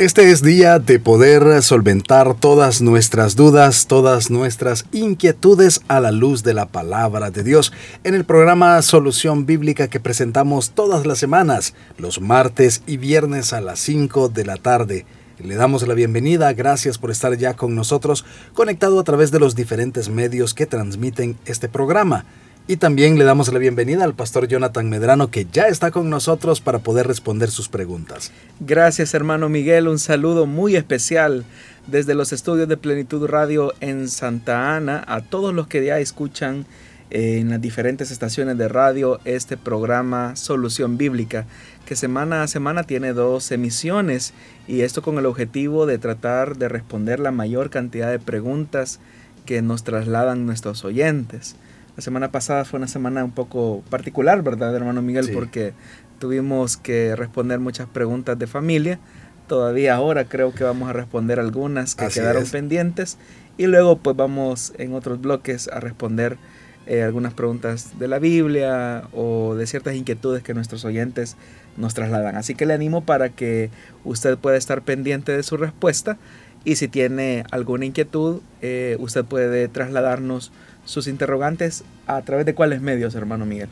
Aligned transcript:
Este 0.00 0.30
es 0.30 0.42
día 0.42 0.78
de 0.78 0.98
poder 0.98 1.60
solventar 1.60 2.32
todas 2.32 2.80
nuestras 2.80 3.36
dudas, 3.36 3.86
todas 3.86 4.30
nuestras 4.30 4.86
inquietudes 4.92 5.82
a 5.88 6.00
la 6.00 6.10
luz 6.10 6.42
de 6.42 6.54
la 6.54 6.64
palabra 6.64 7.30
de 7.30 7.42
Dios 7.42 7.70
en 8.02 8.14
el 8.14 8.24
programa 8.24 8.80
Solución 8.80 9.44
Bíblica 9.44 9.88
que 9.88 10.00
presentamos 10.00 10.70
todas 10.70 11.04
las 11.04 11.18
semanas, 11.18 11.74
los 11.98 12.22
martes 12.22 12.82
y 12.86 12.96
viernes 12.96 13.52
a 13.52 13.60
las 13.60 13.78
5 13.80 14.30
de 14.30 14.46
la 14.46 14.56
tarde. 14.56 15.04
Le 15.38 15.56
damos 15.56 15.86
la 15.86 15.92
bienvenida, 15.92 16.50
gracias 16.54 16.96
por 16.96 17.10
estar 17.10 17.36
ya 17.36 17.52
con 17.52 17.74
nosotros, 17.74 18.24
conectado 18.54 19.00
a 19.00 19.04
través 19.04 19.30
de 19.30 19.40
los 19.40 19.54
diferentes 19.54 20.08
medios 20.08 20.54
que 20.54 20.64
transmiten 20.64 21.36
este 21.44 21.68
programa. 21.68 22.24
Y 22.70 22.76
también 22.76 23.18
le 23.18 23.24
damos 23.24 23.52
la 23.52 23.58
bienvenida 23.58 24.04
al 24.04 24.14
pastor 24.14 24.46
Jonathan 24.46 24.88
Medrano 24.88 25.28
que 25.28 25.44
ya 25.44 25.64
está 25.64 25.90
con 25.90 26.08
nosotros 26.08 26.60
para 26.60 26.78
poder 26.78 27.08
responder 27.08 27.50
sus 27.50 27.68
preguntas. 27.68 28.30
Gracias 28.60 29.12
hermano 29.12 29.48
Miguel, 29.48 29.88
un 29.88 29.98
saludo 29.98 30.46
muy 30.46 30.76
especial 30.76 31.44
desde 31.88 32.14
los 32.14 32.32
estudios 32.32 32.68
de 32.68 32.76
Plenitud 32.76 33.26
Radio 33.26 33.74
en 33.80 34.08
Santa 34.08 34.76
Ana 34.76 35.02
a 35.08 35.20
todos 35.20 35.52
los 35.52 35.66
que 35.66 35.84
ya 35.84 35.98
escuchan 35.98 36.64
en 37.10 37.50
las 37.50 37.60
diferentes 37.60 38.12
estaciones 38.12 38.56
de 38.56 38.68
radio 38.68 39.18
este 39.24 39.56
programa 39.56 40.36
Solución 40.36 40.96
Bíblica, 40.96 41.46
que 41.86 41.96
semana 41.96 42.44
a 42.44 42.46
semana 42.46 42.84
tiene 42.84 43.14
dos 43.14 43.50
emisiones 43.50 44.32
y 44.68 44.82
esto 44.82 45.02
con 45.02 45.18
el 45.18 45.26
objetivo 45.26 45.86
de 45.86 45.98
tratar 45.98 46.56
de 46.56 46.68
responder 46.68 47.18
la 47.18 47.32
mayor 47.32 47.68
cantidad 47.68 48.12
de 48.12 48.20
preguntas 48.20 49.00
que 49.44 49.60
nos 49.60 49.82
trasladan 49.82 50.46
nuestros 50.46 50.84
oyentes. 50.84 51.56
La 51.96 52.02
semana 52.02 52.30
pasada 52.30 52.64
fue 52.64 52.78
una 52.78 52.88
semana 52.88 53.24
un 53.24 53.32
poco 53.32 53.82
particular, 53.90 54.42
¿verdad, 54.42 54.74
hermano 54.74 55.02
Miguel? 55.02 55.30
Porque 55.32 55.74
tuvimos 56.18 56.76
que 56.76 57.16
responder 57.16 57.58
muchas 57.58 57.88
preguntas 57.88 58.38
de 58.38 58.46
familia. 58.46 59.00
Todavía 59.48 59.96
ahora 59.96 60.26
creo 60.26 60.54
que 60.54 60.62
vamos 60.62 60.88
a 60.88 60.92
responder 60.92 61.40
algunas 61.40 61.94
que 61.94 62.08
quedaron 62.08 62.44
pendientes. 62.46 63.18
Y 63.58 63.66
luego 63.66 63.98
pues 63.98 64.16
vamos 64.16 64.72
en 64.78 64.94
otros 64.94 65.20
bloques 65.20 65.68
a 65.68 65.80
responder 65.80 66.38
eh, 66.86 67.02
algunas 67.02 67.34
preguntas 67.34 67.98
de 67.98 68.08
la 68.08 68.18
Biblia 68.18 69.04
o 69.12 69.54
de 69.54 69.66
ciertas 69.66 69.94
inquietudes 69.94 70.42
que 70.42 70.54
nuestros 70.54 70.84
oyentes 70.84 71.36
nos 71.76 71.94
trasladan. 71.94 72.36
Así 72.36 72.54
que 72.54 72.64
le 72.64 72.74
animo 72.74 73.04
para 73.04 73.28
que 73.28 73.70
usted 74.04 74.38
pueda 74.38 74.56
estar 74.56 74.82
pendiente 74.82 75.36
de 75.36 75.42
su 75.42 75.56
respuesta 75.56 76.16
y 76.64 76.76
si 76.76 76.88
tiene 76.88 77.44
alguna 77.50 77.84
inquietud, 77.86 78.40
eh, 78.60 78.96
usted 79.00 79.24
puede 79.24 79.68
trasladarnos 79.68 80.52
sus 80.84 81.06
interrogantes 81.06 81.84
a 82.06 82.20
través 82.22 82.44
de 82.46 82.54
cuáles 82.54 82.80
medios, 82.80 83.14
hermano 83.14 83.44
Miguel. 83.46 83.68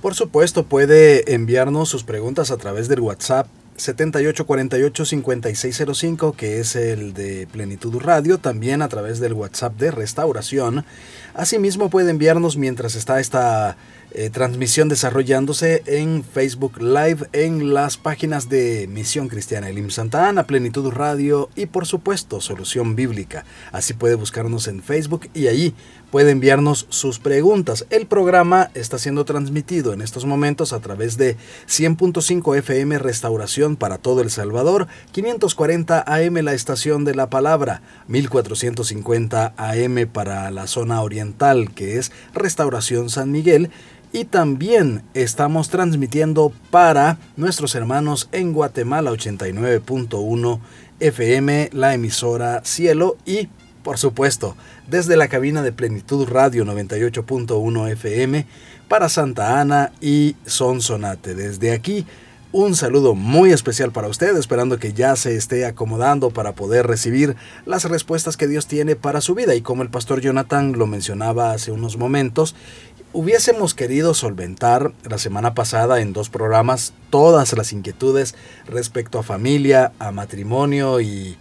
Por 0.00 0.14
supuesto, 0.14 0.64
puede 0.64 1.34
enviarnos 1.34 1.90
sus 1.90 2.04
preguntas 2.04 2.50
a 2.50 2.56
través 2.56 2.88
del 2.88 3.00
WhatsApp 3.00 3.46
7848-5605, 3.76 6.34
que 6.34 6.60
es 6.60 6.74
el 6.76 7.12
de 7.12 7.46
Plenitud 7.50 7.98
Radio, 7.98 8.38
también 8.38 8.80
a 8.82 8.88
través 8.88 9.20
del 9.20 9.34
WhatsApp 9.34 9.78
de 9.78 9.90
Restauración. 9.90 10.86
Asimismo, 11.34 11.90
puede 11.90 12.10
enviarnos 12.10 12.56
mientras 12.56 12.94
está 12.94 13.20
esta 13.20 13.76
eh, 14.12 14.30
transmisión 14.30 14.88
desarrollándose 14.88 15.82
en 15.86 16.24
Facebook 16.24 16.80
Live, 16.80 17.28
en 17.32 17.72
las 17.72 17.96
páginas 17.96 18.48
de 18.48 18.88
Misión 18.90 19.28
Cristiana 19.28 19.68
Elim 19.68 19.90
Santa 19.90 20.28
Ana, 20.28 20.46
Plenitud 20.46 20.90
Radio 20.90 21.48
y 21.54 21.66
por 21.66 21.86
supuesto 21.86 22.40
Solución 22.40 22.96
Bíblica. 22.96 23.44
Así 23.70 23.94
puede 23.94 24.16
buscarnos 24.16 24.66
en 24.68 24.82
Facebook 24.82 25.28
y 25.32 25.46
allí 25.46 25.74
puede 26.10 26.32
enviarnos 26.32 26.86
sus 26.88 27.18
preguntas. 27.18 27.86
El 27.90 28.06
programa 28.06 28.70
está 28.74 28.98
siendo 28.98 29.24
transmitido 29.24 29.92
en 29.92 30.02
estos 30.02 30.24
momentos 30.24 30.72
a 30.72 30.80
través 30.80 31.16
de 31.16 31.36
100.5 31.68 32.58
FM 32.58 32.98
Restauración 32.98 33.76
para 33.76 33.98
todo 33.98 34.20
El 34.20 34.30
Salvador, 34.30 34.88
540 35.12 36.04
AM 36.06 36.34
la 36.42 36.54
estación 36.54 37.04
de 37.04 37.14
la 37.14 37.30
palabra, 37.30 37.82
1450 38.08 39.54
AM 39.56 40.08
para 40.12 40.50
la 40.50 40.66
zona 40.66 41.00
oriental 41.02 41.72
que 41.74 41.98
es 41.98 42.10
Restauración 42.34 43.08
San 43.08 43.30
Miguel 43.30 43.70
y 44.12 44.24
también 44.24 45.02
estamos 45.14 45.68
transmitiendo 45.68 46.52
para 46.70 47.18
nuestros 47.36 47.74
hermanos 47.74 48.28
en 48.32 48.52
Guatemala 48.52 49.10
89.1 49.12 50.60
FM, 50.98 51.70
la 51.72 51.94
emisora 51.94 52.62
Cielo 52.64 53.16
y 53.24 53.48
por 53.82 53.98
supuesto 53.98 54.56
desde 54.88 55.16
la 55.16 55.28
cabina 55.28 55.62
de 55.62 55.72
Plenitud 55.72 56.28
Radio 56.28 56.64
98.1 56.64 57.90
FM 57.92 58.46
para 58.88 59.08
Santa 59.08 59.60
Ana 59.60 59.92
y 60.00 60.36
Sonsonate. 60.44 61.34
Desde 61.34 61.72
aquí 61.72 62.04
un 62.52 62.74
saludo 62.74 63.14
muy 63.14 63.52
especial 63.52 63.92
para 63.92 64.08
usted, 64.08 64.36
esperando 64.36 64.80
que 64.80 64.92
ya 64.92 65.14
se 65.14 65.36
esté 65.36 65.64
acomodando 65.66 66.30
para 66.30 66.52
poder 66.52 66.84
recibir 66.84 67.36
las 67.64 67.84
respuestas 67.84 68.36
que 68.36 68.48
Dios 68.48 68.66
tiene 68.66 68.96
para 68.96 69.20
su 69.20 69.36
vida. 69.36 69.54
Y 69.54 69.60
como 69.60 69.84
el 69.84 69.88
pastor 69.88 70.20
Jonathan 70.20 70.72
lo 70.72 70.88
mencionaba 70.88 71.52
hace 71.52 71.70
unos 71.70 71.96
momentos, 71.96 72.56
Hubiésemos 73.12 73.74
querido 73.74 74.14
solventar 74.14 74.92
la 75.02 75.18
semana 75.18 75.52
pasada 75.52 76.00
en 76.00 76.12
dos 76.12 76.30
programas 76.30 76.92
todas 77.10 77.52
las 77.54 77.72
inquietudes 77.72 78.36
respecto 78.66 79.18
a 79.18 79.24
familia, 79.24 79.92
a 79.98 80.12
matrimonio 80.12 81.00
y... 81.00 81.36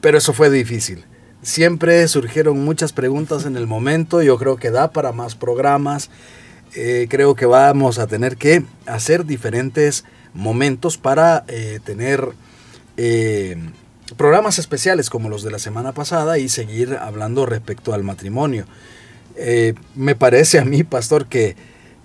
Pero 0.00 0.18
eso 0.18 0.32
fue 0.32 0.50
difícil. 0.50 1.04
Siempre 1.40 2.08
surgieron 2.08 2.64
muchas 2.64 2.92
preguntas 2.92 3.46
en 3.46 3.56
el 3.56 3.68
momento, 3.68 4.22
yo 4.22 4.38
creo 4.38 4.56
que 4.56 4.72
da 4.72 4.90
para 4.90 5.12
más 5.12 5.36
programas. 5.36 6.10
Eh, 6.74 7.06
creo 7.08 7.36
que 7.36 7.46
vamos 7.46 8.00
a 8.00 8.08
tener 8.08 8.36
que 8.36 8.64
hacer 8.86 9.24
diferentes 9.24 10.04
momentos 10.34 10.98
para 10.98 11.44
eh, 11.46 11.78
tener 11.84 12.32
eh, 12.96 13.56
programas 14.16 14.58
especiales 14.58 15.10
como 15.10 15.28
los 15.28 15.44
de 15.44 15.52
la 15.52 15.60
semana 15.60 15.92
pasada 15.92 16.38
y 16.38 16.48
seguir 16.48 16.98
hablando 17.00 17.46
respecto 17.46 17.94
al 17.94 18.02
matrimonio. 18.02 18.66
Eh, 19.36 19.74
me 19.94 20.14
parece 20.14 20.58
a 20.58 20.64
mí, 20.64 20.82
pastor, 20.82 21.26
que 21.26 21.56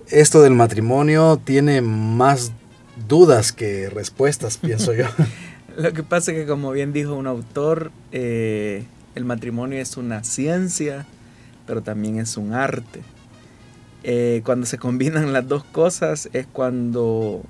esto 0.07 0.41
del 0.41 0.53
matrimonio 0.53 1.39
tiene 1.43 1.81
más 1.81 2.51
dudas 3.07 3.51
que 3.51 3.89
respuestas, 3.89 4.57
pienso 4.57 4.93
yo. 4.93 5.05
Lo 5.77 5.93
que 5.93 6.03
pasa 6.03 6.31
es 6.31 6.39
que, 6.39 6.45
como 6.45 6.71
bien 6.71 6.91
dijo 6.91 7.15
un 7.15 7.27
autor, 7.27 7.91
eh, 8.11 8.83
el 9.15 9.25
matrimonio 9.25 9.79
es 9.79 9.95
una 9.95 10.23
ciencia, 10.23 11.05
pero 11.65 11.81
también 11.81 12.19
es 12.19 12.35
un 12.35 12.53
arte. 12.53 13.01
Eh, 14.03 14.41
cuando 14.43 14.65
se 14.65 14.77
combinan 14.77 15.31
las 15.31 15.47
dos 15.47 15.63
cosas 15.63 16.27
es 16.33 16.47
cuando 16.47 17.43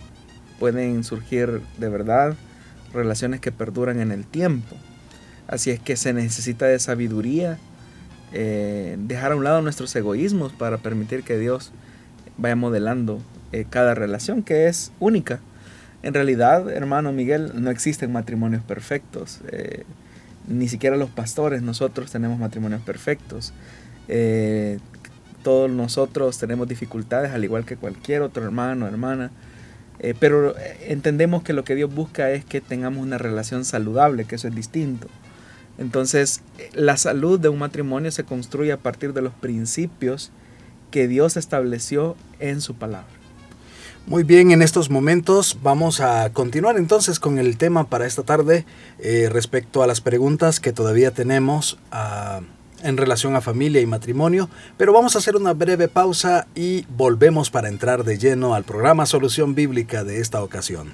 pueden 0.59 1.03
surgir 1.05 1.61
de 1.77 1.87
verdad 1.87 2.35
relaciones 2.93 3.39
que 3.39 3.51
perduran 3.51 3.99
en 3.99 4.11
el 4.11 4.25
tiempo. 4.25 4.75
Así 5.47 5.71
es 5.71 5.79
que 5.79 5.95
se 5.95 6.13
necesita 6.13 6.65
de 6.65 6.77
sabiduría 6.77 7.57
eh, 8.33 8.95
dejar 8.99 9.33
a 9.33 9.35
un 9.35 9.43
lado 9.43 9.61
nuestros 9.61 9.95
egoísmos 9.95 10.53
para 10.53 10.77
permitir 10.77 11.23
que 11.23 11.37
Dios 11.37 11.71
vaya 12.37 12.55
modelando 12.55 13.21
eh, 13.51 13.65
cada 13.69 13.93
relación 13.93 14.41
que 14.43 14.67
es 14.67 14.91
única. 14.99 15.39
En 16.01 16.13
realidad, 16.13 16.69
hermano 16.71 17.11
Miguel, 17.11 17.51
no 17.55 17.69
existen 17.69 18.11
matrimonios 18.11 18.63
perfectos. 18.63 19.41
Eh, 19.51 19.83
ni 20.47 20.67
siquiera 20.67 20.95
los 20.95 21.09
pastores, 21.09 21.61
nosotros 21.61 22.11
tenemos 22.11 22.39
matrimonios 22.39 22.81
perfectos. 22.81 23.53
todos 25.43 25.69
nosotros 25.69 26.37
tenemos 26.37 26.67
dificultades, 26.67 27.31
al 27.31 27.43
igual 27.43 27.65
que 27.65 27.75
cualquier 27.75 28.21
otro 28.21 28.43
hermano, 28.43 28.87
hermana. 28.87 29.31
pero 30.19 30.55
entendemos 30.87 31.43
que 31.43 31.53
lo 31.53 31.63
que 31.63 31.75
Dios 31.75 31.93
busca 31.93 32.31
es 32.31 32.43
que 32.45 32.61
tengamos 32.61 33.03
una 33.03 33.17
relación 33.17 33.65
saludable, 33.65 34.25
que 34.25 34.35
eso 34.35 34.47
es 34.47 34.55
distinto. 34.55 35.07
Entonces, 35.81 36.41
la 36.73 36.95
salud 36.95 37.39
de 37.39 37.49
un 37.49 37.57
matrimonio 37.57 38.11
se 38.11 38.23
construye 38.23 38.71
a 38.71 38.77
partir 38.77 39.13
de 39.13 39.23
los 39.23 39.33
principios 39.33 40.31
que 40.91 41.07
Dios 41.07 41.37
estableció 41.37 42.15
en 42.39 42.61
su 42.61 42.75
palabra. 42.75 43.07
Muy 44.05 44.23
bien, 44.23 44.51
en 44.51 44.61
estos 44.61 44.91
momentos 44.91 45.57
vamos 45.63 45.99
a 45.99 46.31
continuar 46.33 46.77
entonces 46.77 47.19
con 47.19 47.39
el 47.39 47.57
tema 47.57 47.89
para 47.89 48.05
esta 48.05 48.21
tarde 48.21 48.63
eh, 48.99 49.27
respecto 49.31 49.81
a 49.81 49.87
las 49.87 50.01
preguntas 50.01 50.59
que 50.59 50.71
todavía 50.71 51.11
tenemos 51.11 51.79
ah, 51.91 52.41
en 52.83 52.97
relación 52.97 53.35
a 53.35 53.41
familia 53.41 53.81
y 53.81 53.87
matrimonio, 53.87 54.49
pero 54.77 54.93
vamos 54.93 55.15
a 55.15 55.19
hacer 55.19 55.35
una 55.35 55.53
breve 55.53 55.87
pausa 55.87 56.45
y 56.53 56.85
volvemos 56.95 57.49
para 57.49 57.69
entrar 57.69 58.03
de 58.03 58.19
lleno 58.19 58.53
al 58.53 58.65
programa 58.65 59.07
Solución 59.07 59.55
Bíblica 59.55 60.03
de 60.03 60.19
esta 60.19 60.43
ocasión. 60.43 60.93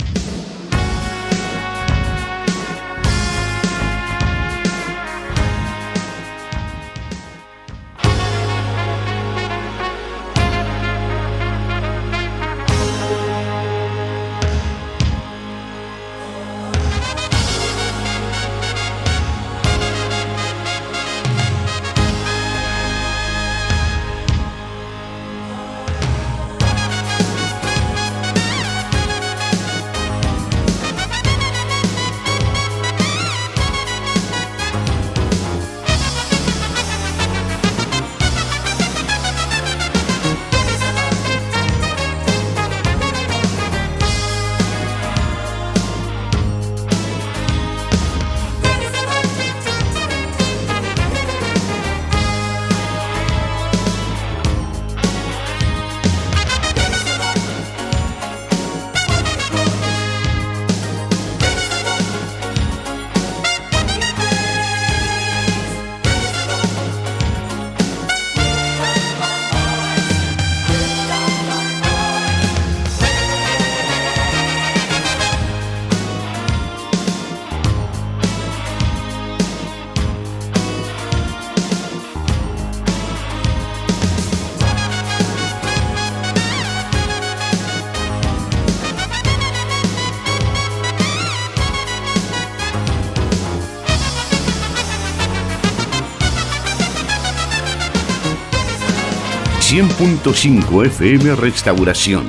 100.5 99.71 100.85
FM 100.85 101.33
Restauración. 101.37 102.27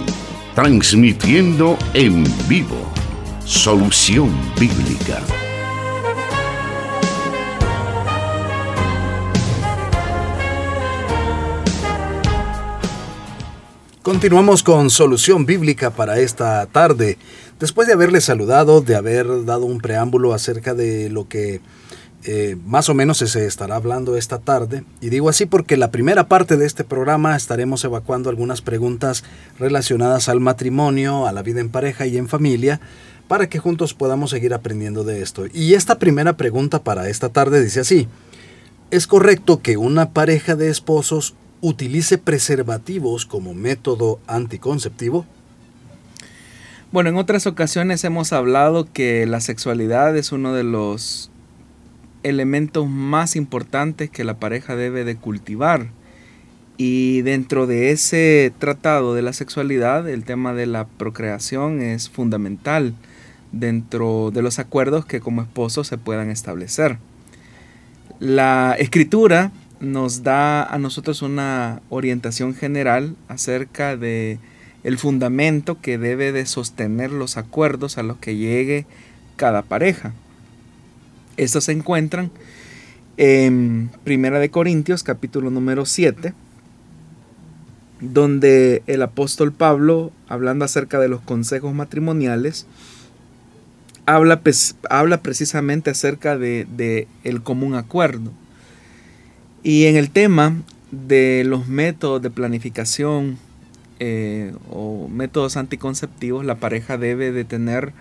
Transmitiendo 0.54 1.76
en 1.92 2.22
vivo. 2.48 2.76
Solución 3.44 4.30
Bíblica. 4.60 5.20
Continuamos 14.02 14.62
con 14.62 14.88
Solución 14.88 15.44
Bíblica 15.44 15.90
para 15.90 16.20
esta 16.20 16.66
tarde. 16.66 17.18
Después 17.58 17.88
de 17.88 17.94
haberle 17.94 18.20
saludado, 18.20 18.82
de 18.82 18.94
haber 18.94 19.44
dado 19.44 19.64
un 19.64 19.80
preámbulo 19.80 20.32
acerca 20.32 20.74
de 20.74 21.10
lo 21.10 21.26
que 21.26 21.60
eh, 22.24 22.56
más 22.66 22.88
o 22.88 22.94
menos 22.94 23.18
se 23.18 23.46
estará 23.46 23.74
hablando 23.74 24.16
esta 24.16 24.38
tarde. 24.38 24.84
Y 25.00 25.08
digo 25.08 25.28
así 25.28 25.46
porque 25.46 25.76
la 25.76 25.90
primera 25.90 26.28
parte 26.28 26.56
de 26.56 26.66
este 26.66 26.84
programa 26.84 27.34
estaremos 27.34 27.84
evacuando 27.84 28.30
algunas 28.30 28.62
preguntas 28.62 29.24
relacionadas 29.58 30.28
al 30.28 30.38
matrimonio, 30.38 31.26
a 31.26 31.32
la 31.32 31.42
vida 31.42 31.60
en 31.60 31.68
pareja 31.68 32.06
y 32.06 32.16
en 32.16 32.28
familia, 32.28 32.80
para 33.26 33.48
que 33.48 33.58
juntos 33.58 33.94
podamos 33.94 34.30
seguir 34.30 34.54
aprendiendo 34.54 35.02
de 35.02 35.22
esto. 35.22 35.46
Y 35.52 35.74
esta 35.74 35.98
primera 35.98 36.36
pregunta 36.36 36.84
para 36.84 37.08
esta 37.08 37.28
tarde 37.28 37.62
dice 37.62 37.80
así, 37.80 38.06
¿es 38.90 39.06
correcto 39.06 39.60
que 39.60 39.76
una 39.76 40.10
pareja 40.10 40.54
de 40.54 40.70
esposos 40.70 41.34
utilice 41.60 42.18
preservativos 42.18 43.26
como 43.26 43.54
método 43.54 44.20
anticonceptivo? 44.26 45.26
Bueno, 46.92 47.08
en 47.08 47.16
otras 47.16 47.46
ocasiones 47.46 48.04
hemos 48.04 48.32
hablado 48.32 48.86
que 48.92 49.26
la 49.26 49.40
sexualidad 49.40 50.14
es 50.16 50.30
uno 50.30 50.52
de 50.52 50.62
los 50.62 51.31
elementos 52.22 52.88
más 52.88 53.36
importantes 53.36 54.10
que 54.10 54.24
la 54.24 54.38
pareja 54.38 54.76
debe 54.76 55.04
de 55.04 55.16
cultivar. 55.16 55.88
Y 56.76 57.22
dentro 57.22 57.66
de 57.66 57.90
ese 57.90 58.52
tratado 58.58 59.14
de 59.14 59.22
la 59.22 59.32
sexualidad, 59.32 60.08
el 60.08 60.24
tema 60.24 60.54
de 60.54 60.66
la 60.66 60.86
procreación 60.86 61.82
es 61.82 62.08
fundamental 62.08 62.94
dentro 63.52 64.30
de 64.32 64.42
los 64.42 64.58
acuerdos 64.58 65.04
que 65.04 65.20
como 65.20 65.42
esposos 65.42 65.86
se 65.86 65.98
puedan 65.98 66.30
establecer. 66.30 66.98
La 68.18 68.74
escritura 68.78 69.52
nos 69.80 70.22
da 70.22 70.62
a 70.62 70.78
nosotros 70.78 71.22
una 71.22 71.82
orientación 71.88 72.54
general 72.54 73.16
acerca 73.28 73.96
de 73.96 74.38
el 74.84 74.98
fundamento 74.98 75.80
que 75.80 75.98
debe 75.98 76.32
de 76.32 76.46
sostener 76.46 77.10
los 77.10 77.36
acuerdos 77.36 77.98
a 77.98 78.02
los 78.02 78.16
que 78.16 78.36
llegue 78.36 78.86
cada 79.36 79.62
pareja. 79.62 80.14
Estos 81.36 81.64
se 81.64 81.72
encuentran 81.72 82.30
en 83.16 83.90
Primera 84.04 84.38
de 84.38 84.50
Corintios, 84.50 85.02
capítulo 85.02 85.50
número 85.50 85.86
7, 85.86 86.34
donde 88.00 88.82
el 88.86 89.02
apóstol 89.02 89.52
Pablo, 89.52 90.12
hablando 90.28 90.64
acerca 90.64 90.98
de 90.98 91.08
los 91.08 91.20
consejos 91.22 91.72
matrimoniales, 91.74 92.66
habla, 94.04 94.42
habla 94.90 95.22
precisamente 95.22 95.90
acerca 95.90 96.36
de, 96.36 97.08
el 97.24 97.42
común 97.42 97.74
acuerdo. 97.74 98.30
Y 99.62 99.84
en 99.84 99.96
el 99.96 100.10
tema 100.10 100.56
de 100.90 101.44
los 101.46 101.68
métodos 101.68 102.20
de 102.20 102.30
planificación 102.30 103.38
eh, 104.00 104.52
o 104.68 105.08
métodos 105.08 105.56
anticonceptivos, 105.56 106.44
la 106.44 106.56
pareja 106.56 106.98
debe 106.98 107.32
de 107.32 107.44
tener 107.44 107.94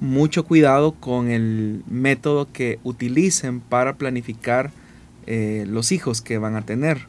mucho 0.00 0.44
cuidado 0.44 0.92
con 0.92 1.28
el 1.28 1.82
método 1.88 2.48
que 2.52 2.78
utilicen 2.84 3.60
para 3.60 3.96
planificar 3.96 4.70
eh, 5.26 5.64
los 5.68 5.92
hijos 5.92 6.20
que 6.20 6.38
van 6.38 6.56
a 6.56 6.62
tener. 6.62 7.06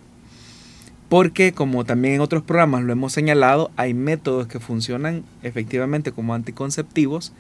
Porque 1.07 1.53
como 1.53 1.85
también 1.85 2.15
en 2.15 2.21
otros 2.21 2.43
programas 2.43 2.83
lo 2.83 2.91
hemos 2.91 3.13
señalado, 3.13 3.71
hay 3.75 3.93
métodos 3.93 4.47
que 4.47 4.59
funcionan 4.59 5.23
efectivamente 5.41 6.11
como 6.11 6.33
anticonceptivos 6.33 7.33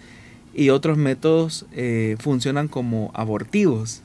y 0.53 0.69
otros 0.69 0.97
métodos 0.97 1.65
eh, 1.73 2.15
funcionan 2.19 2.67
como 2.67 3.11
abortivos. 3.13 4.01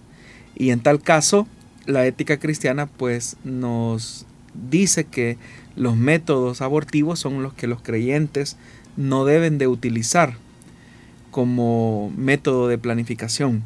Y 0.55 0.71
en 0.71 0.81
tal 0.81 1.01
caso, 1.01 1.47
la 1.87 2.07
ética 2.07 2.39
cristiana 2.39 2.87
pues 2.87 3.37
nos 3.45 4.27
dice 4.71 5.05
que 5.05 5.39
los 5.77 5.97
métodos 5.97 6.61
abortivos 6.61 7.19
son 7.19 7.43
los 7.43 7.55
que 7.55 7.67
los 7.67 7.83
creyentes 7.83 8.57
no 8.97 9.25
deben 9.25 9.59
de 9.59 9.67
utilizar 9.67 10.37
como 11.35 12.13
método 12.17 12.69
de 12.69 12.79
planificación. 12.79 13.65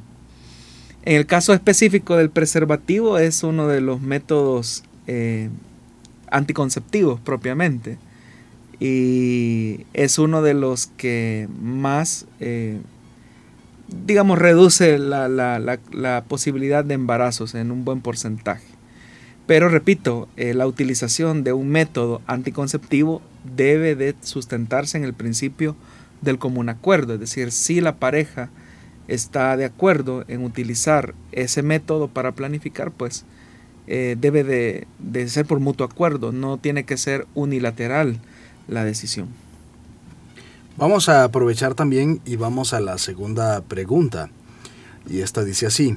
En 1.03 1.17
el 1.17 1.27
caso 1.27 1.53
específico 1.53 2.17
del 2.17 2.31
preservativo 2.31 3.19
es 3.19 3.43
uno 3.43 3.69
de 3.69 3.83
los 3.83 4.01
métodos 4.01 4.85
eh, 5.07 5.51
anticonceptivos 6.31 7.21
propiamente 7.21 7.99
y 8.81 9.85
es 9.93 10.19
uno 10.19 10.41
de 10.41 10.55
los 10.55 10.87
que 10.87 11.47
más, 11.61 12.25
eh, 12.41 12.81
digamos, 14.07 14.39
reduce 14.39 14.99
la, 14.99 16.25
posibilidad 16.27 16.87
de 16.87 16.95
embarazos 16.95 17.55
en 17.55 17.71
un 17.71 17.85
buen 17.85 18.01
porcentaje. 18.01 18.65
Pero 19.47 19.69
repito, 19.69 20.27
eh, 20.39 20.55
la 20.55 20.67
utilización 20.67 21.45
de 21.45 21.53
un 21.53 21.69
método 21.69 22.23
anticonceptivo 22.27 23.21
debe 23.57 23.95
de 23.95 24.15
sustentarse 24.23 24.97
en 24.97 25.05
el 25.05 25.13
principio 25.13 25.77
del 26.21 26.39
común 26.39 26.69
acuerdo, 26.69 27.15
es 27.15 27.21
decir, 27.21 27.53
si 27.53 27.81
la 27.81 27.97
pareja 27.97 28.51
está 29.07 29.57
de 29.57 29.65
acuerdo 29.65 30.25
en 30.29 30.45
utilizar 30.45 31.15
ese 31.33 31.63
método 31.63 32.09
para 32.09 32.33
planificar, 32.33 32.91
pues 32.91 33.25
eh, 33.87 34.17
debe 34.21 34.45
de, 34.45 34.87
de 34.99 35.29
ser 35.29 35.47
por 35.47 35.61
mutuo 35.61 35.87
acuerdo, 35.87 36.33
no 36.33 36.59
tiene 36.59 36.85
que 36.85 36.97
ser 36.97 37.27
unilateral 37.35 38.21
la 38.69 38.85
decisión. 38.85 39.29
Vamos 40.77 41.09
a 41.09 41.25
aprovechar 41.25 41.75
también 41.75 42.21
y 42.25 42.37
vamos 42.37 42.73
a 42.73 42.81
la 42.81 42.99
segunda 42.99 43.63
pregunta. 43.63 44.31
Y 45.09 45.23
esta 45.23 45.43
dice 45.43 45.67
así. 45.67 45.97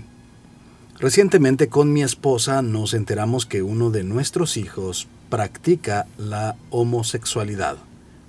Recientemente 1.00 1.68
con 1.68 1.94
mi 1.94 2.04
esposa 2.04 2.62
nos 2.62 2.94
enteramos 2.94 3.46
que 3.46 3.62
uno 3.62 3.90
de 3.90 4.04
nuestros 4.04 4.56
hijos 4.56 5.08
practica 5.30 6.06
la 6.18 6.56
homosexualidad, 6.70 7.78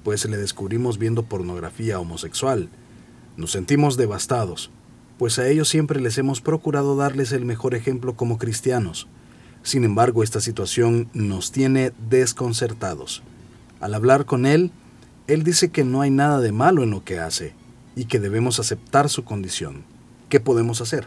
pues 0.02 0.24
le 0.28 0.36
descubrimos 0.36 0.98
viendo 0.98 1.22
pornografía 1.22 1.98
homosexual. 1.98 2.68
Nos 3.36 3.52
sentimos 3.52 3.96
devastados, 3.96 4.70
pues 5.18 5.38
a 5.38 5.48
ellos 5.48 5.68
siempre 5.68 6.00
les 6.00 6.18
hemos 6.18 6.40
procurado 6.40 6.96
darles 6.96 7.32
el 7.32 7.44
mejor 7.44 7.74
ejemplo 7.74 8.16
como 8.16 8.38
cristianos. 8.38 9.08
Sin 9.62 9.84
embargo, 9.84 10.22
esta 10.22 10.40
situación 10.40 11.08
nos 11.12 11.52
tiene 11.52 11.92
desconcertados. 12.10 13.22
Al 13.80 13.94
hablar 13.94 14.24
con 14.24 14.46
él, 14.46 14.72
él 15.28 15.44
dice 15.44 15.70
que 15.70 15.84
no 15.84 16.02
hay 16.02 16.10
nada 16.10 16.40
de 16.40 16.52
malo 16.52 16.82
en 16.82 16.90
lo 16.90 17.04
que 17.04 17.20
hace 17.20 17.54
y 17.94 18.06
que 18.06 18.20
debemos 18.20 18.58
aceptar 18.58 19.08
su 19.08 19.24
condición. 19.24 19.84
¿Qué 20.28 20.40
podemos 20.40 20.80
hacer? 20.80 21.06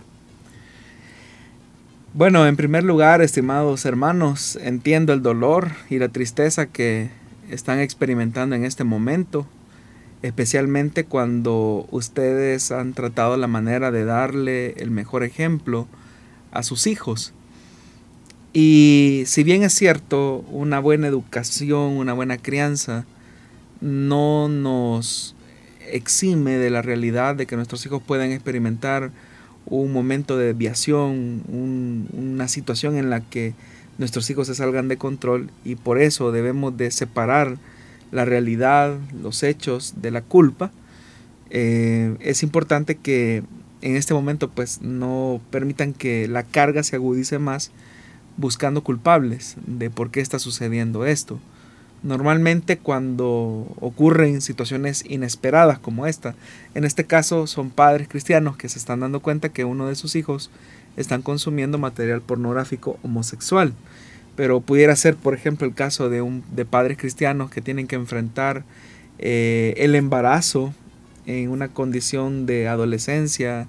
Bueno, 2.14 2.48
en 2.48 2.56
primer 2.56 2.86
lugar, 2.86 3.22
estimados 3.22 3.84
hermanos, 3.84 4.58
entiendo 4.62 5.12
el 5.12 5.22
dolor 5.22 5.72
y 5.90 6.00
la 6.00 6.08
tristeza 6.08 6.68
que 6.68 7.10
están 7.50 7.80
experimentando 7.80 8.56
en 8.56 8.66
este 8.66 8.84
momento, 8.84 9.48
especialmente 10.22 11.06
cuando 11.06 11.88
ustedes 11.92 12.72
han 12.72 12.94
tratado 12.94 13.38
la 13.38 13.48
manera 13.48 13.92
de 13.92 14.06
darle 14.06 14.72
el 14.78 14.92
mejor 14.92 15.24
ejemplo 15.24 15.88
a 16.52 16.64
sus 16.64 16.88
hijos. 16.88 17.34
Y 18.54 19.24
si 19.25 19.44
bien 19.44 19.64
es 19.64 19.74
cierto, 19.74 20.46
una 20.50 20.80
buena 20.80 21.08
educación, 21.08 21.98
una 21.98 22.14
buena 22.14 22.38
crianza, 22.38 23.06
no 23.82 24.48
nos 24.48 25.36
exime 25.92 26.58
de 26.58 26.70
la 26.70 26.82
realidad 26.82 27.36
de 27.36 27.46
que 27.46 27.58
nuestros 27.58 27.86
hijos 27.86 28.02
puedan 28.02 28.32
experimentar 28.32 29.12
un 29.66 29.92
momento 29.92 30.38
de 30.38 30.48
desviación, 30.48 31.44
una 32.14 32.48
situación 32.48 32.98
en 32.98 33.10
la 33.10 33.22
que 33.22 33.54
nuestros 33.98 34.30
hijos 34.30 34.48
se 34.48 34.56
salgan 34.56 34.88
de 34.88 34.98
control 34.98 35.50
y 35.64 35.75
por 35.75 36.00
eso 36.00 36.32
debemos 36.32 36.75
de 36.78 36.92
separar 36.92 37.58
la 38.12 38.25
realidad, 38.25 38.98
los 39.22 39.44
hechos 39.44 39.96
de 40.02 40.12
la 40.12 40.22
culpa. 40.22 40.72
Eh, 41.50 42.16
es 42.20 42.44
importante 42.44 42.96
que 42.96 43.44
en 43.82 43.96
este 43.96 44.14
momento 44.14 44.50
pues 44.50 44.82
no 44.82 45.40
permitan 45.52 45.94
que 45.94 46.28
la 46.28 46.44
carga 46.44 46.84
se 46.84 46.96
agudice 46.96 47.40
más 47.40 47.72
buscando 48.38 48.84
culpables 48.84 49.56
de 49.66 49.90
por 49.90 50.12
qué 50.12 50.22
está 50.22 50.40
sucediendo 50.40 51.06
esto. 51.06 51.40
Normalmente 52.04 52.78
cuando 52.78 53.68
ocurren 53.80 54.42
situaciones 54.42 55.04
inesperadas 55.08 55.80
como 55.80 56.06
esta, 56.06 56.36
en 56.74 56.84
este 56.84 57.06
caso 57.06 57.48
son 57.48 57.70
padres 57.70 58.08
cristianos 58.08 58.58
que 58.58 58.70
se 58.70 58.78
están 58.78 59.00
dando 59.00 59.22
cuenta 59.22 59.50
que 59.50 59.66
uno 59.66 59.88
de 59.88 59.96
sus 59.96 60.16
hijos 60.16 60.52
están 60.98 61.22
consumiendo 61.22 61.78
material 61.78 62.22
pornográfico 62.22 63.00
homosexual. 63.04 63.74
Pero 64.36 64.62
pudiera 64.62 64.96
ser, 64.96 65.16
por 65.16 65.34
ejemplo, 65.34 65.66
el 65.66 65.74
caso 65.74 66.10
de, 66.10 66.22
un, 66.22 66.44
de 66.54 66.66
padres 66.66 66.98
cristianos 66.98 67.50
que 67.50 67.62
tienen 67.62 67.88
que 67.88 67.96
enfrentar 67.96 68.64
eh, 69.18 69.74
el 69.78 69.96
embarazo 69.96 70.74
en 71.25 71.50
una 71.50 71.70
condición 71.70 72.46
de 72.46 72.68
adolescencia, 72.68 73.68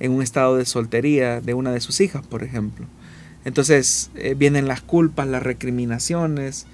en 0.00 0.12
un 0.12 0.22
estado 0.22 0.56
de 0.56 0.64
soltería 0.64 1.40
de 1.40 1.54
una 1.54 1.72
de 1.72 1.80
sus 1.80 2.00
hijas, 2.00 2.26
por 2.26 2.42
ejemplo. 2.42 2.86
Entonces 3.44 4.10
eh, 4.16 4.34
vienen 4.36 4.66
las 4.68 4.82
culpas, 4.82 5.28
las 5.28 5.42
recriminaciones, 5.42 6.66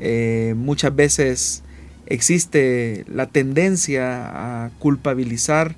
eh, 0.00 0.54
muchas 0.56 0.94
veces 0.94 1.62
existe 2.06 3.04
la 3.08 3.26
tendencia 3.26 4.64
a 4.64 4.70
culpabilizar 4.78 5.74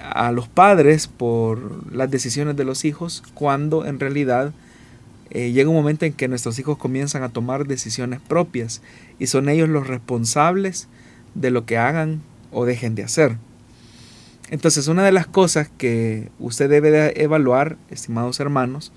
a 0.00 0.32
los 0.32 0.48
padres 0.48 1.08
por 1.08 1.92
las 1.92 2.10
decisiones 2.10 2.56
de 2.56 2.64
los 2.64 2.84
hijos 2.84 3.22
cuando 3.34 3.86
en 3.86 4.00
realidad 4.00 4.52
eh, 5.30 5.52
llega 5.52 5.68
un 5.70 5.76
momento 5.76 6.04
en 6.04 6.12
que 6.12 6.28
nuestros 6.28 6.58
hijos 6.58 6.78
comienzan 6.78 7.22
a 7.22 7.30
tomar 7.30 7.66
decisiones 7.66 8.20
propias 8.20 8.82
y 9.18 9.26
son 9.26 9.48
ellos 9.48 9.68
los 9.68 9.86
responsables 9.86 10.88
de 11.34 11.50
lo 11.50 11.66
que 11.66 11.78
hagan 11.78 12.22
o 12.52 12.64
dejen 12.64 12.94
de 12.94 13.04
hacer. 13.04 13.36
Entonces 14.50 14.86
una 14.88 15.04
de 15.04 15.12
las 15.12 15.26
cosas 15.26 15.68
que 15.76 16.30
usted 16.38 16.68
debe 16.68 16.90
de 16.90 17.14
evaluar, 17.16 17.76
estimados 17.90 18.38
hermanos, 18.40 18.92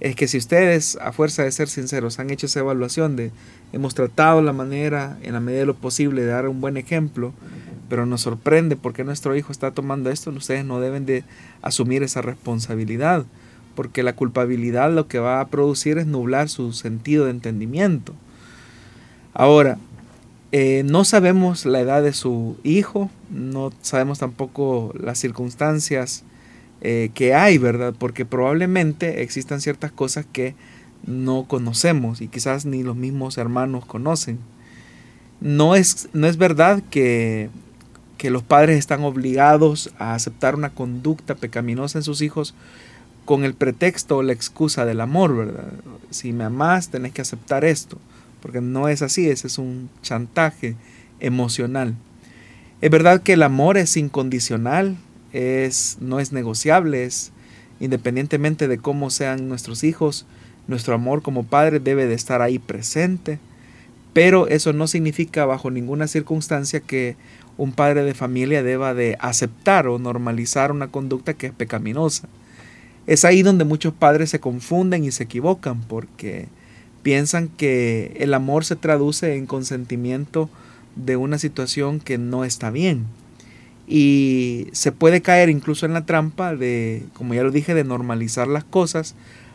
es 0.00 0.16
que 0.16 0.28
si 0.28 0.38
ustedes, 0.38 0.98
a 1.00 1.12
fuerza 1.12 1.44
de 1.44 1.52
ser 1.52 1.68
sinceros, 1.68 2.18
han 2.18 2.30
hecho 2.30 2.46
esa 2.46 2.60
evaluación 2.60 3.16
de 3.16 3.30
hemos 3.72 3.94
tratado 3.94 4.42
la 4.42 4.52
manera, 4.52 5.18
en 5.22 5.34
la 5.34 5.40
medida 5.40 5.60
de 5.60 5.66
lo 5.66 5.74
posible, 5.74 6.22
de 6.22 6.28
dar 6.28 6.48
un 6.48 6.60
buen 6.60 6.76
ejemplo, 6.76 7.32
pero 7.88 8.06
nos 8.06 8.22
sorprende 8.22 8.76
porque 8.76 9.04
nuestro 9.04 9.36
hijo 9.36 9.52
está 9.52 9.70
tomando 9.72 10.10
esto, 10.10 10.30
ustedes 10.30 10.64
no 10.64 10.80
deben 10.80 11.06
de 11.06 11.24
asumir 11.62 12.02
esa 12.02 12.22
responsabilidad, 12.22 13.24
porque 13.74 14.02
la 14.02 14.14
culpabilidad 14.14 14.92
lo 14.92 15.08
que 15.08 15.18
va 15.18 15.40
a 15.40 15.48
producir 15.48 15.98
es 15.98 16.06
nublar 16.06 16.48
su 16.48 16.72
sentido 16.72 17.24
de 17.24 17.32
entendimiento. 17.32 18.14
Ahora, 19.32 19.78
eh, 20.52 20.84
no 20.84 21.04
sabemos 21.04 21.66
la 21.66 21.80
edad 21.80 22.02
de 22.02 22.12
su 22.12 22.56
hijo, 22.62 23.10
no 23.30 23.72
sabemos 23.82 24.20
tampoco 24.20 24.94
las 24.96 25.18
circunstancias 25.18 26.22
eh, 26.80 27.10
que 27.14 27.34
hay, 27.34 27.58
¿verdad? 27.58 27.94
Porque 27.98 28.24
probablemente 28.24 29.22
existan 29.22 29.60
ciertas 29.60 29.90
cosas 29.90 30.26
que 30.32 30.54
no 31.06 31.46
conocemos 31.48 32.20
y 32.20 32.28
quizás 32.28 32.66
ni 32.66 32.82
los 32.82 32.94
mismos 32.94 33.38
hermanos 33.38 33.84
conocen. 33.84 34.38
No 35.40 35.74
es, 35.74 36.08
no 36.12 36.26
es 36.26 36.36
verdad 36.36 36.82
que, 36.90 37.50
que 38.18 38.30
los 38.30 38.42
padres 38.42 38.78
están 38.78 39.02
obligados 39.04 39.90
a 39.98 40.14
aceptar 40.14 40.54
una 40.54 40.70
conducta 40.70 41.34
pecaminosa 41.34 41.98
en 41.98 42.04
sus 42.04 42.22
hijos 42.22 42.54
con 43.24 43.44
el 43.44 43.54
pretexto 43.54 44.18
o 44.18 44.22
la 44.22 44.32
excusa 44.32 44.84
del 44.84 45.00
amor, 45.00 45.36
¿verdad? 45.36 45.72
Si 46.10 46.32
me 46.32 46.44
amas, 46.44 46.90
tenés 46.90 47.12
que 47.12 47.22
aceptar 47.22 47.64
esto, 47.64 47.98
porque 48.40 48.60
no 48.60 48.88
es 48.88 49.02
así, 49.02 49.28
ese 49.28 49.46
es 49.46 49.58
un 49.58 49.88
chantaje 50.02 50.76
emocional. 51.20 51.94
Es 52.80 52.90
verdad 52.90 53.22
que 53.22 53.32
el 53.32 53.42
amor 53.42 53.78
es 53.78 53.96
incondicional, 53.96 54.96
es, 55.32 55.96
no 56.00 56.20
es 56.20 56.32
negociable, 56.32 57.04
es 57.04 57.32
independientemente 57.80 58.68
de 58.68 58.78
cómo 58.78 59.10
sean 59.10 59.48
nuestros 59.48 59.84
hijos, 59.84 60.26
nuestro 60.68 60.94
amor 60.94 61.22
como 61.22 61.44
padre 61.44 61.80
debe 61.80 62.06
de 62.06 62.14
estar 62.14 62.42
ahí 62.42 62.58
presente, 62.58 63.38
pero 64.12 64.46
eso 64.48 64.72
no 64.72 64.86
significa 64.86 65.44
bajo 65.44 65.70
ninguna 65.70 66.06
circunstancia 66.06 66.80
que 66.80 67.16
un 67.56 67.72
padre 67.72 68.02
de 68.02 68.14
familia 68.14 68.62
deba 68.62 68.94
de 68.94 69.16
aceptar 69.20 69.86
o 69.86 69.98
normalizar 69.98 70.72
una 70.72 70.88
conducta 70.88 71.34
que 71.34 71.46
es 71.46 71.52
pecaminosa. 71.52 72.28
Es 73.06 73.24
ahí 73.24 73.42
donde 73.42 73.64
muchos 73.64 73.92
padres 73.92 74.30
se 74.30 74.40
confunden 74.40 75.04
y 75.04 75.10
se 75.10 75.24
equivocan 75.24 75.82
porque 75.82 76.48
piensan 77.02 77.48
que 77.48 78.16
el 78.18 78.32
amor 78.34 78.64
se 78.64 78.76
traduce 78.76 79.36
en 79.36 79.46
consentimiento 79.46 80.48
de 80.96 81.16
una 81.16 81.38
situación 81.38 82.00
que 82.00 82.18
no 82.18 82.44
está 82.44 82.70
bien 82.70 83.06
y 83.86 84.68
se 84.72 84.92
puede 84.92 85.20
caer 85.20 85.50
incluso 85.50 85.84
en 85.86 85.92
la 85.92 86.06
trampa 86.06 86.54
de, 86.54 87.04
como 87.12 87.34
ya 87.34 87.42
lo 87.42 87.50
dije, 87.50 87.74
de 87.74 87.84
normalizar 87.84 88.48
las 88.48 88.64
cosas 88.64 89.14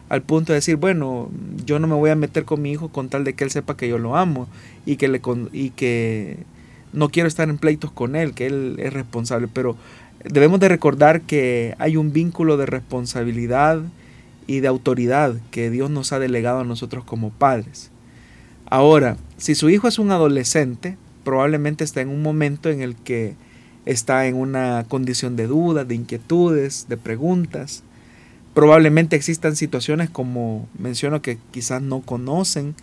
al 0.09 0.21
punto 0.23 0.53
de 0.53 0.57
decir, 0.57 0.75
bueno, 0.75 1.29
yo 1.65 1.79
no 1.79 1.87
me 1.87 1.95
voy 1.95 2.09
a 2.09 2.15
meter 2.15 2.45
con 2.45 2.61
mi 2.61 2.71
hijo 2.71 2.89
con 2.89 3.09
tal 3.09 3.23
de 3.23 3.33
que 3.33 3.43
él 3.43 3.51
sepa 3.51 3.77
que 3.77 3.87
yo 3.87 3.97
lo 3.97 4.15
amo 4.15 4.47
y 4.85 4.97
que, 4.97 5.07
le, 5.07 5.21
y 5.53 5.69
que 5.71 6.37
no 6.93 7.09
quiero 7.09 7.27
estar 7.27 7.49
en 7.49 7.57
pleitos 7.57 7.91
con 7.91 8.15
él, 8.15 8.33
que 8.33 8.47
él 8.47 8.75
es 8.79 8.93
responsable, 8.93 9.47
pero 9.47 9.75
debemos 10.23 10.59
de 10.59 10.69
recordar 10.69 11.21
que 11.21 11.75
hay 11.79 11.97
un 11.97 12.11
vínculo 12.11 12.57
de 12.57 12.65
responsabilidad 12.65 13.81
y 14.47 14.61
de 14.61 14.67
autoridad 14.67 15.35
que 15.51 15.69
Dios 15.69 15.89
nos 15.89 16.11
ha 16.11 16.19
delegado 16.19 16.59
a 16.59 16.63
nosotros 16.63 17.03
como 17.03 17.29
padres. 17.29 17.91
Ahora, 18.65 19.17
si 19.37 19.55
su 19.55 19.69
hijo 19.69 19.87
es 19.87 19.99
un 19.99 20.11
adolescente, 20.11 20.97
probablemente 21.23 21.83
está 21.83 22.01
en 22.01 22.09
un 22.09 22.21
momento 22.21 22.69
en 22.69 22.81
el 22.81 22.95
que 22.95 23.35
está 23.85 24.27
en 24.27 24.35
una 24.35 24.85
condición 24.87 25.35
de 25.35 25.47
dudas, 25.47 25.87
de 25.87 25.95
inquietudes, 25.95 26.87
de 26.89 26.97
preguntas. 26.97 27.83
Probablemente 28.53 29.15
existan 29.15 29.55
situaciones 29.55 30.09
como 30.09 30.67
menciono 30.77 31.21
que 31.21 31.37
quizás 31.51 31.81
no 31.81 32.01
conocen 32.01 32.75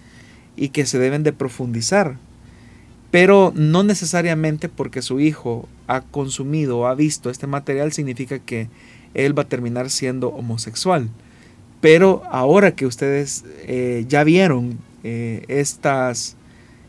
y 0.56 0.70
que 0.70 0.86
se 0.86 0.98
deben 0.98 1.22
de 1.22 1.32
profundizar. 1.32 2.16
Pero 3.10 3.52
no 3.54 3.82
necesariamente 3.82 4.68
porque 4.68 5.02
su 5.02 5.20
hijo 5.20 5.68
ha 5.86 6.00
consumido 6.00 6.78
o 6.78 6.86
ha 6.86 6.94
visto 6.94 7.30
este 7.30 7.46
material 7.46 7.92
significa 7.92 8.38
que 8.38 8.68
él 9.14 9.36
va 9.36 9.42
a 9.42 9.48
terminar 9.48 9.90
siendo 9.90 10.28
homosexual. 10.28 11.08
Pero 11.80 12.22
ahora 12.30 12.74
que 12.74 12.86
ustedes 12.86 13.44
eh, 13.62 14.04
ya 14.08 14.24
vieron 14.24 14.78
eh, 15.04 15.44
estas, 15.48 16.36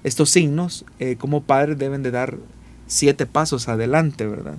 estos 0.03 0.29
signos, 0.29 0.85
eh, 0.99 1.15
como 1.17 1.43
padres 1.43 1.77
deben 1.77 2.03
de 2.03 2.11
dar 2.11 2.37
siete 2.87 3.25
pasos 3.25 3.67
adelante, 3.67 4.25
¿verdad? 4.25 4.57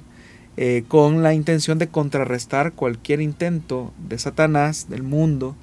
Con 0.89 1.23
la 1.23 1.35
intención 1.35 1.79
de 1.79 1.87
contrarrestar 1.87 2.73
cualquier 2.73 3.21
intento 3.21 3.93
de 4.09 4.19
Satanás, 4.19 4.89
del 4.89 5.05
mundo, 5.05 5.55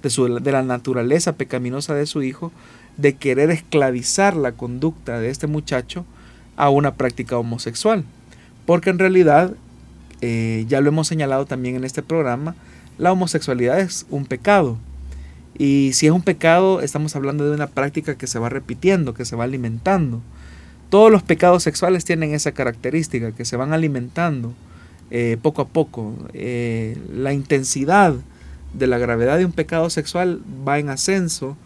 de, 0.00 0.40
de 0.40 0.52
la 0.52 0.62
naturaleza 0.62 1.32
pecaminosa 1.32 1.92
de 1.94 2.06
su 2.06 2.22
hijo, 2.22 2.52
de 2.96 3.16
querer 3.16 3.50
esclavizar 3.50 4.36
la 4.36 4.52
conducta 4.52 5.18
de 5.18 5.30
este 5.30 5.46
muchacho 5.46 6.04
a 6.56 6.70
una 6.70 6.94
práctica 6.94 7.38
homosexual. 7.38 8.04
Porque 8.66 8.90
en 8.90 8.98
realidad, 8.98 9.54
eh, 10.20 10.64
ya 10.68 10.80
lo 10.80 10.88
hemos 10.88 11.08
señalado 11.08 11.46
también 11.46 11.76
en 11.76 11.84
este 11.84 12.02
programa, 12.02 12.54
la 12.98 13.12
homosexualidad 13.12 13.80
es 13.80 14.06
un 14.10 14.26
pecado. 14.26 14.78
Y 15.56 15.90
si 15.94 16.06
es 16.06 16.12
un 16.12 16.22
pecado, 16.22 16.80
estamos 16.80 17.14
hablando 17.16 17.48
de 17.48 17.54
una 17.54 17.68
práctica 17.68 18.16
que 18.16 18.26
se 18.26 18.38
va 18.38 18.48
repitiendo, 18.48 19.14
que 19.14 19.24
se 19.24 19.36
va 19.36 19.44
alimentando. 19.44 20.20
Todos 20.90 21.10
los 21.10 21.22
pecados 21.22 21.62
sexuales 21.62 22.04
tienen 22.04 22.34
esa 22.34 22.52
característica, 22.52 23.32
que 23.32 23.44
se 23.44 23.56
van 23.56 23.72
alimentando 23.72 24.52
eh, 25.10 25.36
poco 25.42 25.62
a 25.62 25.68
poco. 25.68 26.14
Eh, 26.32 26.96
la 27.12 27.32
intensidad 27.32 28.14
de 28.72 28.86
la 28.86 28.98
gravedad 28.98 29.38
de 29.38 29.44
un 29.44 29.52
pecado 29.52 29.90
sexual 29.90 30.40
va 30.66 30.78
en 30.78 30.88
ascenso 30.88 31.56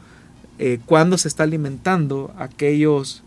cuando 0.87 1.19
se 1.19 1.29
está 1.29 1.45
alimentando 1.45 2.33
aquellos 2.37 3.23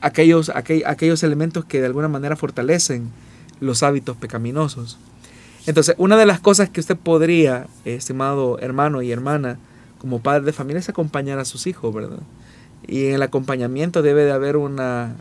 aquellos, 0.00 0.50
aquellos 0.50 1.22
elementos 1.22 1.64
que 1.64 1.80
de 1.80 1.86
alguna 1.86 2.08
manera 2.08 2.36
fortalecen 2.36 3.10
los 3.60 3.82
hábitos 3.82 4.16
pecaminosos. 4.16 4.98
Entonces, 5.66 5.94
una 5.98 6.16
de 6.16 6.26
las 6.26 6.40
cosas 6.40 6.70
que 6.70 6.80
usted 6.80 6.96
podría, 6.96 7.66
estimado 7.84 8.58
hermano 8.60 9.02
y 9.02 9.10
hermana, 9.10 9.58
como 9.98 10.20
padre 10.20 10.44
de 10.44 10.52
familia, 10.52 10.80
es 10.80 10.88
acompañar 10.88 11.38
a 11.38 11.44
sus 11.44 11.66
hijos, 11.66 11.92
¿verdad? 11.94 12.20
Y 12.86 13.06
en 13.06 13.16
el 13.16 13.22
acompañamiento 13.22 14.00
debe 14.00 14.24
de 14.24 14.32
haber 14.32 14.56
una, 14.56 15.16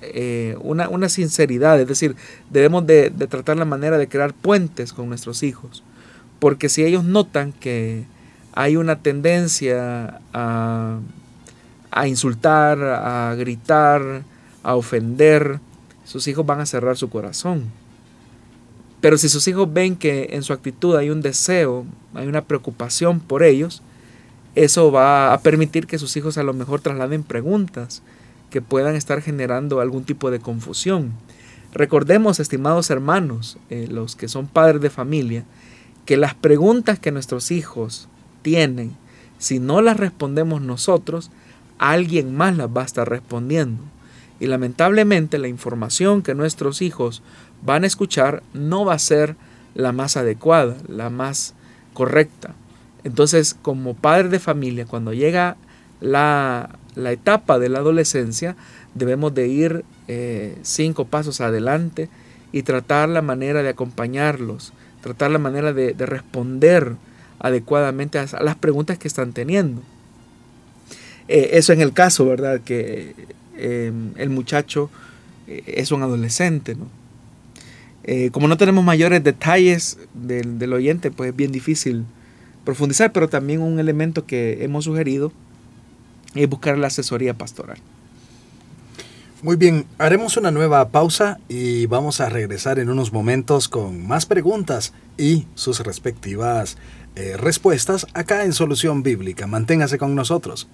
eh, 0.00 0.56
una, 0.62 1.08
sinceridad, 1.08 1.78
es 1.80 1.88
decir, 1.88 2.16
debemos 2.48 2.86
de, 2.86 3.10
de, 3.10 3.26
tratar 3.26 3.56
la 3.56 3.64
manera 3.64 3.98
de 3.98 4.08
crear 4.08 4.32
puentes 4.32 4.92
con 4.92 5.08
nuestros 5.08 5.42
hijos. 5.42 5.82
Porque 6.38 6.68
si 6.68 6.84
ellos 6.84 7.04
notan 7.04 7.52
que 7.52 8.04
hay 8.60 8.76
una 8.76 9.02
tendencia 9.02 10.20
a 10.32 10.98
a 11.90 12.06
insultar, 12.06 12.82
a 12.82 13.34
gritar, 13.34 14.22
a 14.62 14.76
ofender, 14.76 15.60
sus 16.04 16.28
hijos 16.28 16.46
van 16.46 16.60
a 16.60 16.66
cerrar 16.66 16.96
su 16.96 17.10
corazón. 17.10 17.64
Pero 19.00 19.16
si 19.18 19.28
sus 19.28 19.46
hijos 19.48 19.72
ven 19.72 19.96
que 19.96 20.28
en 20.32 20.42
su 20.42 20.52
actitud 20.52 20.96
hay 20.96 21.10
un 21.10 21.22
deseo, 21.22 21.86
hay 22.14 22.26
una 22.26 22.42
preocupación 22.42 23.20
por 23.20 23.42
ellos, 23.42 23.82
eso 24.54 24.92
va 24.92 25.32
a 25.32 25.40
permitir 25.40 25.86
que 25.86 25.98
sus 25.98 26.16
hijos 26.16 26.36
a 26.38 26.42
lo 26.42 26.52
mejor 26.52 26.80
trasladen 26.80 27.22
preguntas 27.22 28.02
que 28.50 28.60
puedan 28.60 28.96
estar 28.96 29.22
generando 29.22 29.80
algún 29.80 30.04
tipo 30.04 30.30
de 30.30 30.40
confusión. 30.40 31.12
Recordemos, 31.72 32.40
estimados 32.40 32.90
hermanos, 32.90 33.58
eh, 33.70 33.86
los 33.88 34.16
que 34.16 34.28
son 34.28 34.48
padres 34.48 34.82
de 34.82 34.90
familia, 34.90 35.44
que 36.04 36.16
las 36.16 36.34
preguntas 36.34 36.98
que 36.98 37.12
nuestros 37.12 37.52
hijos 37.52 38.08
tienen, 38.42 38.96
si 39.38 39.58
no 39.58 39.80
las 39.80 39.96
respondemos 39.96 40.60
nosotros, 40.60 41.30
alguien 41.78 42.36
más 42.36 42.56
las 42.56 42.68
va 42.68 42.82
a 42.82 42.86
estar 42.86 43.08
respondiendo. 43.08 43.82
Y 44.38 44.46
lamentablemente 44.46 45.38
la 45.38 45.48
información 45.48 46.22
que 46.22 46.34
nuestros 46.34 46.82
hijos 46.82 47.22
van 47.62 47.84
a 47.84 47.86
escuchar 47.86 48.42
no 48.52 48.84
va 48.84 48.94
a 48.94 48.98
ser 48.98 49.36
la 49.74 49.92
más 49.92 50.16
adecuada, 50.16 50.76
la 50.88 51.10
más 51.10 51.54
correcta. 51.94 52.54
Entonces, 53.02 53.54
como 53.54 53.94
padre 53.94 54.28
de 54.28 54.38
familia, 54.38 54.86
cuando 54.86 55.14
llega 55.14 55.56
la, 56.00 56.78
etapa 56.96 57.58
de 57.58 57.70
la 57.70 57.78
adolescencia, 57.78 58.56
debemos 58.94 59.34
de 59.34 59.48
ir 59.48 59.84
eh, 60.08 60.58
cinco 60.62 61.06
pasos 61.06 61.40
adelante 61.40 62.10
y 62.52 62.62
tratar 62.62 63.08
la 63.08 63.22
manera 63.22 63.62
de 63.62 63.70
acompañarlos, 63.70 64.74
tratar 65.00 65.30
la 65.30 65.38
manera 65.38 65.72
de 65.72 65.94
responder 65.94 66.96
adecuadamente 67.40 68.18
a 68.18 68.26
las 68.42 68.56
preguntas 68.56 68.98
que 68.98 69.08
están 69.08 69.32
teniendo. 69.32 69.82
Eh, 71.28 71.50
eso 71.52 71.72
en 71.72 71.80
el 71.80 71.92
caso, 71.92 72.26
¿verdad? 72.26 72.60
Que 72.60 73.14
em, 73.56 74.12
el 74.16 74.30
muchacho 74.30 74.90
eh, 75.46 75.62
es 75.66 75.90
un 75.90 76.02
adolescente, 76.02 76.74
¿no? 76.74 76.86
Eh, 78.04 78.30
como 78.30 78.48
no 78.48 78.56
tenemos 78.56 78.82
mayores 78.84 79.22
detalles 79.22 79.98
del, 80.14 80.58
del, 80.58 80.72
oyente, 80.72 81.10
pues 81.10 81.30
es 81.30 81.36
bien 81.36 81.52
difícil 81.52 82.04
profundizar, 82.64 83.12
pero 83.12 83.28
también 83.28 83.60
un 83.60 83.78
elemento 83.78 84.26
que 84.26 84.64
hemos 84.64 84.84
sugerido 84.86 85.32
es 86.34 86.48
buscar 86.48 86.78
la 86.78 86.86
asesoría 86.86 87.34
pastoral. 87.34 87.78
Muy 89.42 89.56
bien, 89.56 89.86
haremos 89.96 90.36
una 90.36 90.50
nueva 90.50 90.88
pausa 90.90 91.40
y 91.48 91.86
vamos 91.86 92.20
a 92.20 92.28
regresar 92.28 92.78
en 92.78 92.90
unos 92.90 93.10
momentos 93.12 93.68
con 93.68 94.06
más 94.06 94.26
preguntas 94.26 94.92
y 95.16 95.46
sus 95.54 95.80
respectivas 95.80 96.76
respuestas 97.38 98.06
acá 98.14 98.44
en 98.44 98.52
Solución 98.52 99.02
Bíblica. 99.02 99.46
Manténgase 99.46 99.98
con 99.98 100.14
nosotros. 100.14 100.68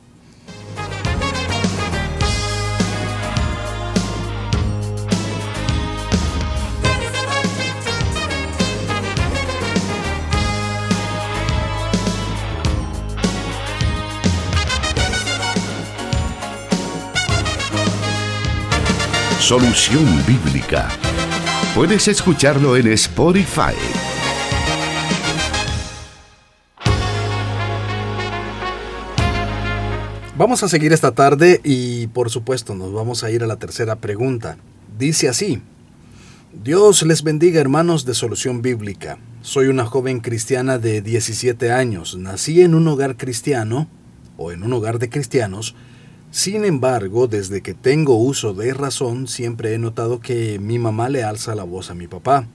Solución 19.47 20.05
Bíblica. 20.27 20.89
Puedes 21.73 22.09
escucharlo 22.09 22.77
en 22.77 22.89
Spotify. 22.89 24.06
Vamos 30.39 30.63
a 30.63 30.69
seguir 30.69 30.93
esta 30.93 31.13
tarde 31.13 31.61
y 31.65 32.09
por 32.09 32.31
supuesto 32.31 32.75
nos 32.75 32.93
vamos 32.93 33.25
a 33.25 33.31
ir 33.31 33.43
a 33.43 33.47
la 33.47 33.57
tercera 33.57 33.97
pregunta. 33.97 34.59
Dice 34.99 35.29
así, 35.29 35.63
Dios 36.53 37.03
les 37.03 37.23
bendiga 37.23 37.61
hermanos 37.61 38.05
de 38.05 38.15
Solución 38.15 38.63
Bíblica. 38.63 39.19
Soy 39.41 39.69
una 39.69 39.87
joven 39.87 40.21
cristiana 40.21 40.79
de 40.79 41.01
17 41.01 41.73
años. 41.73 42.17
Nací 42.17 42.61
en 42.61 42.75
un 42.75 42.87
hogar 42.89 43.17
cristiano 43.17 43.89
o 44.37 44.53
en 44.53 44.63
un 44.63 44.73
hogar 44.73 44.99
de 44.99 45.09
cristianos 45.09 45.75
sin 46.37 46.67
embargo, 46.67 47.29
desde 47.29 47.63
que 47.63 47.73
tengo 47.73 48.17
uso 48.17 48.53
de 48.53 48.75
razón, 48.75 49.27
siempre 49.27 49.73
he 49.73 49.79
notado 49.79 50.21
que 50.21 50.59
mi 50.59 50.79
mamá 50.79 51.09
le 51.09 51.25
alza 51.25 51.55
la 51.55 51.63
voz 51.63 51.91
a 51.91 51.95
mi 51.95 52.09
papá, 52.09 52.47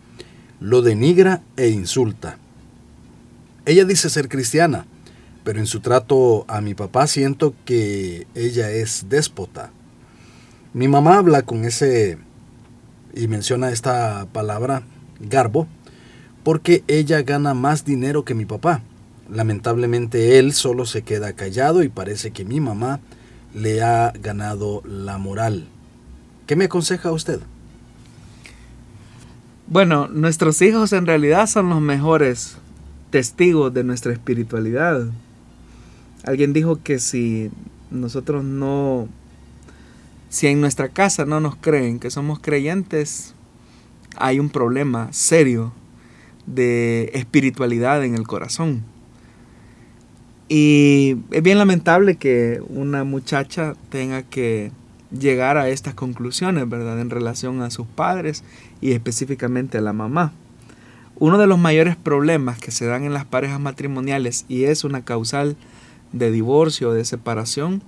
lo 0.59 0.83
denigra 0.83 1.41
e 1.57 1.69
insulta. 1.69 2.37
Ella 3.65 3.83
dice 3.85 4.11
ser 4.11 4.29
cristiana, 4.29 4.85
pero 5.43 5.59
en 5.59 5.67
su 5.67 5.79
trato 5.79 6.45
a 6.47 6.61
mi 6.61 6.73
papá 6.73 7.07
siento 7.07 7.53
que 7.65 8.27
ella 8.35 8.71
es 8.71 9.05
déspota. 9.09 9.71
Mi 10.73 10.87
mamá 10.87 11.17
habla 11.17 11.41
con 11.41 11.65
ese 11.65 12.17
y 13.13 13.27
menciona 13.27 13.71
esta 13.71 14.27
palabra 14.31 14.83
garbo 15.19 15.67
porque 16.43 16.83
ella 16.87 17.21
gana 17.23 17.53
más 17.53 17.85
dinero 17.85 18.23
que 18.25 18.33
mi 18.33 18.45
papá. 18.45 18.81
Lamentablemente 19.29 20.39
él 20.39 20.53
solo 20.53 20.85
se 20.85 21.03
queda 21.03 21.33
callado 21.33 21.83
y 21.83 21.89
parece 21.89 22.31
que 22.31 22.45
mi 22.45 22.59
mamá 22.59 22.99
le 23.53 23.81
ha 23.81 24.11
ganado 24.21 24.81
la 24.85 25.17
moral. 25.17 25.67
¿Qué 26.47 26.55
me 26.55 26.65
aconseja 26.65 27.11
usted? 27.11 27.39
Bueno, 29.67 30.07
nuestros 30.07 30.61
hijos 30.61 30.91
en 30.91 31.05
realidad 31.05 31.47
son 31.47 31.69
los 31.69 31.79
mejores 31.79 32.57
testigos 33.09 33.73
de 33.73 33.83
nuestra 33.83 34.11
espiritualidad. 34.11 35.07
Alguien 36.23 36.53
dijo 36.53 36.81
que 36.83 36.99
si 36.99 37.49
nosotros 37.89 38.43
no, 38.43 39.07
si 40.29 40.47
en 40.47 40.61
nuestra 40.61 40.89
casa 40.89 41.25
no 41.25 41.39
nos 41.39 41.55
creen 41.55 41.99
que 41.99 42.11
somos 42.11 42.39
creyentes, 42.39 43.33
hay 44.17 44.39
un 44.39 44.49
problema 44.49 45.11
serio 45.11 45.73
de 46.45 47.11
espiritualidad 47.13 48.03
en 48.03 48.15
el 48.15 48.27
corazón. 48.27 48.83
Y 50.47 51.17
es 51.31 51.41
bien 51.41 51.57
lamentable 51.57 52.17
que 52.17 52.61
una 52.67 53.03
muchacha 53.03 53.73
tenga 53.89 54.23
que 54.23 54.71
llegar 55.17 55.57
a 55.57 55.69
estas 55.69 55.93
conclusiones, 55.93 56.67
¿verdad? 56.69 56.99
En 56.99 57.09
relación 57.09 57.61
a 57.61 57.71
sus 57.71 57.87
padres 57.87 58.43
y 58.81 58.91
específicamente 58.91 59.77
a 59.77 59.81
la 59.81 59.93
mamá. 59.93 60.33
Uno 61.15 61.37
de 61.37 61.47
los 61.47 61.59
mayores 61.59 61.95
problemas 61.95 62.59
que 62.59 62.71
se 62.71 62.85
dan 62.85 63.03
en 63.03 63.13
las 63.13 63.25
parejas 63.25 63.59
matrimoniales 63.59 64.45
y 64.49 64.63
es 64.65 64.83
una 64.83 65.03
causal 65.05 65.55
de 66.11 66.31
divorcio 66.31 66.91
de 66.91 67.05
separación 67.05 67.81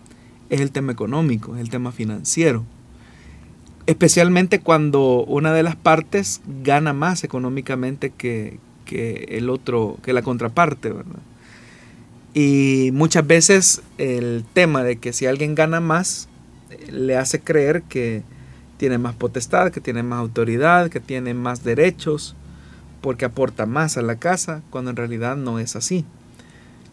es 0.50 0.62
el 0.62 0.72
tema 0.72 0.92
económico, 0.92 1.56
es 1.56 1.62
el 1.62 1.70
tema 1.70 1.92
financiero. 1.92 2.64
Especialmente 3.86 4.60
cuando 4.60 5.26
una 5.26 5.54
de 5.54 5.64
las 5.64 5.76
partes 5.76 6.42
gana 6.64 6.94
más 6.94 7.24
económicamente 7.24 8.12
que, 8.12 8.60
que 8.86 9.26
el 9.30 9.50
otro, 9.50 9.98
que 10.04 10.14
la 10.14 10.22
contraparte, 10.22 10.90
¿verdad? 10.90 11.20
Y 12.34 12.90
muchas 12.94 13.28
veces 13.28 13.82
el 13.98 14.44
tema 14.54 14.84
de 14.84 14.98
que 14.98 15.14
si 15.14 15.26
alguien 15.26 15.54
gana 15.54 15.80
más 15.80 16.30
le 16.90 17.18
hace 17.18 17.42
creer 17.42 17.84
que 17.84 18.24
tiene 18.78 18.98
más 18.98 19.16
potestad, 19.16 19.72
que 19.72 19.82
tiene 19.82 20.02
más 20.02 20.20
autoridad, 20.20 20.90
que 20.90 21.00
tiene 21.00 21.34
más 21.34 21.64
derechos 21.64 22.36
porque 23.02 23.26
aporta 23.26 23.66
más 23.66 23.98
a 23.98 24.02
la 24.02 24.16
casa, 24.16 24.64
cuando 24.70 24.90
en 24.90 24.96
realidad 24.96 25.36
no 25.36 25.60
es 25.60 25.76
así. 25.76 26.06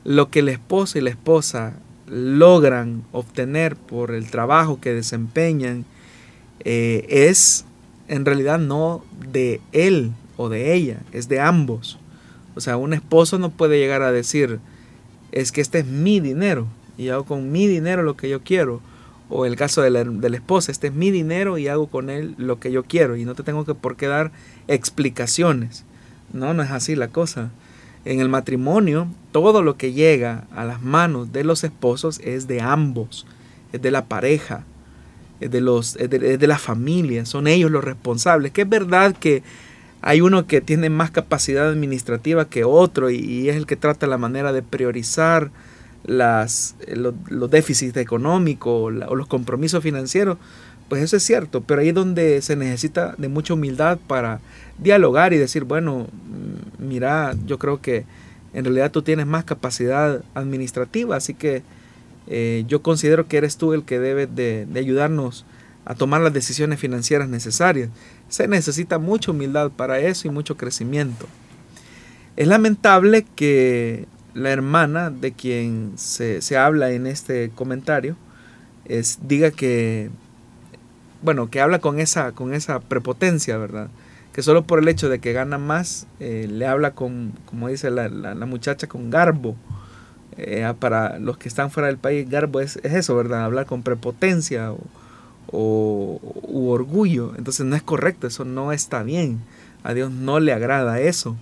Lo 0.04 0.30
que 0.30 0.40
el 0.40 0.48
esposo 0.48 0.98
y 0.98 1.02
la 1.02 1.10
esposa 1.10 1.74
logran 2.06 3.04
obtener 3.12 3.76
por 3.76 4.12
el 4.12 4.30
trabajo 4.30 4.80
que 4.80 4.92
desempeñan 4.92 5.84
eh, 6.64 7.06
es 7.08 7.64
en 8.08 8.24
realidad 8.24 8.58
no 8.58 9.04
de 9.30 9.60
él 9.72 10.12
o 10.36 10.48
de 10.48 10.74
ella, 10.74 11.00
es 11.12 11.28
de 11.28 11.40
ambos. 11.40 11.98
O 12.56 12.60
sea, 12.60 12.76
un 12.76 12.92
esposo 12.92 13.38
no 13.38 13.50
puede 13.50 13.78
llegar 13.78 14.02
a 14.02 14.10
decir, 14.10 14.58
es 15.32 15.52
que 15.52 15.60
este 15.60 15.80
es 15.80 15.86
mi 15.86 16.18
dinero 16.18 16.66
y 16.98 17.08
hago 17.08 17.24
con 17.24 17.52
mi 17.52 17.66
dinero 17.66 18.02
lo 18.02 18.16
que 18.16 18.28
yo 18.28 18.42
quiero. 18.42 18.80
O 19.28 19.46
el 19.46 19.54
caso 19.54 19.80
de 19.80 19.90
la, 19.90 20.36
esposa, 20.36 20.72
este 20.72 20.88
es 20.88 20.92
mi 20.92 21.12
dinero 21.12 21.56
y 21.56 21.68
hago 21.68 21.86
con 21.86 22.10
él 22.10 22.34
lo 22.36 22.58
que 22.58 22.72
yo 22.72 22.82
quiero 22.82 23.16
y 23.16 23.24
no 23.24 23.36
te 23.36 23.44
tengo 23.44 23.64
que 23.64 23.74
por 23.74 23.96
qué 23.96 24.08
dar 24.08 24.32
explicaciones. 24.66 25.84
No, 26.32 26.52
no 26.52 26.64
es 26.64 26.70
así 26.72 26.96
la 26.96 27.08
cosa. 27.08 27.50
En 28.04 28.20
el 28.20 28.28
matrimonio, 28.28 29.08
todo 29.32 29.62
lo 29.62 29.76
que 29.76 29.92
llega 29.92 30.44
a 30.54 30.64
las 30.64 30.82
manos 30.82 31.32
de 31.32 31.44
los 31.44 31.64
esposos 31.64 32.18
es 32.24 32.46
de 32.46 32.60
ambos, 32.60 33.26
es 33.72 33.82
de 33.82 33.90
la 33.90 34.06
pareja, 34.06 34.64
es 35.40 35.50
de, 35.50 35.60
los, 35.60 35.94
de, 35.94 36.46
la 36.46 36.58
familia, 36.58 37.24
son 37.24 37.46
ellos 37.46 37.70
los 37.70 37.84
responsables. 37.84 38.52
Que 38.52 38.62
es 38.62 38.68
verdad 38.68 39.14
que 39.18 39.42
hay 40.02 40.20
uno 40.20 40.46
que 40.46 40.60
tiene 40.60 40.90
más 40.90 41.10
capacidad 41.10 41.68
administrativa 41.68 42.48
que 42.48 42.64
otro 42.64 43.10
y, 43.10 43.48
es 43.48 43.56
el 43.56 43.66
que 43.66 43.76
trata 43.76 44.06
la 44.06 44.18
manera 44.18 44.52
de 44.52 44.62
priorizar 44.62 45.50
las, 46.04 46.76
los, 46.88 47.50
déficits 47.50 47.96
económicos 47.96 48.92
o 49.06 49.14
los 49.14 49.26
compromisos 49.26 49.82
financieros, 49.82 50.38
pues 50.90 51.04
eso 51.04 51.16
es 51.16 51.22
cierto, 51.22 51.60
pero 51.60 51.80
ahí 51.80 51.90
es 51.90 51.94
donde 51.94 52.42
se 52.42 52.56
necesita 52.56 53.14
de 53.16 53.28
mucha 53.28 53.54
humildad 53.54 54.00
para 54.08 54.40
dialogar 54.76 55.32
y 55.32 55.38
decir, 55.38 55.62
bueno, 55.62 56.08
mm, 56.08 56.84
mira, 56.84 57.36
yo 57.46 57.60
creo 57.60 57.80
que 57.80 58.04
en 58.52 58.64
realidad 58.64 58.90
tú 58.90 59.00
tienes 59.00 59.24
más 59.24 59.44
capacidad 59.44 60.24
administrativa, 60.34 61.14
así 61.14 61.32
que 61.32 61.62
eh, 62.26 62.64
yo 62.66 62.82
considero 62.82 63.28
que 63.28 63.36
eres 63.36 63.56
tú 63.56 63.72
el 63.72 63.84
que 63.84 64.00
debe 64.00 64.26
de, 64.26 64.66
ayudarnos 64.74 65.46
a 65.84 65.94
tomar 65.94 66.22
las 66.22 66.32
decisiones 66.32 66.80
financieras 66.80 67.28
necesarias. 67.28 67.88
Se 68.28 68.48
necesita 68.48 68.98
mucha 68.98 69.30
humildad 69.30 69.70
para 69.70 70.00
eso 70.00 70.26
y 70.26 70.32
mucho 70.32 70.56
crecimiento. 70.56 71.28
Es 72.36 72.48
lamentable 72.48 73.24
que 73.36 74.06
la 74.34 74.50
hermana 74.50 75.10
de 75.10 75.30
quien 75.30 75.92
se, 75.94 76.40
habla 76.56 76.90
en 76.90 77.06
este 77.06 77.50
comentario 77.54 78.16
es, 78.86 79.20
diga 79.22 79.52
que, 79.52 80.10
bueno, 81.22 81.50
que 81.50 81.60
habla 81.60 81.78
con 81.78 82.00
esa, 82.00 82.32
con 82.32 82.54
esa 82.54 82.80
prepotencia, 82.80 83.56
¿verdad? 83.58 83.88
Que 84.32 84.42
solo 84.42 84.64
por 84.64 84.78
el 84.78 84.88
hecho 84.88 85.08
de 85.08 85.18
que 85.18 85.32
gana 85.32 85.58
más, 85.58 86.06
eh, 86.20 86.46
le 86.50 86.66
habla 86.66 86.92
con, 86.92 87.32
como 87.46 87.68
dice 87.68 87.90
la, 87.90 88.08
la 88.08 88.46
muchacha, 88.46 88.86
con 88.86 89.10
garbo 89.10 89.56
eh, 90.42 90.72
para 90.78 91.18
los 91.18 91.36
que 91.36 91.48
están 91.48 91.70
fuera 91.70 91.88
del 91.88 91.98
país, 91.98 92.28
garbo 92.28 92.60
es, 92.60 92.76
eso, 92.76 93.16
¿verdad? 93.16 93.44
Hablar 93.44 93.66
con 93.66 93.82
prepotencia 93.82 94.72
o, 94.72 96.20
u 96.22 96.68
orgullo. 96.70 97.34
Entonces 97.36 97.66
no 97.66 97.76
es 97.76 97.82
correcto, 97.82 98.26
eso 98.26 98.44
no 98.44 98.72
está 98.72 99.02
bien. 99.02 99.40
A 99.82 99.92
Dios 99.92 100.10
no 100.10 100.40
le 100.40 100.52
agrada 100.52 101.00
eso. 101.00 101.36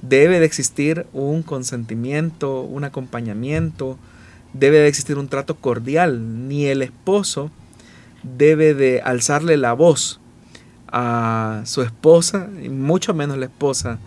Debe 0.00 0.40
de 0.40 0.46
existir 0.46 1.06
un 1.12 1.42
consentimiento, 1.42 2.62
un 2.62 2.84
acompañamiento, 2.84 3.98
debe 4.52 4.78
de 4.78 4.88
existir 4.88 5.18
un 5.18 5.28
trato 5.28 5.56
cordial. 5.56 6.48
Ni 6.48 6.66
el 6.66 6.82
esposo 6.82 7.50
debe 8.22 8.74
de 8.74 9.00
alzarle 9.00 9.56
la 9.56 9.72
voz 9.72 10.20
a 10.88 11.62
su 11.64 11.82
esposa, 11.82 12.48
y 12.62 12.68
mucho 12.68 13.14
menos 13.14 13.38
la 13.38 13.46
esposa 13.46 13.98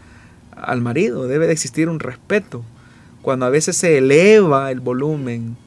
al 0.55 0.81
marido. 0.81 1.27
Debe 1.27 1.47
de 1.47 1.53
existir 1.53 1.89
un 1.89 1.99
respeto 1.99 2.63
cuando 3.21 3.47
a 3.47 3.49
veces 3.49 3.75
se 3.75 3.97
eleva 3.97 4.69
el 4.71 4.81
volumen 4.81 5.57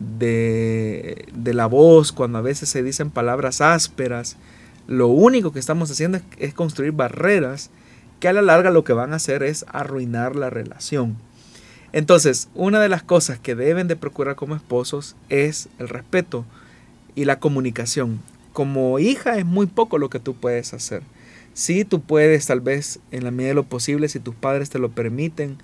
de, 0.00 1.26
la 1.44 1.66
voz, 1.66 2.12
cuando 2.12 2.38
a 2.38 2.42
veces 2.42 2.68
se 2.68 2.82
dicen 2.82 3.10
palabras 3.10 3.60
ásperas, 3.60 4.36
lo 4.88 5.08
único 5.08 5.52
que 5.52 5.60
estamos 5.60 5.90
haciendo 5.90 6.20
es, 6.38 6.54
construir 6.54 6.92
barreras 6.92 7.70
que 8.18 8.28
a 8.28 8.32
la 8.32 8.42
larga 8.42 8.70
lo 8.70 8.82
que 8.82 8.92
van 8.92 9.12
a 9.12 9.16
hacer 9.16 9.44
es 9.44 9.64
arruinar 9.68 10.34
la 10.34 10.50
relación. 10.50 11.16
Entonces, 11.92 12.48
una 12.54 12.80
de 12.80 12.88
las 12.88 13.02
cosas 13.04 13.38
que 13.38 13.54
deben 13.54 13.86
de 13.86 13.96
procurar 13.96 14.34
como 14.34 14.56
esposos 14.56 15.14
es 15.28 15.68
el 15.78 15.88
respeto 15.88 16.44
y 17.18 17.24
la 17.24 17.40
comunicación. 17.40 18.20
Como 18.52 19.00
hija 19.00 19.38
es 19.38 19.44
muy 19.44 19.66
poco 19.66 19.98
lo 19.98 20.08
que 20.08 20.20
tú 20.20 20.36
puedes 20.36 20.72
hacer. 20.72 21.02
Sí, 21.52 21.84
tú 21.84 22.00
puedes 22.00 22.46
tal 22.46 22.60
vez 22.60 23.00
en 23.10 23.24
la 23.24 23.32
medida 23.32 23.48
de 23.48 23.54
lo 23.54 23.64
posible, 23.64 24.08
si 24.08 24.20
tus 24.20 24.36
padres 24.36 24.70
te 24.70 24.78
lo 24.78 24.90
permiten, 24.90 25.56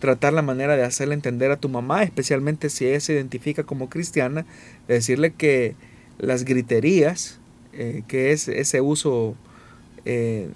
tratar 0.00 0.32
la 0.32 0.42
manera 0.42 0.76
de 0.76 0.82
hacerle 0.82 1.14
entender 1.14 1.52
a 1.52 1.58
tu 1.58 1.68
mamá, 1.68 2.02
especialmente 2.02 2.70
si 2.70 2.86
ella 2.88 2.98
se 2.98 3.12
identifica 3.12 3.62
como 3.62 3.88
cristiana, 3.88 4.46
de 4.88 4.94
decirle 4.94 5.32
que 5.32 5.76
las 6.18 6.44
griterías, 6.44 7.38
eh, 7.72 8.02
que 8.08 8.32
es 8.32 8.48
ese 8.48 8.80
uso 8.80 9.36
eh, 10.04 10.48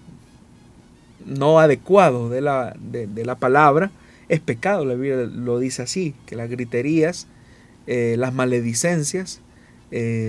no 1.27 1.61
adecuado 1.61 2.29
de 2.29 2.41
la, 2.41 2.77
de, 2.81 3.25
la, 3.25 3.37
palabra, 3.37 3.93
es 4.29 4.41
pecado, 4.41 4.85
la 4.85 4.95
Biblia 4.95 5.29
lo 5.33 5.61
dice 5.61 5.83
así, 5.83 6.13
que 6.27 6.35
las 6.35 6.51
griterías, 6.51 7.29
eh, 7.87 8.17
las 8.19 8.35
maledicencias, 8.35 9.43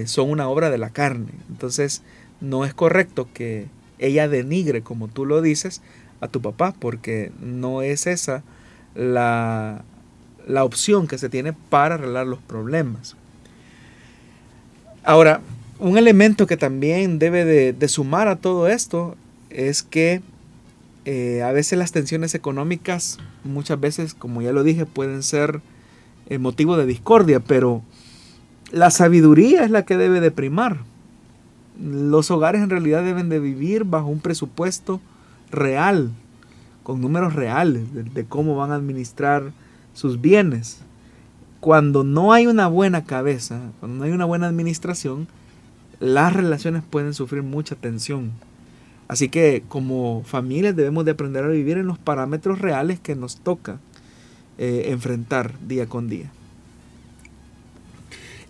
son 0.05 0.29
una 0.29 0.49
obra 0.49 0.69
de 0.69 0.77
la 0.77 0.89
carne. 0.89 1.31
Entonces, 1.49 2.01
no 2.41 2.65
es 2.65 2.73
correcto 2.73 3.27
que 3.33 3.67
ella 3.99 4.27
denigre, 4.27 4.81
como 4.81 5.07
tú 5.07 5.25
lo 5.25 5.41
dices, 5.41 5.81
a 6.19 6.27
tu 6.27 6.41
papá, 6.41 6.73
porque 6.77 7.31
no 7.39 7.81
es 7.81 8.07
esa 8.07 8.43
la, 8.95 9.83
opción 10.63 11.07
que 11.07 11.17
se 11.17 11.29
tiene 11.29 11.53
para 11.53 11.95
arreglar 11.95 12.27
los 12.27 12.39
problemas. 12.39 13.15
Ahora, 15.03 15.41
un 15.79 15.97
elemento 15.97 16.45
que 16.45 16.57
también 16.57 17.19
debe 17.19 17.45
de, 17.45 17.87
sumar 17.87 18.27
a 18.27 18.35
todo 18.35 18.67
esto 18.67 19.15
es 19.49 19.81
que 19.81 20.21
eh, 21.05 21.41
a 21.43 21.51
veces 21.51 21.79
las 21.79 21.91
tensiones 21.91 22.35
económicas, 22.35 23.17
muchas 23.43 23.79
veces, 23.79 24.13
como 24.13 24.41
ya 24.41 24.51
lo 24.51 24.63
dije, 24.63 24.85
pueden 24.85 25.23
ser 25.23 25.61
el 26.29 26.39
motivo 26.39 26.77
de 26.77 26.85
discordia, 26.85 27.39
pero 27.39 27.81
la 28.71 28.89
sabiduría 28.89 29.63
es 29.63 29.71
la 29.71 29.85
que 29.85 29.97
debe 29.97 30.19
de 30.21 30.31
primar. 30.31 30.79
Los 31.79 32.31
hogares 32.31 32.61
en 32.61 32.69
realidad 32.69 33.03
deben 33.03 33.29
de 33.29 33.39
vivir 33.39 33.83
bajo 33.83 34.07
un 34.07 34.19
presupuesto 34.19 35.01
real, 35.51 36.11
con 36.83 37.01
números 37.01 37.33
reales 37.33 37.83
de, 37.93 38.25
cómo 38.25 38.55
van 38.55 38.71
a 38.71 38.75
administrar 38.75 39.51
sus 39.93 40.21
bienes. 40.21 40.81
Cuando 41.59 42.03
no 42.03 42.33
hay 42.33 42.47
una 42.47 42.67
buena 42.67 43.03
cabeza, 43.03 43.59
cuando 43.79 43.99
no 43.99 44.03
hay 44.05 44.11
una 44.11 44.25
buena 44.25 44.47
administración, 44.47 45.27
las 45.99 46.33
relaciones 46.33 46.81
pueden 46.89 47.13
sufrir 47.13 47.43
mucha 47.43 47.75
tensión. 47.75 48.31
Así 49.07 49.29
que 49.29 49.63
como 49.67 50.23
familias 50.25 50.75
debemos 50.75 51.05
de 51.05 51.11
aprender 51.11 51.43
a 51.43 51.49
vivir 51.49 51.77
en 51.77 51.87
los 51.87 51.99
parámetros 51.99 52.59
reales 52.59 52.99
que 52.99 53.15
nos 53.15 53.37
toca 53.37 53.79
eh, 54.57 54.85
enfrentar 54.87 55.53
día 55.67 55.87
con 55.87 56.07
día. 56.07 56.31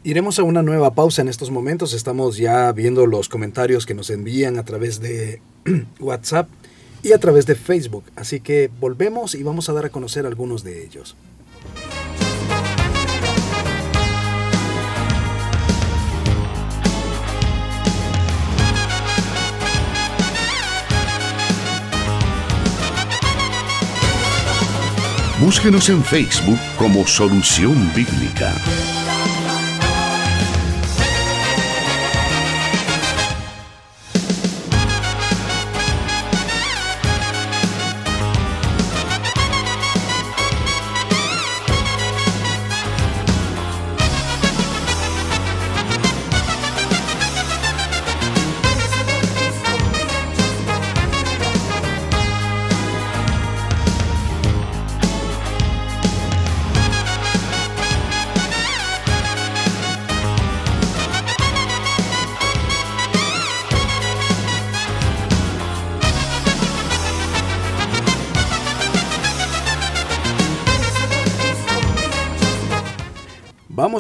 Iremos 0.04 0.40
a 0.40 0.44
una 0.44 0.64
nueva 0.64 0.96
pausa 0.96 1.22
en 1.22 1.28
estos 1.28 1.52
momentos. 1.52 1.94
Estamos 1.94 2.38
ya 2.38 2.72
viendo 2.72 3.06
los 3.06 3.30
comentarios 3.30 3.86
que 3.86 3.94
nos 3.94 4.10
envían 4.10 4.58
a 4.58 4.66
través 4.66 5.00
de 5.00 5.42
WhatsApp 6.00 6.50
y 7.04 7.12
a 7.12 7.20
través 7.20 7.46
de 7.46 7.54
Facebook. 7.54 8.06
Así 8.16 8.40
que 8.40 8.72
volvemos 8.80 9.36
y 9.36 9.44
vamos 9.44 9.70
a 9.70 9.74
dar 9.74 9.86
a 9.86 9.90
conocer 9.90 10.26
algunos 10.26 10.64
de 10.64 10.84
ellos. 10.84 11.16
Búsquenos 25.40 25.90
en 25.90 26.04
Facebook 26.04 26.60
como 26.78 27.06
Solución 27.06 27.92
Bíblica. 27.96 28.56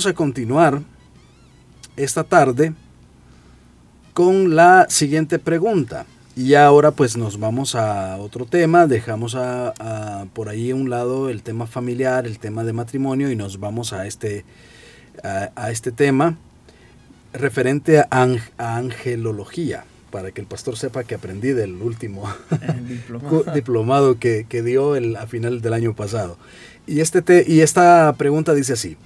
Vamos 0.01 0.13
a 0.13 0.17
continuar 0.17 0.81
esta 1.95 2.23
tarde 2.23 2.73
con 4.15 4.55
la 4.55 4.87
siguiente 4.89 5.37
pregunta. 5.37 6.07
Y 6.35 6.55
ahora 6.55 6.89
pues 6.89 7.17
nos 7.17 7.39
vamos 7.39 7.75
a 7.75 8.17
otro 8.17 8.47
tema, 8.47 8.87
dejamos 8.87 9.35
a, 9.35 10.25
por 10.33 10.49
ahí 10.49 10.71
a 10.71 10.75
un 10.75 10.89
lado 10.89 11.29
el 11.29 11.43
tema 11.43 11.67
familiar, 11.67 12.25
el 12.25 12.39
tema 12.39 12.63
de 12.63 12.73
matrimonio 12.73 13.29
y 13.29 13.35
nos 13.35 13.59
vamos 13.59 13.93
a 13.93 14.07
este, 14.07 14.43
a, 15.23 15.69
este 15.69 15.91
tema 15.91 16.35
referente 17.31 17.99
a, 17.99 18.27
angelología, 18.57 19.83
para 20.09 20.31
que 20.31 20.41
el 20.41 20.47
pastor 20.47 20.77
sepa 20.77 21.03
que 21.03 21.13
aprendí 21.13 21.49
del 21.49 21.79
último 21.79 22.27
diplomado, 23.53 24.17
que, 24.17 24.63
dio 24.65 24.95
el, 24.95 25.15
a 25.15 25.27
final 25.27 25.61
del 25.61 25.73
año 25.73 25.95
pasado. 25.95 26.39
Y, 26.87 27.01
este 27.01 27.21
te, 27.21 27.45
y 27.47 27.61
esta 27.61 28.11
pregunta 28.17 28.55
dice 28.55 28.73
así, 28.73 28.97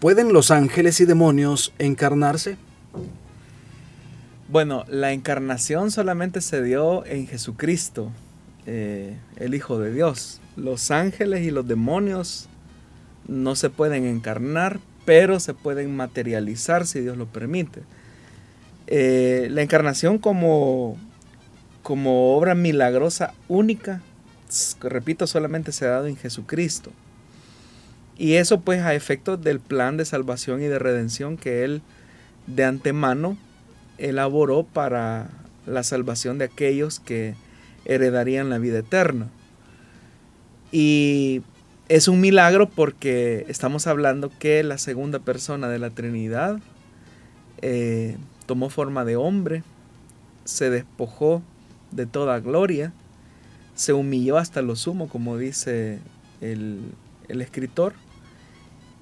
¿pueden 0.00 0.32
los 0.32 0.50
ángeles 0.50 1.00
y 1.00 1.04
demonios 1.04 1.72
encarnarse? 1.78 2.56
Bueno, 4.48 4.84
la 4.88 5.12
encarnación 5.12 5.90
solamente 5.92 6.40
se 6.40 6.62
dio 6.62 7.06
en 7.06 7.28
Jesucristo, 7.28 8.10
eh, 8.66 9.16
el 9.36 9.54
Hijo 9.54 9.78
de 9.78 9.92
Dios. 9.92 10.40
Los 10.56 10.90
ángeles 10.90 11.42
y 11.42 11.50
los 11.52 11.68
demonios 11.68 12.48
no 13.28 13.54
se 13.54 13.70
pueden 13.70 14.06
encarnar, 14.06 14.80
pero 15.04 15.38
se 15.38 15.54
pueden 15.54 15.94
materializar 15.94 16.86
si 16.86 17.00
Dios 17.00 17.16
lo 17.16 17.26
permite. 17.26 17.82
Eh, 18.88 19.48
la 19.50 19.62
encarnación 19.62 20.18
como, 20.18 20.96
como 21.82 22.34
obra 22.36 22.56
milagrosa 22.56 23.34
única, 23.46 24.02
repito, 24.80 25.28
solamente 25.28 25.70
se 25.70 25.86
ha 25.86 25.90
dado 25.90 26.06
en 26.06 26.16
Jesucristo. 26.16 26.90
Y 28.20 28.34
eso 28.34 28.60
pues 28.60 28.82
a 28.82 28.94
efectos 28.94 29.42
del 29.42 29.60
plan 29.60 29.96
de 29.96 30.04
salvación 30.04 30.60
y 30.60 30.66
de 30.66 30.78
redención 30.78 31.38
que 31.38 31.64
Él 31.64 31.80
de 32.46 32.64
antemano 32.64 33.38
elaboró 33.96 34.62
para 34.62 35.30
la 35.64 35.82
salvación 35.84 36.36
de 36.36 36.44
aquellos 36.44 37.00
que 37.00 37.34
heredarían 37.86 38.50
la 38.50 38.58
vida 38.58 38.80
eterna. 38.80 39.30
Y 40.70 41.40
es 41.88 42.08
un 42.08 42.20
milagro 42.20 42.68
porque 42.68 43.46
estamos 43.48 43.86
hablando 43.86 44.30
que 44.38 44.62
la 44.64 44.76
segunda 44.76 45.20
persona 45.20 45.70
de 45.70 45.78
la 45.78 45.88
Trinidad 45.88 46.58
eh, 47.62 48.18
tomó 48.44 48.68
forma 48.68 49.06
de 49.06 49.16
hombre, 49.16 49.62
se 50.44 50.68
despojó 50.68 51.42
de 51.90 52.04
toda 52.04 52.38
gloria, 52.40 52.92
se 53.74 53.94
humilló 53.94 54.36
hasta 54.36 54.60
lo 54.60 54.76
sumo, 54.76 55.08
como 55.08 55.38
dice 55.38 56.00
el, 56.42 56.82
el 57.28 57.40
escritor, 57.40 57.94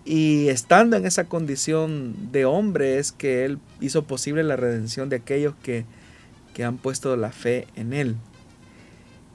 y 0.08 0.48
estando 0.48 0.96
en 0.96 1.04
esa 1.04 1.24
condición 1.24 2.32
de 2.32 2.46
hombre 2.46 2.98
es 2.98 3.12
que 3.12 3.44
Él 3.44 3.58
hizo 3.78 4.04
posible 4.04 4.42
la 4.42 4.56
redención 4.56 5.10
de 5.10 5.16
aquellos 5.16 5.54
que, 5.62 5.84
han 6.64 6.78
puesto 6.78 7.14
la 7.16 7.30
fe 7.30 7.68
en 7.76 7.92
Él. 7.92 8.16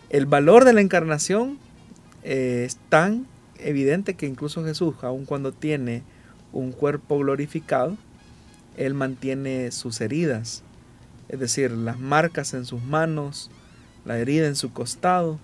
El 0.09 0.25
valor 0.25 0.65
de 0.65 0.73
la 0.73 0.81
encarnación 0.81 1.57
eh, 2.23 2.63
es 2.65 2.77
tan 2.89 3.27
evidente 3.59 4.15
que 4.15 4.25
incluso 4.25 4.65
Jesús, 4.65 4.95
aun 5.03 5.25
cuando 5.25 5.53
tiene 5.53 6.01
un 6.51 6.71
cuerpo 6.71 7.19
glorificado, 7.19 7.95
Él 8.75 8.95
mantiene 8.95 9.71
sus 9.71 10.01
heridas, 10.01 10.63
es 11.29 11.39
decir, 11.39 11.71
las 11.71 11.99
marcas 11.99 12.55
en 12.55 12.65
sus 12.65 12.81
manos, 12.81 13.51
la 14.05 14.17
herida 14.17 14.47
en 14.47 14.55
su 14.55 14.73
costado, 14.73 15.39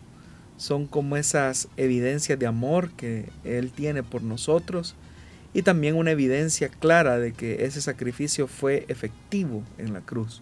son 0.57 0.87
como 0.87 1.17
esas 1.17 1.69
evidencias 1.77 2.39
de 2.39 2.47
amor 2.47 2.89
que 2.93 3.29
Él 3.43 3.71
tiene 3.71 4.01
por 4.01 4.23
nosotros 4.23 4.95
y 5.53 5.63
también 5.63 5.95
una 5.95 6.11
evidencia 6.11 6.69
clara 6.69 7.17
de 7.17 7.33
que 7.33 7.65
ese 7.65 7.81
sacrificio 7.81 8.47
fue 8.47 8.85
efectivo 8.87 9.63
en 9.77 9.93
la 9.93 10.01
cruz. 10.01 10.41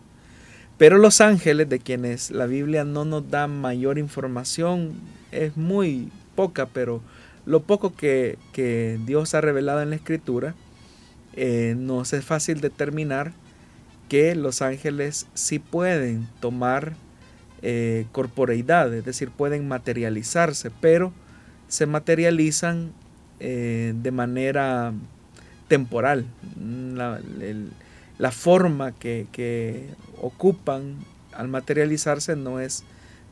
Pero 0.77 0.97
los 0.97 1.21
ángeles, 1.21 1.69
de 1.69 1.79
quienes 1.79 2.29
la 2.29 2.45
Biblia 2.45 2.83
no 2.83 3.03
nos 3.05 3.29
da 3.29 3.47
mayor 3.47 3.97
información, 3.97 4.93
es 5.31 5.57
muy 5.57 6.11
poca, 6.35 6.67
pero 6.67 7.01
lo 7.45 7.63
poco 7.63 7.95
que, 7.95 8.37
Dios 9.05 9.33
ha 9.33 9.41
revelado 9.41 9.81
en 9.81 9.89
la 9.89 9.95
Escritura, 9.95 10.53
eh, 11.33 11.75
nos 11.77 12.13
es 12.13 12.25
fácil 12.25 12.61
determinar 12.61 13.33
que 14.09 14.35
los 14.35 14.61
ángeles 14.61 15.27
sí 15.33 15.59
pueden 15.59 16.27
tomar 16.39 16.93
eh, 17.61 18.05
corporeidad, 18.11 18.93
es 18.93 19.05
decir, 19.05 19.31
pueden 19.31 19.67
materializarse, 19.67 20.71
pero 20.79 21.11
se 21.67 21.85
materializan 21.85 22.93
eh, 23.39 23.93
de 23.95 24.11
manera 24.11 24.93
temporal. 25.67 26.25
La, 26.57 28.31
forma 28.31 28.93
que, 28.93 29.89
ocupan 30.19 30.95
al 31.33 31.47
materializarse 31.47 32.35
no 32.35 32.59
es 32.59 32.83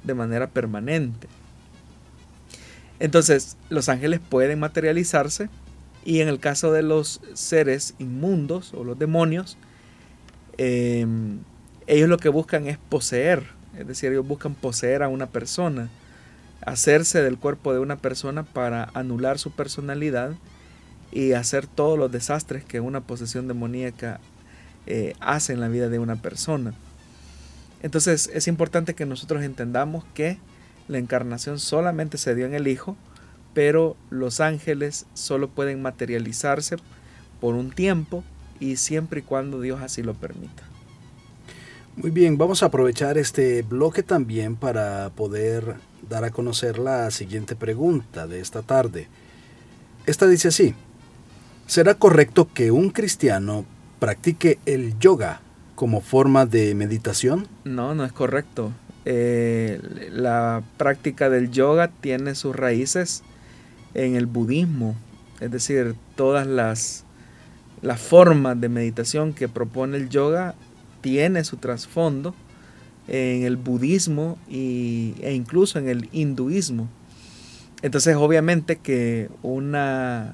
de 0.04 0.14
manera 0.14 0.48
permanente. 0.48 1.28
Entonces, 3.00 3.58
los 3.70 3.90
ángeles 3.90 4.20
pueden 4.20 4.60
materializarse 4.60 5.50
y 6.06 6.22
en 6.22 6.28
el 6.28 6.40
caso 6.40 6.72
de 6.72 6.84
los 6.84 7.20
seres 7.34 7.96
inmundos 7.98 8.74
o 8.74 8.84
los 8.84 9.00
demonios, 9.00 9.58
em, 10.58 11.40
ellos 11.88 12.08
lo 12.08 12.18
que 12.18 12.30
buscan 12.30 12.68
es 12.68 12.78
poseer, 12.78 13.44
es 13.78 13.88
decir, 13.88 14.12
ellos 14.12 14.28
buscan 14.28 14.54
poseer 14.54 15.02
a 15.04 15.08
una 15.08 15.26
persona 15.26 15.90
hacerse 16.66 17.22
del 17.22 17.38
cuerpo 17.38 17.74
de 17.74 17.80
una 17.80 17.98
persona 17.98 18.44
para 18.44 18.90
anular 18.94 19.40
su 19.40 19.52
personalidad 19.52 20.34
y 21.12 21.34
hacer 21.34 21.68
todos 21.68 21.98
los 21.98 22.12
desastres 22.12 22.64
que 22.66 22.80
una 22.80 23.02
posesión 23.02 23.48
demoníaca 23.48 24.20
eh, 24.88 25.14
hace 25.20 25.54
en 25.54 25.62
la 25.62 25.68
vida 25.68 25.90
de 25.90 26.00
una 26.00 26.16
persona. 26.18 26.74
Entonces 27.82 28.30
es 28.34 28.48
importante 28.48 28.96
que 28.96 29.06
nosotros 29.06 29.44
entendamos 29.44 30.04
que 30.14 30.40
la 30.88 30.98
encarnación 30.98 31.60
solamente 31.60 32.18
se 32.18 32.36
dio 32.36 32.46
en 32.46 32.56
el 32.56 32.68
Hijo, 32.68 32.98
pero 33.54 33.96
los 34.10 34.40
ángeles 34.40 35.06
solo 35.14 35.50
pueden 35.50 35.82
materializarse 35.82 36.78
por 37.40 37.56
un 37.56 37.72
tiempo 37.72 38.24
y 38.60 38.78
siempre 38.78 39.20
y 39.20 39.24
cuando 39.24 39.62
Dios 39.62 39.82
así 39.82 40.02
lo 40.02 40.14
permita. 40.14 40.64
Muy 41.96 42.12
bien, 42.12 42.38
vamos 42.38 42.62
a 42.62 42.66
aprovechar 42.66 43.18
este 43.18 43.62
bloque 43.62 44.04
también 44.04 44.56
para 44.56 45.12
poder 45.12 45.76
dar 46.10 46.24
a 46.24 46.32
conocer 46.32 46.78
la 46.78 47.10
siguiente 47.12 47.56
pregunta 47.56 48.28
de 48.28 48.40
esta 48.40 48.62
tarde. 48.62 49.08
Esta 50.06 50.28
dice 50.28 50.50
así, 50.50 50.76
¿será 51.68 51.96
correcto 51.96 52.50
que 52.54 52.72
un 52.72 52.90
cristiano 52.90 53.66
practique 54.00 54.60
el 54.66 54.98
yoga 55.00 55.42
como 55.76 56.02
forma 56.02 56.46
de 56.46 56.76
meditación? 56.76 57.48
No, 57.64 57.96
no 57.96 58.06
es 58.06 58.12
correcto. 58.12 58.72
Eh, 59.06 59.80
la 60.12 60.64
práctica 60.78 61.30
del 61.30 61.52
yoga 61.52 61.90
tiene 62.02 62.36
sus 62.36 62.56
raíces 62.56 63.24
en 63.94 64.16
el 64.16 64.26
budismo, 64.26 64.96
es 65.40 65.52
decir, 65.52 65.96
todas 66.16 66.48
las, 66.48 67.06
las 67.82 68.00
formas 68.00 68.60
de 68.60 68.70
meditación 68.70 69.34
que 69.34 69.48
propone 69.48 69.98
el 69.98 70.10
yoga 70.10 70.56
tiene 71.02 71.44
su 71.44 71.58
trasfondo 71.58 72.34
en 73.08 73.44
el 73.44 73.58
budismo 73.58 74.38
y, 74.50 75.14
e 75.22 75.34
incluso 75.34 75.80
en 75.80 75.90
el 75.90 76.10
hinduismo. 76.12 76.90
Entonces 77.82 78.16
obviamente 78.16 78.78
que 78.78 79.30
una 79.44 80.34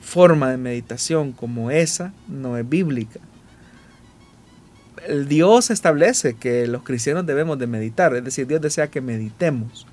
forma 0.00 0.50
de 0.50 0.56
meditación 0.56 1.32
como 1.32 1.70
esa 1.70 2.12
no 2.28 2.56
es 2.56 2.68
bíblica. 2.68 3.20
El 5.06 5.28
Dios 5.28 5.70
establece 5.70 6.34
que 6.34 6.66
los 6.66 6.82
cristianos 6.82 7.26
debemos 7.26 7.58
de 7.58 7.66
meditar, 7.66 8.14
es 8.14 8.24
decir, 8.24 8.46
Dios 8.46 8.60
desea 8.60 8.88
que 8.88 9.00
meditemos. 9.00 9.86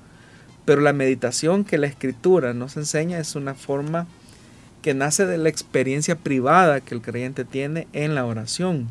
Pero 0.66 0.82
la 0.82 0.94
meditación 0.94 1.64
que 1.64 1.78
la 1.78 1.88
escritura 1.88 2.54
nos 2.54 2.76
enseña 2.76 3.20
es 3.20 3.36
una 3.36 3.54
forma 3.54 4.08
que 4.82 4.94
nace 4.94 5.26
de 5.26 5.38
la 5.38 5.50
experiencia 5.50 6.16
privada 6.16 6.82
que 6.82 6.96
el 6.96 7.02
creyente 7.02 7.46
tiene 7.46 7.88
en 7.94 8.16
la 8.16 8.26
oración. 8.26 8.88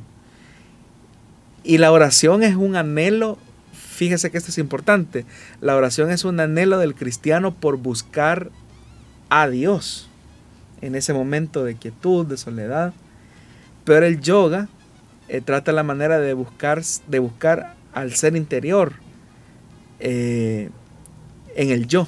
Y 1.65 1.79
la 1.79 1.91
oración 1.91 2.43
es 2.43 2.57
un 2.57 2.77
anhelo, 2.77 3.39
fíjese 3.73 4.31
que 4.31 4.37
esto 4.37 4.51
es 4.51 4.59
importante, 4.59 5.25
la 5.63 5.75
oración 5.75 6.11
es 6.11 6.25
un 6.25 6.39
anhelo 6.39 6.79
del 6.79 6.95
cristiano 6.95 7.55
por 7.55 7.79
buscar 7.79 8.51
a 9.31 9.49
Dios 9.49 10.11
en 10.83 10.95
ese 10.95 11.15
momento 11.15 11.65
de 11.65 11.75
quietud, 11.77 12.27
de 12.27 12.37
soledad. 12.37 12.93
Pero 13.85 14.05
el 14.05 14.21
yoga 14.21 14.69
eh, 15.29 15.41
trata 15.41 15.73
la 15.73 15.83
manera 15.83 16.19
de 16.19 16.35
buscar, 16.35 16.83
de 17.09 17.19
buscar 17.19 17.75
al 17.95 18.15
ser 18.15 18.37
interior 18.37 18.93
eh, 20.01 20.69
en 21.57 21.71
el 21.71 21.87
yo. 21.87 22.07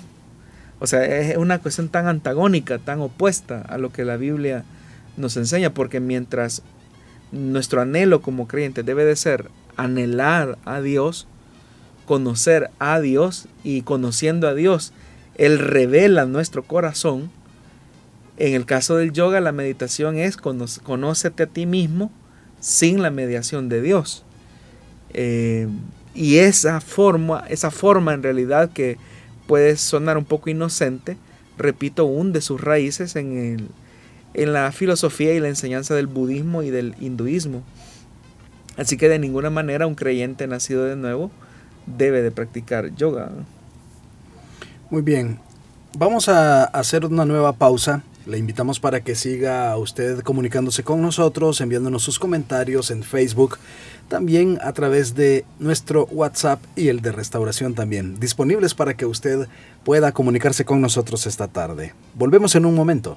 O 0.78 0.86
sea, 0.86 1.02
es 1.04 1.36
una 1.38 1.60
cuestión 1.60 1.88
tan 1.88 2.06
antagónica, 2.06 2.78
tan 2.78 3.00
opuesta 3.00 3.62
a 3.62 3.78
lo 3.78 3.90
que 3.90 4.04
la 4.04 4.18
Biblia 4.18 4.64
nos 5.16 5.38
enseña, 5.38 5.72
porque 5.72 6.00
mientras 6.00 6.62
nuestro 7.32 7.80
anhelo 7.80 8.22
como 8.22 8.46
creyente 8.48 8.82
debe 8.82 9.04
de 9.04 9.16
ser 9.16 9.50
anhelar 9.76 10.58
a 10.64 10.80
Dios, 10.80 11.26
conocer 12.06 12.70
a 12.78 13.00
Dios 13.00 13.46
y 13.64 13.82
conociendo 13.82 14.48
a 14.48 14.54
Dios, 14.54 14.92
Él 15.36 15.58
revela 15.58 16.24
nuestro 16.24 16.62
corazón. 16.62 17.30
En 18.38 18.54
el 18.54 18.66
caso 18.66 18.96
del 18.96 19.12
yoga, 19.12 19.40
la 19.40 19.52
meditación 19.52 20.16
es 20.18 20.36
conócete 20.36 21.42
a 21.44 21.46
ti 21.46 21.66
mismo 21.66 22.10
sin 22.60 23.02
la 23.02 23.10
mediación 23.10 23.68
de 23.68 23.82
Dios. 23.82 24.24
Eh, 25.12 25.68
y 26.14 26.38
esa 26.38 26.80
forma, 26.80 27.44
esa 27.48 27.70
forma 27.70 28.14
en 28.14 28.22
realidad 28.22 28.70
que 28.72 28.98
puede 29.46 29.76
sonar 29.76 30.18
un 30.18 30.24
poco 30.24 30.50
inocente, 30.50 31.16
repito, 31.58 32.06
hunde 32.06 32.40
sus 32.40 32.60
raíces 32.60 33.16
en, 33.16 33.36
el, 33.38 33.68
en 34.36 34.52
la 34.52 34.70
filosofía 34.70 35.32
y 35.32 35.40
la 35.40 35.48
enseñanza 35.48 35.94
del 35.94 36.06
budismo 36.06 36.62
y 36.62 36.70
del 36.70 36.94
hinduismo. 37.00 37.62
Así 38.76 38.98
que 38.98 39.08
de 39.08 39.18
ninguna 39.18 39.48
manera 39.48 39.86
un 39.86 39.94
creyente 39.94 40.46
nacido 40.46 40.84
de 40.84 40.94
nuevo 40.94 41.30
debe 41.86 42.20
de 42.20 42.30
practicar 42.30 42.94
yoga. 42.94 43.30
Muy 44.90 45.00
bien, 45.00 45.38
vamos 45.96 46.28
a 46.28 46.64
hacer 46.64 47.06
una 47.06 47.24
nueva 47.24 47.54
pausa. 47.54 48.02
Le 48.26 48.38
invitamos 48.38 48.78
para 48.78 49.00
que 49.00 49.14
siga 49.14 49.74
usted 49.78 50.20
comunicándose 50.20 50.82
con 50.82 51.00
nosotros, 51.00 51.60
enviándonos 51.60 52.02
sus 52.02 52.18
comentarios 52.18 52.90
en 52.90 53.04
Facebook, 53.04 53.56
también 54.08 54.58
a 54.62 54.72
través 54.72 55.14
de 55.14 55.44
nuestro 55.60 56.06
WhatsApp 56.06 56.60
y 56.74 56.88
el 56.88 57.00
de 57.00 57.12
restauración 57.12 57.74
también, 57.74 58.20
disponibles 58.20 58.74
para 58.74 58.94
que 58.94 59.06
usted 59.06 59.48
pueda 59.84 60.12
comunicarse 60.12 60.64
con 60.64 60.80
nosotros 60.80 61.26
esta 61.26 61.48
tarde. 61.48 61.94
Volvemos 62.14 62.54
en 62.56 62.66
un 62.66 62.74
momento. 62.74 63.16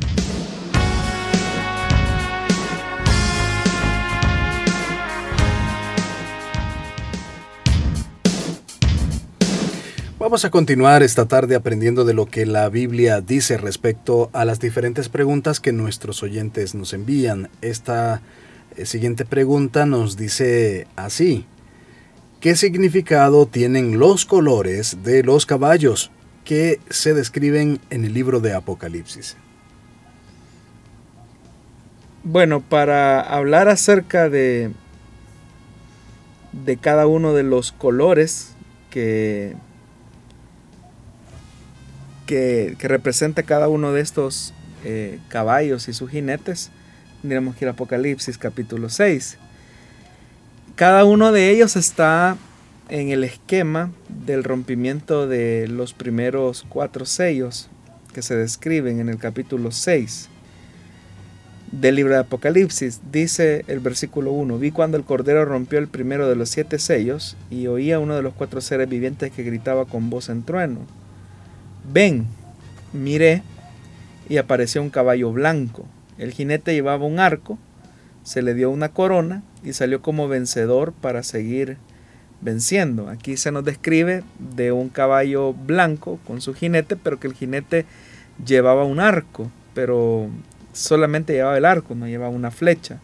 Vamos 10.31 10.45
a 10.45 10.49
continuar 10.49 11.03
esta 11.03 11.25
tarde 11.25 11.55
aprendiendo 11.55 12.05
de 12.05 12.13
lo 12.13 12.25
que 12.25 12.45
la 12.45 12.69
Biblia 12.69 13.19
dice 13.19 13.57
respecto 13.57 14.29
a 14.31 14.45
las 14.45 14.61
diferentes 14.61 15.09
preguntas 15.09 15.59
que 15.59 15.73
nuestros 15.73 16.23
oyentes 16.23 16.73
nos 16.73 16.93
envían. 16.93 17.49
Esta 17.61 18.21
eh, 18.77 18.85
siguiente 18.85 19.25
pregunta 19.25 19.85
nos 19.85 20.15
dice 20.15 20.87
así. 20.95 21.45
¿Qué 22.39 22.55
significado 22.55 23.45
tienen 23.45 23.99
los 23.99 24.25
colores 24.25 25.03
de 25.03 25.21
los 25.21 25.45
caballos 25.45 26.11
que 26.45 26.79
se 26.89 27.13
describen 27.13 27.81
en 27.89 28.05
el 28.05 28.13
libro 28.13 28.39
de 28.39 28.53
Apocalipsis? 28.53 29.35
Bueno, 32.23 32.61
para 32.61 33.19
hablar 33.19 33.67
acerca 33.67 34.29
de, 34.29 34.71
de 36.53 36.77
cada 36.77 37.05
uno 37.05 37.33
de 37.33 37.43
los 37.43 37.73
colores 37.73 38.53
que 38.89 39.57
que, 42.25 42.75
representa 42.79 43.43
cada 43.43 43.67
uno 43.67 43.93
de 43.93 44.01
estos 44.01 44.53
eh, 44.83 45.19
caballos 45.29 45.87
y 45.87 45.93
sus 45.93 46.09
jinetes, 46.09 46.71
tendríamos 47.21 47.55
que 47.55 47.65
ir 47.65 47.69
Apocalipsis 47.69 48.37
capítulo 48.37 48.89
6. 48.89 49.37
Cada 50.75 51.05
uno 51.05 51.31
de 51.31 51.49
ellos 51.49 51.75
está 51.75 52.37
en 52.89 53.09
el 53.09 53.23
esquema 53.23 53.91
del 54.09 54.43
rompimiento 54.43 55.27
de 55.27 55.67
los 55.67 55.93
primeros 55.93 56.65
cuatro 56.67 57.05
sellos 57.05 57.69
que 58.13 58.21
se 58.21 58.35
describen 58.35 58.99
en 58.99 59.09
el 59.09 59.17
capítulo 59.17 59.71
6 59.71 60.29
del 61.71 61.95
libro 61.95 62.13
de 62.13 62.19
Apocalipsis. 62.19 62.99
Dice 63.11 63.63
el 63.67 63.79
versículo 63.79 64.31
1, 64.31 64.57
vi 64.57 64.71
cuando 64.71 64.97
el 64.97 65.03
Cordero 65.03 65.45
rompió 65.45 65.79
el 65.79 65.87
primero 65.87 66.27
de 66.27 66.35
los 66.35 66.49
siete 66.49 66.79
sellos 66.79 67.37
y 67.49 67.67
oía 67.67 67.99
uno 67.99 68.15
de 68.15 68.21
los 68.21 68.33
cuatro 68.33 68.59
seres 68.59 68.89
vivientes 68.89 69.31
que 69.31 69.43
gritaba 69.43 69.85
con 69.85 70.09
voz 70.09 70.29
en 70.29 70.43
trueno 70.43 71.00
Ven, 71.83 72.27
miré 72.93 73.43
y 74.29 74.37
apareció 74.37 74.81
un 74.81 74.89
caballo 74.89 75.31
blanco. 75.31 75.85
El 76.17 76.31
jinete 76.31 76.73
llevaba 76.73 77.05
un 77.05 77.19
arco, 77.19 77.57
se 78.23 78.41
le 78.41 78.53
dio 78.53 78.69
una 78.69 78.89
corona 78.89 79.43
y 79.63 79.73
salió 79.73 80.01
como 80.01 80.27
vencedor 80.27 80.93
para 80.93 81.23
seguir 81.23 81.77
venciendo. 82.41 83.09
Aquí 83.09 83.37
se 83.37 83.51
nos 83.51 83.63
describe 83.63 84.23
de 84.39 84.71
un 84.71 84.89
caballo 84.89 85.53
blanco 85.53 86.19
con 86.25 86.41
su 86.41 86.53
jinete, 86.53 86.95
pero 86.95 87.19
que 87.19 87.27
el 87.27 87.33
jinete 87.33 87.85
llevaba 88.45 88.83
un 88.83 88.99
arco, 88.99 89.51
pero 89.73 90.29
solamente 90.73 91.33
llevaba 91.33 91.57
el 91.57 91.65
arco, 91.65 91.95
no 91.95 92.07
llevaba 92.07 92.29
una 92.29 92.51
flecha. 92.51 92.99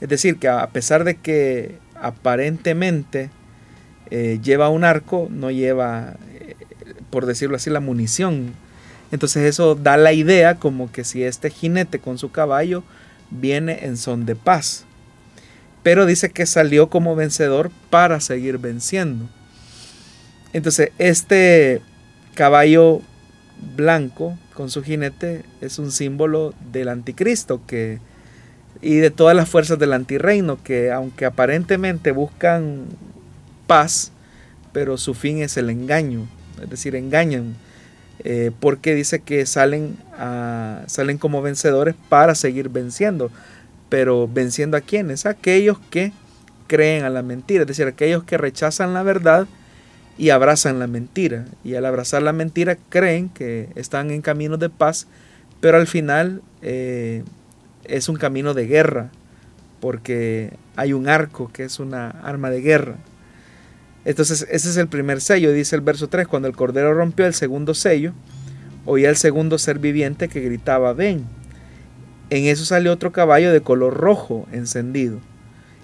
Es 0.00 0.08
decir, 0.08 0.38
que 0.38 0.48
a 0.48 0.66
pesar 0.68 1.04
de 1.04 1.16
que 1.16 1.78
aparentemente 1.94 3.30
eh, 4.10 4.38
lleva 4.42 4.68
un 4.68 4.84
arco, 4.84 5.28
no 5.30 5.50
lleva 5.50 6.16
por 7.10 7.26
decirlo 7.26 7.56
así, 7.56 7.70
la 7.70 7.80
munición. 7.80 8.54
Entonces 9.12 9.44
eso 9.44 9.74
da 9.74 9.96
la 9.96 10.12
idea 10.12 10.56
como 10.56 10.90
que 10.90 11.04
si 11.04 11.22
este 11.22 11.50
jinete 11.50 11.98
con 11.98 12.18
su 12.18 12.30
caballo 12.30 12.82
viene 13.30 13.84
en 13.84 13.96
son 13.96 14.26
de 14.26 14.36
paz. 14.36 14.84
Pero 15.82 16.06
dice 16.06 16.30
que 16.30 16.46
salió 16.46 16.88
como 16.88 17.14
vencedor 17.14 17.70
para 17.90 18.20
seguir 18.20 18.58
venciendo. 18.58 19.28
Entonces 20.52 20.90
este 20.98 21.80
caballo 22.34 23.00
blanco 23.76 24.36
con 24.54 24.70
su 24.70 24.82
jinete 24.82 25.44
es 25.60 25.78
un 25.78 25.92
símbolo 25.92 26.54
del 26.72 26.88
anticristo 26.88 27.60
que 27.66 28.00
y 28.82 28.96
de 28.96 29.10
todas 29.10 29.34
las 29.34 29.48
fuerzas 29.48 29.78
del 29.78 29.94
antirreino 29.94 30.62
que 30.62 30.92
aunque 30.92 31.24
aparentemente 31.24 32.10
buscan 32.10 32.84
paz, 33.66 34.12
pero 34.72 34.98
su 34.98 35.14
fin 35.14 35.38
es 35.38 35.56
el 35.56 35.70
engaño 35.70 36.28
es 36.62 36.70
decir, 36.70 36.94
engañan, 36.96 37.56
eh, 38.24 38.50
porque 38.60 38.94
dice 38.94 39.20
que 39.20 39.44
salen, 39.46 39.96
salen 40.86 41.18
como 41.18 41.42
vencedores 41.42 41.94
para 42.08 42.34
seguir 42.34 42.68
venciendo, 42.68 43.30
pero 43.88 44.28
venciendo 44.28 44.76
a 44.76 44.80
quienes, 44.80 45.26
aquellos 45.26 45.78
que 45.90 46.12
creen 46.66 47.04
a 47.04 47.10
la 47.10 47.22
mentira, 47.22 47.62
es 47.62 47.68
decir, 47.68 47.86
aquellos 47.86 48.24
que 48.24 48.38
rechazan 48.38 48.94
la 48.94 49.02
verdad 49.02 49.46
y 50.18 50.30
abrazan 50.30 50.78
la 50.78 50.86
mentira, 50.86 51.44
y 51.62 51.74
al 51.74 51.84
abrazar 51.84 52.22
la 52.22 52.32
mentira 52.32 52.76
creen 52.88 53.28
que 53.28 53.68
están 53.74 54.10
en 54.10 54.22
caminos 54.22 54.58
de 54.58 54.70
paz, 54.70 55.06
pero 55.60 55.76
al 55.76 55.86
final 55.86 56.42
eh, 56.62 57.22
es 57.84 58.08
un 58.08 58.16
camino 58.16 58.54
de 58.54 58.66
guerra, 58.66 59.10
porque 59.80 60.54
hay 60.74 60.92
un 60.92 61.08
arco 61.08 61.50
que 61.52 61.64
es 61.64 61.78
una 61.78 62.08
arma 62.08 62.50
de 62.50 62.60
guerra. 62.60 62.96
Entonces 64.06 64.46
ese 64.48 64.70
es 64.70 64.76
el 64.76 64.86
primer 64.86 65.20
sello, 65.20 65.52
dice 65.52 65.74
el 65.74 65.82
verso 65.82 66.08
3, 66.08 66.28
cuando 66.28 66.46
el 66.46 66.54
Cordero 66.54 66.94
rompió 66.94 67.26
el 67.26 67.34
segundo 67.34 67.74
sello, 67.74 68.12
oía 68.84 69.10
el 69.10 69.16
segundo 69.16 69.58
ser 69.58 69.80
viviente 69.80 70.28
que 70.28 70.40
gritaba, 70.40 70.92
ven. 70.92 71.24
En 72.30 72.44
eso 72.44 72.64
salió 72.64 72.92
otro 72.92 73.10
caballo 73.10 73.52
de 73.52 73.62
color 73.62 73.94
rojo 73.94 74.46
encendido. 74.52 75.18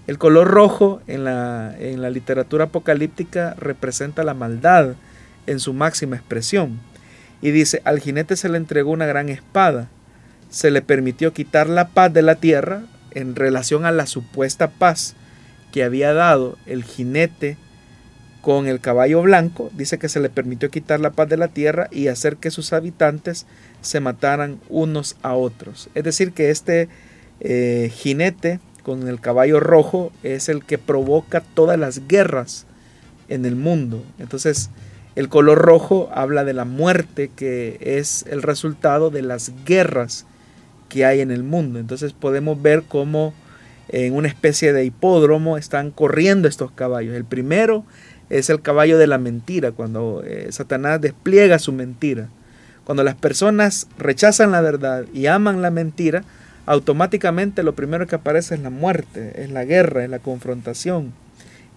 El 0.07 0.19
color 0.19 0.47
rojo 0.47 1.03
en 1.09 1.25
la, 1.25 1.75
en 1.81 2.01
la 2.01 2.11
literatura 2.11 2.67
apocalíptica 2.67 3.55
representa 3.59 4.23
la 4.23 4.35
maldad 4.35 4.95
en 5.49 5.59
su 5.59 5.73
máxima 5.73 6.15
expresión. 6.15 6.79
Y 7.41 7.51
dice, 7.51 7.83
al 7.85 7.99
jinete 7.99 8.37
se 8.37 8.49
le 8.49 8.57
entregó 8.57 8.93
una 8.93 9.07
gran 9.07 9.31
espada, 9.31 9.89
se 10.49 10.71
le 10.71 10.81
permitió 10.81 11.33
quitar 11.33 11.69
la 11.69 11.89
paz 11.89 12.13
de 12.13 12.23
la 12.23 12.37
tierra 12.37 12.83
en 13.11 13.35
relación 13.35 13.85
a 13.85 13.91
la 13.91 14.07
supuesta 14.07 14.71
paz 14.71 15.17
que 15.73 15.83
había 15.83 16.13
dado 16.15 16.57
el 16.67 16.85
jinete 16.85 17.57
con 18.43 18.67
el 18.67 18.81
caballo 18.81 19.23
blanco, 19.23 19.71
dice 19.75 19.99
que 19.99 20.09
se 20.09 20.21
le 20.21 20.29
permitió 20.29 20.71
quitar 20.71 21.01
la 21.01 21.13
paz 21.13 21.29
de 21.29 21.37
la 21.37 21.49
tierra 21.49 21.89
y 21.91 22.09
hacer 22.09 22.37
que 22.37 22.51
sus 22.51 22.73
habitantes 22.73 23.47
se 23.81 24.01
mataran 24.01 24.59
unos 24.69 25.17
a 25.23 25.35
otros. 25.35 25.89
Es 25.95 26.05
decir, 26.05 26.33
que 26.33 26.51
este 26.51 26.89
eh, 27.41 27.91
jinete 27.95 28.59
con 28.83 29.07
el 29.07 29.21
caballo 29.21 29.61
rojo 29.61 30.13
es 30.25 30.49
el 30.49 30.65
que 30.65 30.77
provoca 30.77 31.41
todas 31.41 31.79
las 31.79 32.09
guerras 32.09 32.67
en 33.29 33.45
el 33.47 33.55
mundo. 33.55 34.05
Entonces, 34.19 34.71
el 35.15 35.29
color 35.29 35.59
rojo 35.59 36.11
habla 36.13 36.43
de 36.45 36.53
la 36.53 36.65
muerte 36.65 37.31
que 37.35 37.79
es 37.81 38.25
el 38.29 38.43
resultado 38.43 39.11
de 39.11 39.23
las 39.23 39.53
guerras 39.65 40.27
que 40.89 41.05
hay 41.05 41.21
en 41.21 41.31
el 41.31 41.45
mundo. 41.45 41.79
Entonces 41.79 42.13
podemos 42.13 42.61
ver 42.61 42.83
cómo 42.89 43.35
en 43.89 44.15
una 44.15 44.29
especie 44.29 44.73
de 44.73 44.85
hipódromo 44.85 45.59
están 45.59 45.91
corriendo 45.91 46.49
estos 46.49 46.71
caballos. 46.73 47.15
El 47.15 47.25
primero 47.25 47.85
es 48.33 48.49
el 48.49 48.63
caballo 48.63 48.97
de 48.97 49.07
la 49.07 49.19
mentira, 49.19 49.73
cuando 49.73 50.23
eh, 50.25 50.47
Satanás 50.51 51.03
despliega 51.03 51.59
su 51.59 51.71
mentira. 51.71 52.29
Cuando 52.85 53.05
las 53.05 53.15
personas 53.15 53.87
rechazan 53.99 54.53
la 54.53 54.63
verdad 54.63 55.05
y 55.13 55.27
aman 55.27 55.61
la 55.61 55.71
mentira, 55.71 56.25
automáticamente 56.65 57.63
lo 57.63 57.75
primero 57.75 58.07
que 58.07 58.15
aparece 58.15 58.55
es 58.55 58.63
la 58.63 58.71
muerte, 58.71 59.43
es 59.43 59.51
la 59.51 59.67
guerra, 59.67 60.03
es 60.03 60.09
la 60.09 60.19
confrontación. 60.19 61.13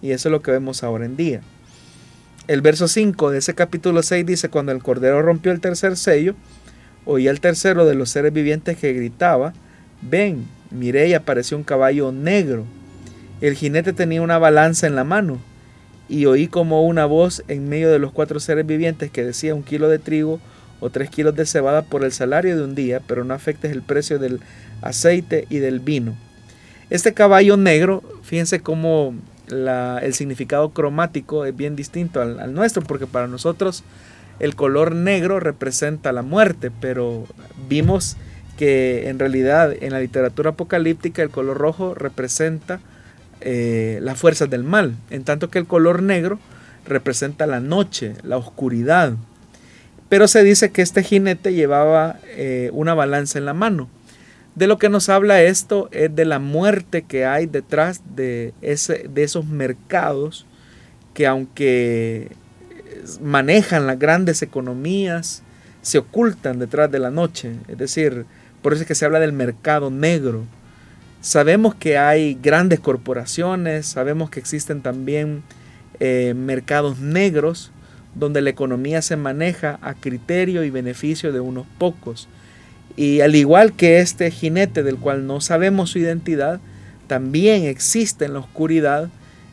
Y 0.00 0.12
eso 0.12 0.28
es 0.28 0.30
lo 0.30 0.40
que 0.40 0.50
vemos 0.50 0.82
ahora 0.82 1.04
en 1.04 1.16
día. 1.16 1.42
El 2.48 2.62
verso 2.62 2.88
5 2.88 3.32
de 3.32 3.38
ese 3.38 3.54
capítulo 3.54 4.02
6 4.02 4.24
dice, 4.24 4.48
cuando 4.48 4.72
el 4.72 4.82
Cordero 4.82 5.20
rompió 5.20 5.52
el 5.52 5.60
tercer 5.60 5.98
sello, 5.98 6.34
oí 7.04 7.28
al 7.28 7.40
tercero 7.40 7.84
de 7.84 7.94
los 7.94 8.08
seres 8.08 8.32
vivientes 8.32 8.78
que 8.78 8.94
gritaba, 8.94 9.52
ven, 10.00 10.46
miré 10.70 11.08
y 11.08 11.14
apareció 11.14 11.58
un 11.58 11.64
caballo 11.64 12.12
negro. 12.12 12.64
El 13.42 13.56
jinete 13.56 13.92
tenía 13.92 14.22
una 14.22 14.38
balanza 14.38 14.86
en 14.86 14.96
la 14.96 15.04
mano 15.04 15.38
y 16.08 16.26
oí 16.26 16.46
como 16.46 16.84
una 16.84 17.06
voz 17.06 17.42
en 17.48 17.68
medio 17.68 17.90
de 17.90 17.98
los 17.98 18.12
cuatro 18.12 18.40
seres 18.40 18.66
vivientes 18.66 19.10
que 19.10 19.24
decía 19.24 19.54
un 19.54 19.62
kilo 19.62 19.88
de 19.88 19.98
trigo 19.98 20.40
o 20.80 20.90
tres 20.90 21.10
kilos 21.10 21.34
de 21.34 21.46
cebada 21.46 21.82
por 21.82 22.04
el 22.04 22.12
salario 22.12 22.56
de 22.56 22.62
un 22.62 22.74
día, 22.74 23.00
pero 23.06 23.24
no 23.24 23.34
afectes 23.34 23.72
el 23.72 23.82
precio 23.82 24.18
del 24.18 24.40
aceite 24.82 25.46
y 25.48 25.58
del 25.58 25.80
vino. 25.80 26.14
Este 26.90 27.14
caballo 27.14 27.56
negro, 27.56 28.02
fíjense 28.22 28.60
cómo 28.60 29.14
el 29.48 30.14
significado 30.14 30.70
cromático 30.70 31.44
es 31.44 31.56
bien 31.56 31.76
distinto 31.76 32.20
al, 32.20 32.38
al, 32.40 32.54
nuestro, 32.54 32.82
porque 32.82 33.06
para 33.06 33.26
nosotros 33.26 33.84
el 34.38 34.54
color 34.54 34.94
negro 34.94 35.40
representa 35.40 36.12
la 36.12 36.22
muerte, 36.22 36.70
pero 36.80 37.24
vimos 37.68 38.16
que 38.56 39.08
en 39.08 39.18
realidad 39.18 39.74
en 39.80 39.92
la 39.92 40.00
literatura 40.00 40.50
apocalíptica 40.50 41.22
el 41.22 41.30
color 41.30 41.58
rojo 41.58 41.94
representa 41.94 42.80
eh, 43.40 43.98
las 44.02 44.18
fuerzas 44.18 44.50
del 44.50 44.64
mal, 44.64 44.96
en 45.10 45.24
tanto 45.24 45.50
que 45.50 45.58
el 45.58 45.66
color 45.66 46.02
negro 46.02 46.38
representa 46.86 47.46
la 47.46 47.60
noche, 47.60 48.14
la 48.22 48.36
oscuridad. 48.36 49.14
Pero 50.08 50.28
se 50.28 50.42
dice 50.42 50.70
que 50.70 50.82
este 50.82 51.02
jinete 51.02 51.52
llevaba 51.52 52.18
eh, 52.26 52.70
una 52.72 52.94
balanza 52.94 53.38
en 53.38 53.44
la 53.44 53.54
mano. 53.54 53.88
De 54.54 54.66
lo 54.66 54.78
que 54.78 54.88
nos 54.88 55.08
habla 55.08 55.42
esto 55.42 55.88
es 55.92 56.14
de 56.14 56.24
la 56.24 56.38
muerte 56.38 57.02
que 57.02 57.26
hay 57.26 57.46
detrás 57.46 58.02
de, 58.14 58.54
ese, 58.62 59.06
de 59.12 59.22
esos 59.22 59.44
mercados 59.46 60.46
que 61.12 61.26
aunque 61.26 62.30
manejan 63.20 63.86
las 63.86 63.98
grandes 63.98 64.42
economías, 64.42 65.42
se 65.82 65.98
ocultan 65.98 66.58
detrás 66.58 66.90
de 66.90 66.98
la 66.98 67.10
noche. 67.10 67.52
Es 67.68 67.78
decir, 67.78 68.26
por 68.62 68.72
eso 68.72 68.82
es 68.82 68.88
que 68.88 68.94
se 68.94 69.04
habla 69.04 69.20
del 69.20 69.32
mercado 69.32 69.90
negro. 69.90 70.44
Sabemos 71.26 71.74
que 71.74 71.98
hay 71.98 72.38
grandes 72.40 72.78
corporaciones, 72.78 73.86
sabemos 73.86 74.30
que 74.30 74.38
existen 74.38 74.80
también 74.80 75.42
eh, 75.98 76.34
mercados 76.36 77.00
negros 77.00 77.72
donde 78.14 78.40
la 78.40 78.50
economía 78.50 79.02
se 79.02 79.16
maneja 79.16 79.80
a 79.82 79.94
criterio 79.94 80.62
y 80.62 80.70
beneficio 80.70 81.32
de 81.32 81.40
unos 81.40 81.66
pocos. 81.78 82.28
Y 82.94 83.22
al 83.22 83.34
igual 83.34 83.72
que 83.72 83.98
este 83.98 84.30
jinete 84.30 84.84
del 84.84 84.98
cual 84.98 85.26
no 85.26 85.40
sabemos 85.40 85.90
su 85.90 85.98
identidad, 85.98 86.60
también 87.08 87.64
existe 87.64 88.26
en 88.26 88.34
la 88.34 88.38
oscuridad 88.38 89.08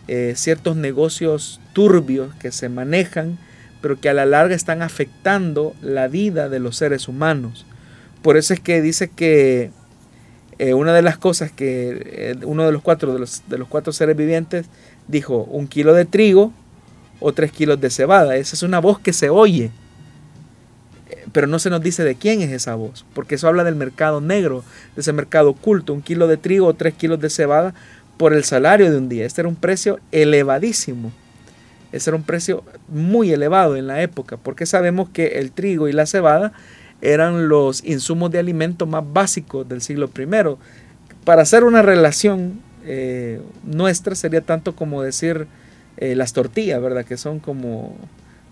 eh, 0.07 0.33
ciertos 0.35 0.75
negocios 0.75 1.59
turbios 1.73 2.35
que 2.35 2.51
se 2.51 2.69
manejan, 2.69 3.39
pero 3.81 3.99
que 3.99 4.09
a 4.09 4.13
la 4.13 4.27
larga 4.27 4.53
están 4.53 4.83
afectando 4.83 5.73
la 5.81 6.07
vida 6.07 6.49
de 6.49 6.59
los 6.59 6.75
seres 6.75 7.07
humanos. 7.07 7.65
Por 8.21 8.37
eso 8.37 8.53
es 8.53 8.59
que 8.59 8.79
dice 8.79 9.09
que 9.09 9.71
eh, 10.59 10.73
una 10.73 10.93
de 10.93 11.01
las 11.01 11.17
cosas 11.17 11.51
que 11.51 12.01
eh, 12.05 12.35
uno 12.43 12.65
de 12.65 12.71
los 12.71 12.81
cuatro 12.81 13.13
de 13.13 13.19
los, 13.19 13.43
de 13.47 13.57
los 13.57 13.67
cuatro 13.67 13.93
seres 13.93 14.15
vivientes 14.15 14.67
dijo 15.07 15.43
un 15.43 15.67
kilo 15.67 15.93
de 15.93 16.05
trigo 16.05 16.53
o 17.19 17.33
tres 17.33 17.51
kilos 17.51 17.79
de 17.79 17.89
cebada. 17.89 18.35
Esa 18.35 18.55
es 18.55 18.63
una 18.63 18.79
voz 18.79 18.99
que 18.99 19.13
se 19.13 19.29
oye, 19.29 19.71
eh, 21.09 21.25
pero 21.31 21.47
no 21.47 21.59
se 21.59 21.69
nos 21.69 21.81
dice 21.81 22.03
de 22.03 22.15
quién 22.15 22.41
es 22.41 22.51
esa 22.51 22.75
voz, 22.75 23.05
porque 23.13 23.35
eso 23.35 23.47
habla 23.47 23.63
del 23.63 23.75
mercado 23.75 24.21
negro, 24.21 24.63
de 24.95 25.01
ese 25.01 25.13
mercado 25.13 25.51
oculto, 25.51 25.93
un 25.93 26.01
kilo 26.01 26.27
de 26.27 26.37
trigo 26.37 26.67
o 26.67 26.73
tres 26.73 26.93
kilos 26.93 27.19
de 27.19 27.29
cebada 27.29 27.73
por 28.17 28.33
el 28.33 28.43
salario 28.43 28.91
de 28.91 28.97
un 28.97 29.09
día. 29.09 29.25
Este 29.25 29.41
era 29.41 29.49
un 29.49 29.55
precio 29.55 29.99
elevadísimo. 30.11 31.11
Ese 31.91 32.09
era 32.09 32.17
un 32.17 32.23
precio 32.23 32.63
muy 32.87 33.31
elevado 33.31 33.75
en 33.75 33.85
la 33.85 34.01
época, 34.01 34.37
porque 34.37 34.65
sabemos 34.65 35.09
que 35.09 35.39
el 35.39 35.51
trigo 35.51 35.87
y 35.87 35.93
la 35.93 36.07
cebada 36.07 36.51
eran 37.03 37.49
los 37.49 37.83
insumos 37.83 38.31
de 38.31 38.39
alimento 38.39 38.85
más 38.85 39.03
básicos 39.05 39.67
del 39.67 39.81
siglo 39.81 40.09
I. 40.17 40.25
Para 41.25 41.41
hacer 41.41 41.65
una 41.65 41.81
relación 41.81 42.61
eh, 42.85 43.41
nuestra 43.63 44.15
sería 44.15 44.39
tanto 44.39 44.73
como 44.73 45.01
decir 45.01 45.47
eh, 45.97 46.15
las 46.15 46.31
tortillas, 46.31 46.81
¿verdad? 46.81 47.03
Que 47.03 47.17
son 47.17 47.39
como 47.39 47.97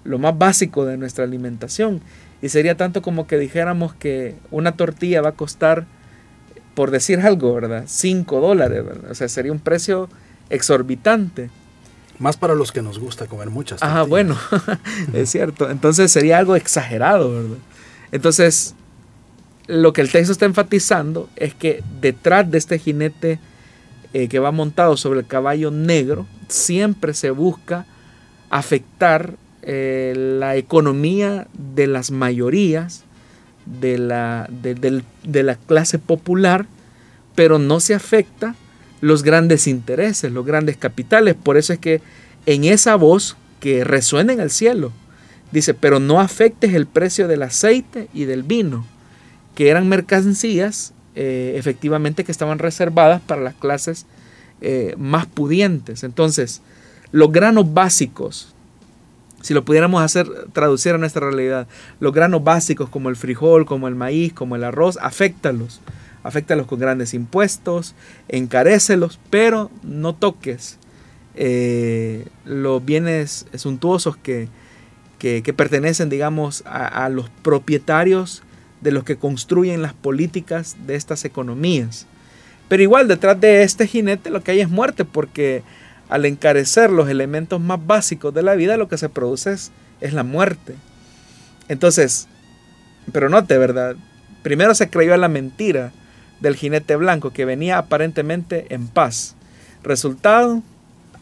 lo 0.04 0.20
más 0.20 0.38
básico 0.38 0.86
de 0.86 0.98
nuestra 0.98 1.24
alimentación. 1.24 2.02
Y 2.42 2.50
sería 2.50 2.76
tanto 2.76 3.02
como 3.02 3.26
que 3.26 3.38
dijéramos 3.38 3.94
que 3.94 4.36
una 4.52 4.74
tortilla 4.74 5.22
va 5.22 5.30
a 5.30 5.34
costar, 5.34 5.86
por 6.74 6.92
decir 6.92 7.22
algo, 7.22 7.54
¿verdad? 7.54 7.86
5 7.88 8.42
dólares, 8.42 8.84
¿verdad? 8.84 9.12
O 9.12 9.16
sea, 9.16 9.30
sería 9.30 9.54
un 9.54 9.60
precio 9.60 10.10
exorbitante. 10.50 11.50
Más 12.20 12.36
para 12.36 12.54
los 12.54 12.74
que 12.74 12.82
nos 12.82 13.00
gusta 13.00 13.28
comer 13.28 13.50
muchas. 13.50 13.82
Ah, 13.82 14.04
bueno, 14.04 14.38
es 15.14 15.30
cierto. 15.30 15.70
Entonces 15.70 16.12
sería 16.12 16.38
algo 16.38 16.58
exagerado, 16.58 17.34
¿verdad? 17.34 17.58
Entonces, 18.12 18.76
lo 19.68 19.94
que 19.94 20.02
el 20.02 20.12
texto 20.12 20.32
está 20.32 20.46
enfatizando 20.46 21.30
es 21.36 21.54
que 21.54 21.84
detrás 22.02 22.50
de 22.50 22.58
este 22.58 22.80
jinete 22.80 23.40
eh, 24.14 24.28
que 24.28 24.40
va 24.40 24.52
montado 24.52 24.98
sobre 24.98 25.22
el 25.22 25.28
caballo 25.28 25.72
negro, 25.72 26.28
siempre 26.50 27.14
se 27.14 27.30
busca 27.30 27.86
afectar 28.50 29.36
eh, 29.62 30.14
la 30.40 30.58
economía 30.58 31.48
de 31.54 31.88
las 31.88 32.12
mayorías, 32.12 33.06
de 33.66 33.98
la, 33.98 34.50
de 34.52 35.44
la 35.44 35.56
clase 35.56 36.00
popular, 36.00 36.66
pero 37.36 37.60
no 37.60 37.80
se 37.80 37.94
afecta 37.94 38.56
los 39.00 39.24
grandes 39.24 39.68
intereses, 39.68 40.32
los 40.32 40.46
grandes 40.46 40.78
capitales. 40.78 41.36
Por 41.36 41.58
eso 41.58 41.72
es 41.72 41.80
que 41.80 42.02
en 42.46 42.66
esa 42.66 42.96
voz 42.96 43.38
que 43.60 43.84
resuena 43.84 44.34
en 44.34 44.40
el 44.42 44.50
cielo, 44.50 44.92
Dice, 45.52 45.74
pero 45.74 46.00
no 46.00 46.20
afectes 46.20 46.74
el 46.74 46.88
precio 46.88 47.28
del 47.28 47.44
aceite 47.44 48.08
y 48.14 48.26
del 48.26 48.44
vino, 48.44 48.86
que 49.56 49.70
eran 49.70 49.90
mercancías 49.90 50.94
eh, 51.14 51.56
efectivamente 51.58 52.24
que 52.24 52.32
estaban 52.32 52.58
reservadas 52.58 53.22
para 53.22 53.42
las 53.42 53.54
clases 53.56 54.06
eh, 54.62 54.96
más 54.98 55.26
pudientes. 55.26 56.04
Entonces, 56.04 56.62
los 57.12 57.32
granos 57.32 57.74
básicos, 57.74 58.56
si 59.42 59.54
lo 59.54 59.66
pudiéramos 59.66 60.02
hacer, 60.02 60.28
traducir 60.54 60.94
a 60.94 60.98
nuestra 60.98 61.30
realidad, 61.30 61.68
los 62.00 62.14
granos 62.14 62.44
básicos 62.44 62.88
como 62.88 63.10
el 63.10 63.18
frijol, 63.18 63.66
como 63.66 63.90
el 63.90 63.96
maíz, 63.96 64.32
como 64.32 64.56
el 64.56 64.64
arroz, 64.64 64.98
afectalos. 65.02 65.82
Afectalos 66.24 66.68
con 66.68 66.80
grandes 66.80 67.16
impuestos, 67.16 67.96
encarécelos, 68.30 69.20
pero 69.32 69.72
no 69.82 70.14
toques 70.14 70.78
eh, 71.34 72.28
los 72.46 72.86
bienes 72.86 73.48
suntuosos 73.56 74.18
que, 74.18 74.48
que, 75.22 75.54
pertenecen, 75.54 76.10
digamos, 76.10 76.64
a, 76.66 77.08
los 77.10 77.30
propietarios 77.30 78.42
de 78.82 78.92
los 78.92 79.04
que 79.04 79.18
construyen 79.18 79.84
las 79.84 79.94
políticas 79.94 80.76
de 80.88 80.96
estas 80.96 81.26
economías. 81.26 82.08
Pero 82.68 82.82
igual 82.82 83.08
detrás 83.08 83.40
de 83.40 83.62
este 83.62 83.86
jinete 83.86 84.32
lo 84.32 84.42
que 84.42 84.50
hay 84.50 84.62
es 84.62 84.70
muerte, 84.70 85.06
porque 85.06 85.62
al 86.10 86.26
encarecer 86.26 86.90
los 86.90 87.08
elementos 87.08 87.62
más 87.62 87.86
básicos 87.86 88.34
de 88.34 88.42
la 88.42 88.56
vida, 88.56 88.78
lo 88.78 88.88
que 88.88 88.98
se 88.98 89.10
produce 89.10 89.54
es, 89.54 89.72
es 90.00 90.14
la 90.14 90.24
muerte. 90.24 90.74
Entonces, 91.68 92.28
pero 93.12 93.30
note, 93.30 93.60
¿verdad? 93.60 93.98
Primero 94.42 94.74
se 94.74 94.90
creyó 94.90 95.16
la 95.18 95.28
mentira 95.28 95.92
del 96.40 96.56
jinete 96.56 96.96
blanco 96.96 97.30
que 97.30 97.46
venía 97.46 97.78
aparentemente 97.78 98.66
en 98.74 98.88
paz. 98.88 99.36
Resultado, 99.84 100.64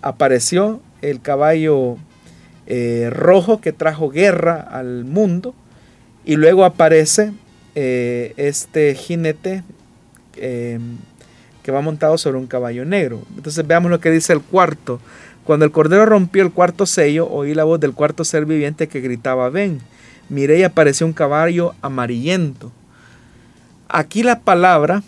apareció 0.02 0.80
el 1.02 1.22
caballo 1.22 1.98
eh, 2.70 3.10
rojo 3.12 3.60
que 3.60 3.74
trajo 3.74 4.10
guerra 4.10 4.62
al 4.62 5.04
mundo. 5.04 5.54
Y 6.24 6.36
luego 6.36 6.64
aparece 6.64 7.34
eh, 7.76 8.34
este 8.38 8.94
jinete 8.94 9.64
em, 10.38 10.98
que 11.64 11.72
va 11.72 11.82
montado 11.82 12.18
sobre 12.18 12.38
un 12.38 12.48
caballo 12.48 12.86
negro. 12.86 13.24
Entonces 13.36 13.66
veamos 13.66 13.92
lo 13.92 14.00
que 14.00 14.12
dice 14.12 14.34
el 14.34 14.42
cuarto. 14.42 15.00
Cuando 15.44 15.66
el 15.66 15.72
cordero 15.72 16.06
rompió 16.06 16.44
el 16.44 16.52
cuarto 16.52 16.86
sello, 16.86 17.28
oí 17.28 17.56
la 17.56 17.64
voz 17.64 17.80
del 17.80 17.94
cuarto 17.94 18.24
ser 18.24 18.46
viviente 18.46 18.88
que 18.88 19.02
gritaba, 19.02 19.50
ven. 19.50 19.80
Miré 20.30 20.60
y 20.60 20.64
apareció 20.64 21.08
un 21.08 21.14
caballo 21.14 21.74
amarillento. 21.82 22.72
Aquí 23.88 24.22
la 24.22 24.42
palabra 24.42 25.02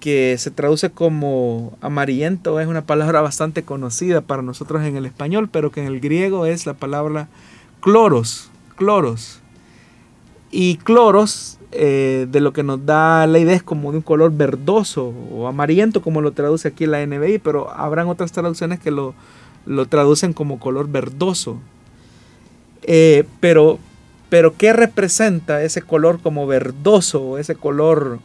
que 0.00 0.36
se 0.38 0.50
traduce 0.50 0.90
como 0.90 1.76
amarillento, 1.80 2.60
es 2.60 2.68
una 2.68 2.82
palabra 2.86 3.20
bastante 3.20 3.62
conocida 3.62 4.20
para 4.20 4.42
nosotros 4.42 4.82
en 4.84 4.96
el 4.96 5.06
español, 5.06 5.48
pero 5.50 5.72
que 5.72 5.80
en 5.80 5.86
el 5.86 6.00
griego 6.00 6.46
es 6.46 6.66
la 6.66 6.74
palabra 6.74 7.28
cloros, 7.80 8.50
cloros. 8.76 9.40
Y 10.50 10.76
cloros, 10.76 11.58
eh, 11.72 12.26
de 12.30 12.40
lo 12.40 12.52
que 12.52 12.62
nos 12.62 12.86
da 12.86 13.26
la 13.26 13.38
idea 13.38 13.54
es 13.54 13.62
como 13.62 13.90
de 13.90 13.98
un 13.98 14.02
color 14.02 14.32
verdoso 14.32 15.12
o 15.30 15.46
amarillento, 15.46 16.00
como 16.00 16.22
lo 16.22 16.32
traduce 16.32 16.68
aquí 16.68 16.86
la 16.86 17.04
NBI, 17.04 17.38
pero 17.38 17.70
habrán 17.70 18.08
otras 18.08 18.32
traducciones 18.32 18.80
que 18.80 18.90
lo, 18.90 19.14
lo 19.66 19.86
traducen 19.86 20.32
como 20.32 20.58
color 20.58 20.88
verdoso. 20.88 21.58
Eh, 22.82 23.24
pero, 23.40 23.78
pero, 24.30 24.54
¿qué 24.56 24.72
representa 24.72 25.62
ese 25.62 25.82
color 25.82 26.20
como 26.20 26.46
verdoso, 26.46 27.36
ese 27.36 27.54
color 27.54 28.20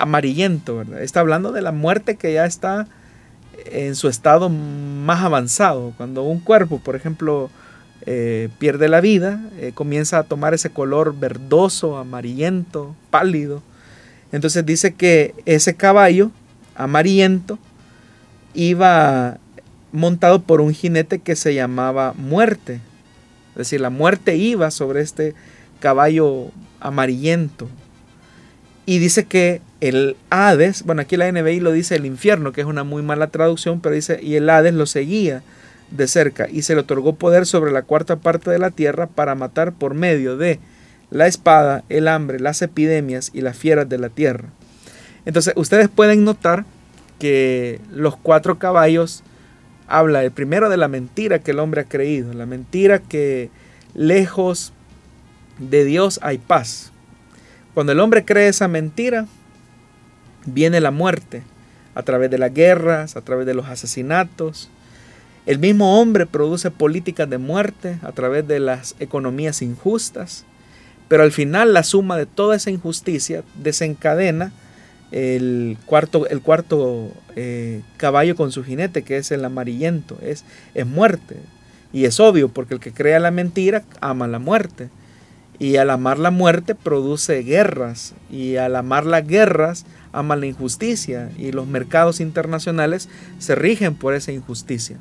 amarillento? 0.00 0.82
Está 0.98 1.20
hablando 1.20 1.52
de 1.52 1.62
la 1.62 1.72
muerte 1.72 2.16
que 2.16 2.32
ya 2.32 2.46
está 2.46 2.86
en 3.66 3.94
su 3.94 4.08
estado 4.08 4.48
más 4.48 5.22
avanzado. 5.22 5.92
Cuando 5.96 6.22
un 6.22 6.40
cuerpo, 6.40 6.78
por 6.78 6.96
ejemplo, 6.96 7.50
eh, 8.06 8.48
pierde 8.58 8.88
la 8.88 9.00
vida, 9.00 9.40
eh, 9.58 9.72
comienza 9.74 10.18
a 10.18 10.22
tomar 10.24 10.54
ese 10.54 10.70
color 10.70 11.18
verdoso, 11.18 11.98
amarillento, 11.98 12.94
pálido. 13.10 13.62
Entonces 14.32 14.64
dice 14.64 14.94
que 14.94 15.34
ese 15.44 15.74
caballo 15.74 16.30
amarillento 16.74 17.58
iba 18.54 19.38
montado 19.92 20.42
por 20.42 20.60
un 20.60 20.72
jinete 20.72 21.18
que 21.18 21.36
se 21.36 21.54
llamaba 21.54 22.14
muerte. 22.16 22.80
Es 23.52 23.56
decir, 23.56 23.80
la 23.80 23.90
muerte 23.90 24.36
iba 24.36 24.70
sobre 24.70 25.02
este 25.02 25.34
caballo 25.80 26.50
amarillento. 26.78 27.68
Y 28.90 28.98
dice 28.98 29.24
que 29.24 29.62
el 29.80 30.16
Hades, 30.30 30.82
bueno, 30.82 31.02
aquí 31.02 31.16
la 31.16 31.30
NBI 31.30 31.60
lo 31.60 31.70
dice 31.70 31.94
el 31.94 32.06
infierno, 32.06 32.50
que 32.50 32.60
es 32.60 32.66
una 32.66 32.82
muy 32.82 33.04
mala 33.04 33.28
traducción, 33.28 33.78
pero 33.80 33.94
dice, 33.94 34.18
y 34.20 34.34
el 34.34 34.50
Hades 34.50 34.74
lo 34.74 34.84
seguía 34.84 35.44
de 35.92 36.08
cerca 36.08 36.48
y 36.50 36.62
se 36.62 36.74
le 36.74 36.80
otorgó 36.80 37.14
poder 37.14 37.46
sobre 37.46 37.70
la 37.70 37.82
cuarta 37.82 38.16
parte 38.16 38.50
de 38.50 38.58
la 38.58 38.72
tierra 38.72 39.06
para 39.06 39.36
matar 39.36 39.74
por 39.74 39.94
medio 39.94 40.36
de 40.36 40.58
la 41.08 41.28
espada, 41.28 41.84
el 41.88 42.08
hambre, 42.08 42.40
las 42.40 42.62
epidemias 42.62 43.30
y 43.32 43.42
las 43.42 43.56
fieras 43.56 43.88
de 43.88 43.98
la 43.98 44.08
tierra. 44.08 44.48
Entonces 45.24 45.54
ustedes 45.54 45.88
pueden 45.88 46.24
notar 46.24 46.64
que 47.20 47.80
los 47.92 48.16
cuatro 48.16 48.58
caballos 48.58 49.22
habla 49.86 50.24
el 50.24 50.32
primero 50.32 50.68
de 50.68 50.78
la 50.78 50.88
mentira 50.88 51.38
que 51.38 51.52
el 51.52 51.60
hombre 51.60 51.82
ha 51.82 51.88
creído, 51.88 52.32
la 52.32 52.44
mentira 52.44 52.98
que 52.98 53.50
lejos 53.94 54.72
de 55.60 55.84
Dios 55.84 56.18
hay 56.24 56.38
paz. 56.38 56.90
Cuando 57.74 57.92
el 57.92 58.00
hombre 58.00 58.24
cree 58.24 58.48
esa 58.48 58.68
mentira, 58.68 59.26
viene 60.46 60.80
la 60.80 60.90
muerte 60.90 61.42
a 61.94 62.02
través 62.02 62.30
de 62.30 62.38
las 62.38 62.52
guerras, 62.52 63.16
a 63.16 63.20
través 63.20 63.46
de 63.46 63.54
los 63.54 63.66
asesinatos, 63.66 64.70
el 65.46 65.58
mismo 65.58 66.00
hombre 66.00 66.26
produce 66.26 66.70
políticas 66.70 67.28
de 67.28 67.38
muerte 67.38 67.98
a 68.02 68.12
través 68.12 68.46
de 68.46 68.60
las 68.60 68.94
economías 69.00 69.62
injustas, 69.62 70.44
pero 71.08 71.22
al 71.22 71.32
final 71.32 71.72
la 71.72 71.82
suma 71.82 72.16
de 72.16 72.26
toda 72.26 72.56
esa 72.56 72.70
injusticia 72.70 73.42
desencadena 73.56 74.52
el 75.10 75.76
cuarto, 75.86 76.28
el 76.28 76.40
cuarto 76.40 77.10
eh, 77.34 77.82
caballo 77.96 78.36
con 78.36 78.52
su 78.52 78.62
jinete, 78.62 79.02
que 79.02 79.16
es 79.16 79.32
el 79.32 79.44
amarillento, 79.44 80.18
es, 80.22 80.44
es 80.74 80.86
muerte. 80.86 81.36
Y 81.92 82.04
es 82.04 82.20
obvio, 82.20 82.48
porque 82.48 82.74
el 82.74 82.80
que 82.80 82.92
crea 82.92 83.18
la 83.18 83.32
mentira 83.32 83.82
ama 84.00 84.28
la 84.28 84.38
muerte. 84.38 84.88
Y 85.60 85.76
al 85.76 85.90
amar 85.90 86.18
la 86.18 86.32
muerte 86.32 86.74
produce 86.74 87.42
guerras. 87.42 88.14
Y 88.32 88.56
al 88.56 88.74
amar 88.74 89.06
las 89.06 89.24
guerras 89.26 89.86
ama 90.12 90.34
la 90.34 90.46
injusticia. 90.46 91.30
Y 91.38 91.52
los 91.52 91.68
mercados 91.68 92.18
internacionales 92.18 93.08
se 93.38 93.54
rigen 93.54 93.94
por 93.94 94.14
esa 94.14 94.32
injusticia. 94.32 94.96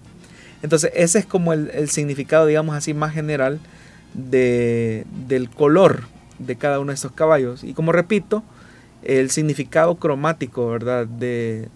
Entonces 0.61 0.91
ese 0.93 1.19
es 1.19 1.25
como 1.25 1.53
el, 1.53 1.89
significado, 1.89 2.45
digamos 2.45 2.75
así, 2.75 2.93
más 2.93 3.13
general 3.13 3.59
de, 4.13 5.05
del 5.27 5.49
color 5.49 6.03
de 6.37 6.57
cada 6.57 6.79
uno 6.79 6.91
de 6.91 6.95
estos 6.95 7.13
caballos. 7.13 7.63
Y 7.63 7.73
como 7.73 7.93
repito, 7.93 8.43
el 9.01 9.31
significado 9.31 9.95
cromático, 9.95 10.69
¿verdad? 10.69 11.07
De, 11.07 11.69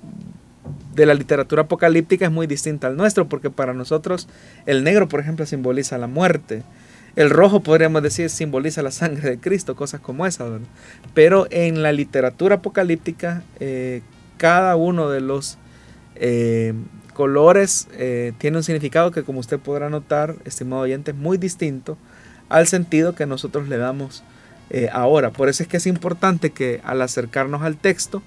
de 0.94 1.06
la 1.06 1.14
literatura 1.14 1.64
apocalíptica 1.64 2.26
es 2.26 2.32
muy 2.32 2.48
distinta 2.48 2.88
al 2.88 2.98
nuestro, 2.98 3.28
porque 3.28 3.50
para 3.50 3.74
nosotros 3.74 4.28
el 4.66 4.84
negro, 4.84 5.08
por 5.08 5.20
ejemplo, 5.20 5.46
simboliza 5.46 5.98
la 5.98 6.08
muerte. 6.08 6.64
El 7.16 7.30
rojo, 7.30 7.60
podríamos 7.60 8.02
decir, 8.02 8.30
simboliza 8.30 8.82
la 8.82 8.92
sangre 8.92 9.30
de 9.30 9.40
Cristo, 9.40 9.76
cosas 9.76 10.02
como 10.02 10.26
esas. 10.26 10.50
¿verdad? 10.50 10.68
Pero 11.14 11.48
en 11.52 11.84
la 11.84 11.92
literatura 11.92 12.56
apocalíptica, 12.56 13.44
eh, 13.60 14.02
cada 14.38 14.76
uno 14.76 15.10
de 15.10 15.22
los 15.22 15.58
eh, 16.16 16.74
colores 17.14 17.88
eh, 17.94 18.34
tiene 18.40 18.58
un 18.58 18.64
significado 18.64 19.12
que 19.12 19.24
como 19.24 19.40
usted 19.40 19.60
podrá 19.60 19.90
notar, 19.90 20.36
estimado 20.46 20.82
oyente, 20.82 21.12
es 21.12 21.18
muy 21.18 21.38
distinto 21.38 21.98
al 22.50 22.66
sentido 22.68 23.14
que 23.14 23.26
nosotros 23.26 23.68
le 23.68 23.78
damos 23.78 24.24
ahora. 24.92 25.30
Por 25.30 25.50
eso 25.50 25.62
es 25.62 25.70
que 25.70 25.78
es 25.78 25.86
importante 25.86 26.50
que 26.50 26.82
al 26.84 27.00
acercarnos 27.04 27.62
al 27.62 27.78
texto, 27.78 28.24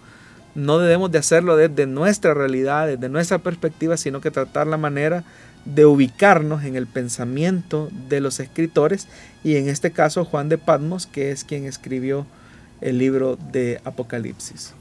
no 0.54 0.78
debemos 0.78 1.10
de 1.10 1.18
hacerlo 1.18 1.56
desde 1.56 1.86
nuestra 1.86 2.34
realidad, 2.34 2.86
desde 2.86 3.08
nuestra 3.08 3.38
perspectiva, 3.38 3.96
sino 3.96 4.20
que 4.20 4.30
tratar 4.30 4.68
la 4.68 4.76
manera 4.76 5.24
de 5.66 5.84
ubicarnos 5.84 6.64
en 6.64 6.76
el 6.76 6.86
pensamiento 6.86 7.90
de 8.08 8.20
los 8.20 8.40
escritores 8.40 9.08
y 9.44 9.56
en 9.56 9.68
este 9.68 9.90
caso 9.90 10.24
Juan 10.24 10.48
de 10.48 10.58
Patmos, 10.58 11.06
que 11.06 11.30
es 11.30 11.44
quien 11.44 11.64
escribió 11.66 12.26
el 12.80 12.98
libro 12.98 13.36
de 13.52 13.80
Apocalipsis. 13.84 14.72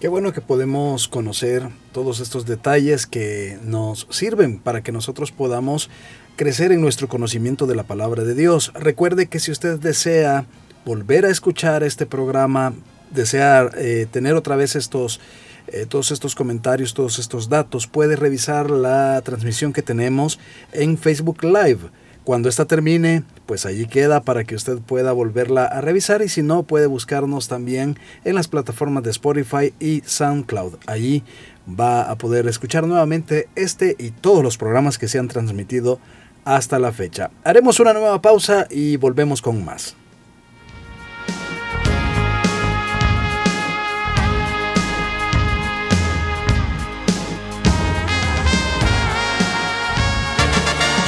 Qué 0.00 0.08
bueno 0.08 0.32
que 0.32 0.40
podemos 0.40 1.08
conocer 1.08 1.68
todos 1.92 2.20
estos 2.20 2.46
detalles 2.46 3.06
que 3.06 3.58
nos 3.62 4.06
sirven 4.10 4.58
para 4.58 4.82
que 4.82 4.92
nosotros 4.92 5.32
podamos 5.32 5.88
crecer 6.36 6.72
en 6.72 6.80
nuestro 6.80 7.08
conocimiento 7.08 7.66
de 7.66 7.74
la 7.74 7.84
palabra 7.84 8.24
de 8.24 8.34
Dios. 8.34 8.72
Recuerde 8.74 9.26
que 9.28 9.38
si 9.38 9.50
usted 9.50 9.78
desea 9.78 10.46
volver 10.84 11.24
a 11.24 11.30
escuchar 11.30 11.82
este 11.82 12.06
programa, 12.06 12.74
desea 13.12 13.70
eh, 13.76 14.06
tener 14.10 14.34
otra 14.34 14.56
vez 14.56 14.76
estos, 14.76 15.20
eh, 15.68 15.86
todos 15.86 16.10
estos 16.10 16.34
comentarios, 16.34 16.94
todos 16.94 17.18
estos 17.18 17.48
datos, 17.48 17.86
puede 17.86 18.16
revisar 18.16 18.70
la 18.70 19.20
transmisión 19.22 19.72
que 19.72 19.82
tenemos 19.82 20.38
en 20.72 20.98
Facebook 20.98 21.44
Live 21.44 21.90
cuando 22.24 22.48
esta 22.48 22.64
termine, 22.64 23.22
pues 23.44 23.66
allí 23.66 23.86
queda 23.86 24.22
para 24.22 24.44
que 24.44 24.54
usted 24.54 24.78
pueda 24.78 25.12
volverla 25.12 25.66
a 25.66 25.82
revisar 25.82 26.22
y 26.22 26.30
si 26.30 26.42
no, 26.42 26.62
puede 26.62 26.86
buscarnos 26.86 27.48
también 27.48 27.98
en 28.24 28.34
las 28.34 28.48
plataformas 28.48 29.04
de 29.04 29.10
Spotify 29.10 29.74
y 29.78 30.02
SoundCloud. 30.06 30.76
Allí 30.86 31.22
va 31.68 32.10
a 32.10 32.16
poder 32.16 32.46
escuchar 32.48 32.86
nuevamente 32.86 33.48
este 33.56 33.94
y 33.98 34.10
todos 34.10 34.42
los 34.42 34.56
programas 34.56 34.96
que 34.96 35.06
se 35.06 35.18
han 35.18 35.28
transmitido 35.28 36.00
hasta 36.46 36.78
la 36.78 36.92
fecha. 36.92 37.30
Haremos 37.44 37.78
una 37.78 37.92
nueva 37.92 38.22
pausa 38.22 38.66
y 38.70 38.96
volvemos 38.96 39.42
con 39.42 39.62
más. 39.62 39.94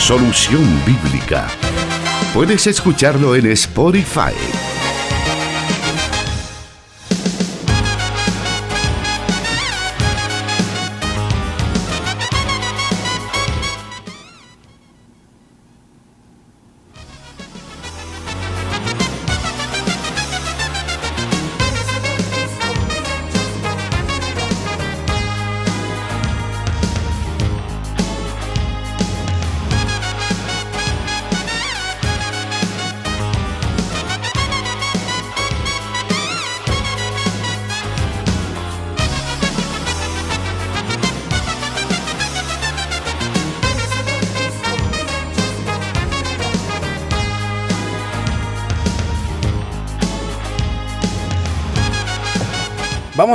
Solución 0.06 0.62
Bíblica. 0.86 1.48
Puedes 2.32 2.68
escucharlo 2.68 3.34
en 3.34 3.50
Spotify 3.50 4.36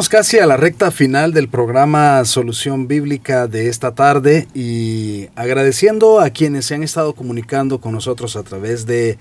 Casi 0.09 0.39
a 0.39 0.45
la 0.45 0.57
recta 0.57 0.91
final 0.91 1.31
del 1.31 1.47
programa 1.47 2.25
Solución 2.25 2.87
Bíblica 2.87 3.47
de 3.47 3.69
esta 3.69 3.95
tarde 3.95 4.47
y 4.53 5.29
agradeciendo 5.35 6.19
a 6.19 6.31
quienes 6.31 6.65
se 6.65 6.75
han 6.75 6.83
estado 6.83 7.13
comunicando 7.13 7.79
con 7.79 7.93
nosotros 7.93 8.35
a 8.35 8.43
través 8.43 8.85
de 8.85 9.17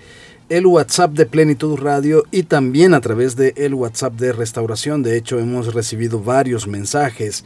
el 0.48 0.66
WhatsApp 0.66 1.12
de 1.12 1.26
Plenitud 1.26 1.78
Radio 1.78 2.24
y 2.32 2.42
también 2.42 2.92
a 2.94 3.00
través 3.00 3.36
de 3.36 3.54
el 3.56 3.74
WhatsApp 3.74 4.14
de 4.14 4.32
Restauración. 4.32 5.04
De 5.04 5.16
hecho, 5.16 5.38
hemos 5.38 5.74
recibido 5.74 6.20
varios 6.20 6.66
mensajes 6.66 7.44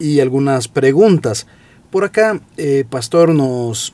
y 0.00 0.18
algunas 0.18 0.66
preguntas. 0.66 1.46
Por 1.90 2.02
acá, 2.02 2.40
eh, 2.56 2.84
Pastor, 2.90 3.34
nos 3.34 3.92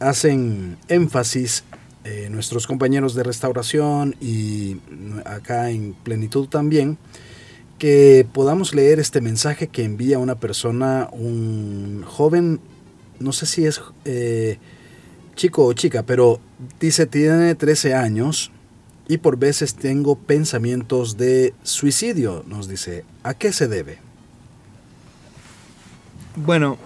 hacen 0.00 0.76
énfasis 0.88 1.64
eh, 2.04 2.28
nuestros 2.30 2.66
compañeros 2.66 3.14
de 3.14 3.22
Restauración 3.22 4.16
y 4.20 4.76
acá 5.24 5.70
en 5.70 5.94
Plenitud 5.94 6.48
también 6.48 6.98
que 7.78 8.26
podamos 8.32 8.74
leer 8.74 9.00
este 9.00 9.20
mensaje 9.20 9.68
que 9.68 9.84
envía 9.84 10.18
una 10.18 10.36
persona, 10.36 11.08
un 11.12 12.04
joven 12.06 12.60
no 13.18 13.32
sé 13.32 13.46
si 13.46 13.66
es 13.66 13.80
eh, 14.04 14.58
chico 15.34 15.66
o 15.66 15.72
chica, 15.72 16.02
pero 16.04 16.40
dice 16.80 17.06
tiene 17.06 17.54
13 17.54 17.94
años 17.94 18.50
y 19.08 19.18
por 19.18 19.38
veces 19.38 19.74
tengo 19.74 20.16
pensamientos 20.16 21.16
de 21.16 21.54
suicidio, 21.62 22.44
nos 22.46 22.68
dice. 22.68 23.04
¿A 23.22 23.34
qué 23.34 23.52
se 23.52 23.68
debe? 23.68 23.98
Bueno, 26.36 26.78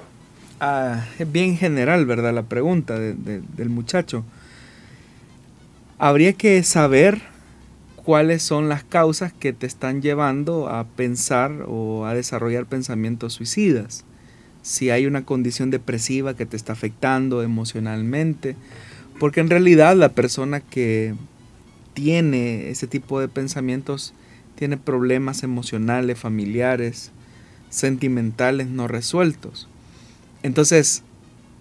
ah, 0.61 1.07
es 1.18 1.30
bien 1.30 1.57
general, 1.57 2.07
¿verdad? 2.07 2.34
La 2.34 2.43
pregunta 2.43 2.99
del 2.99 3.68
muchacho. 3.68 4.24
Habría 5.99 6.32
que 6.32 6.62
saber 6.62 7.22
cuáles 8.09 8.42
son 8.42 8.70
las 8.70 8.84
causas 8.84 9.34
que 9.34 9.52
te 9.52 9.66
están 9.66 10.00
llevando 10.00 10.70
a 10.70 10.84
pensar 10.84 11.66
o 11.68 12.06
a 12.06 12.14
desarrollar 12.14 12.64
pensamientos 12.64 13.34
suicidas. 13.34 14.06
Si 14.62 14.88
hay 14.88 15.04
una 15.04 15.26
condición 15.26 15.68
depresiva 15.70 16.32
que 16.34 16.46
te 16.46 16.56
está 16.56 16.72
afectando 16.72 17.42
emocionalmente, 17.42 18.56
porque 19.20 19.40
en 19.40 19.50
realidad 19.50 19.94
la 19.94 20.09
persona 20.09 20.61
que 20.61 21.16
tiene 21.92 22.70
ese 22.70 22.86
tipo 22.86 23.20
de 23.20 23.28
pensamientos 23.28 24.14
tiene 24.54 24.78
problemas 24.78 25.42
emocionales, 25.42 26.18
familiares, 26.18 27.11
sentimentales 27.68 28.68
no 28.68 28.88
resueltos. 28.88 29.68
Entonces, 30.42 31.02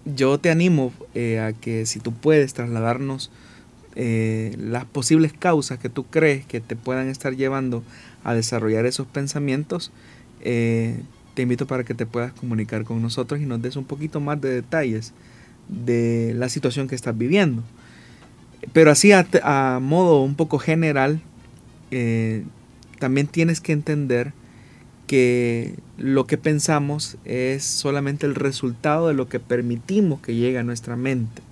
yo 0.06 0.38
te 0.38 0.50
animo 0.50 0.94
eh, 1.14 1.40
a 1.40 1.52
que 1.52 1.84
si 1.84 2.00
tú 2.00 2.14
puedes 2.14 2.54
trasladarnos 2.54 3.30
eh, 4.00 4.54
las 4.58 4.84
posibles 4.84 5.32
causas 5.32 5.80
que 5.80 5.88
tú 5.88 6.04
crees 6.04 6.46
que 6.46 6.60
te 6.60 6.76
puedan 6.76 7.08
estar 7.08 7.34
llevando 7.34 7.82
a 8.22 8.32
desarrollar 8.32 8.86
esos 8.86 9.08
pensamientos, 9.08 9.90
eh, 10.40 11.02
te 11.34 11.42
invito 11.42 11.66
para 11.66 11.82
que 11.82 11.94
te 11.94 12.06
puedas 12.06 12.32
comunicar 12.32 12.84
con 12.84 13.02
nosotros 13.02 13.40
y 13.40 13.44
nos 13.44 13.60
des 13.60 13.74
un 13.74 13.84
poquito 13.84 14.20
más 14.20 14.40
de 14.40 14.50
detalles 14.50 15.14
de 15.68 16.32
la 16.36 16.48
situación 16.48 16.86
que 16.86 16.94
estás 16.94 17.18
viviendo. 17.18 17.64
Pero 18.72 18.92
así 18.92 19.10
a, 19.10 19.80
modo 19.82 20.22
un 20.22 20.36
poco 20.36 20.60
general, 20.60 21.20
también 23.00 23.26
tienes 23.26 23.60
que 23.60 23.72
entender 23.72 24.32
que 25.08 25.74
lo 25.96 26.28
que 26.28 26.38
pensamos 26.38 27.16
es 27.24 27.64
solamente 27.64 28.26
el 28.26 28.36
resultado 28.36 29.08
de 29.08 29.14
lo 29.14 29.28
que 29.28 29.40
permitimos 29.40 30.20
que 30.20 30.36
llegue 30.36 30.58
a 30.58 30.62
nuestra 30.62 30.94
mente. 30.94 31.42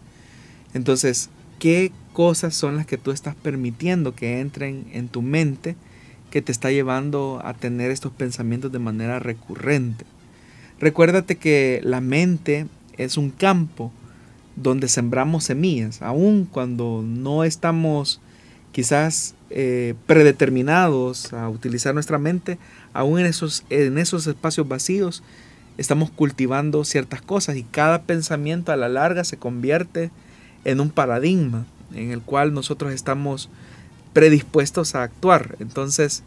Entonces, 0.74 1.28
¿qué 1.58 1.90
cosas 2.16 2.54
son 2.54 2.76
las 2.76 2.86
que 2.86 2.96
tú 2.96 3.10
estás 3.10 3.34
permitiendo 3.34 4.14
que 4.14 4.40
entren 4.40 4.86
en 4.94 5.08
tu 5.08 5.20
mente 5.20 5.76
que 6.30 6.40
te 6.40 6.50
está 6.50 6.70
llevando 6.70 7.42
a 7.44 7.52
tener 7.52 7.90
estos 7.90 8.10
pensamientos 8.10 8.72
de 8.72 8.78
manera 8.78 9.18
recurrente? 9.18 10.06
Recuérdate 10.80 11.36
que 11.36 11.82
la 11.84 12.00
mente 12.00 12.68
es 12.96 13.18
un 13.18 13.28
campo 13.28 13.92
donde 14.56 14.88
sembramos 14.88 15.44
semillas, 15.44 16.00
aun 16.00 16.46
cuando 16.46 17.04
no 17.06 17.44
estamos 17.44 18.22
quizás 18.72 19.34
eh, 19.50 19.92
predeterminados 20.06 21.34
a 21.34 21.50
utilizar 21.50 21.92
nuestra 21.92 22.16
mente, 22.16 22.56
aún 22.94 23.20
en 23.20 23.26
esos, 23.26 23.62
en 23.68 23.98
esos 23.98 24.26
espacios 24.26 24.66
vacíos 24.66 25.22
estamos 25.76 26.10
cultivando 26.10 26.82
ciertas 26.86 27.20
cosas 27.20 27.56
y 27.56 27.62
cada 27.64 28.04
pensamiento 28.04 28.72
a 28.72 28.76
la 28.76 28.88
larga 28.88 29.22
se 29.22 29.36
convierte 29.36 30.10
en 30.64 30.80
un 30.80 30.88
paradigma 30.88 31.66
en 31.94 32.10
el 32.10 32.20
cual 32.20 32.54
nosotros 32.54 32.92
estamos 32.92 33.48
predispuestos 34.12 34.94
a 34.94 35.02
actuar. 35.02 35.56
Entonces, 35.60 36.22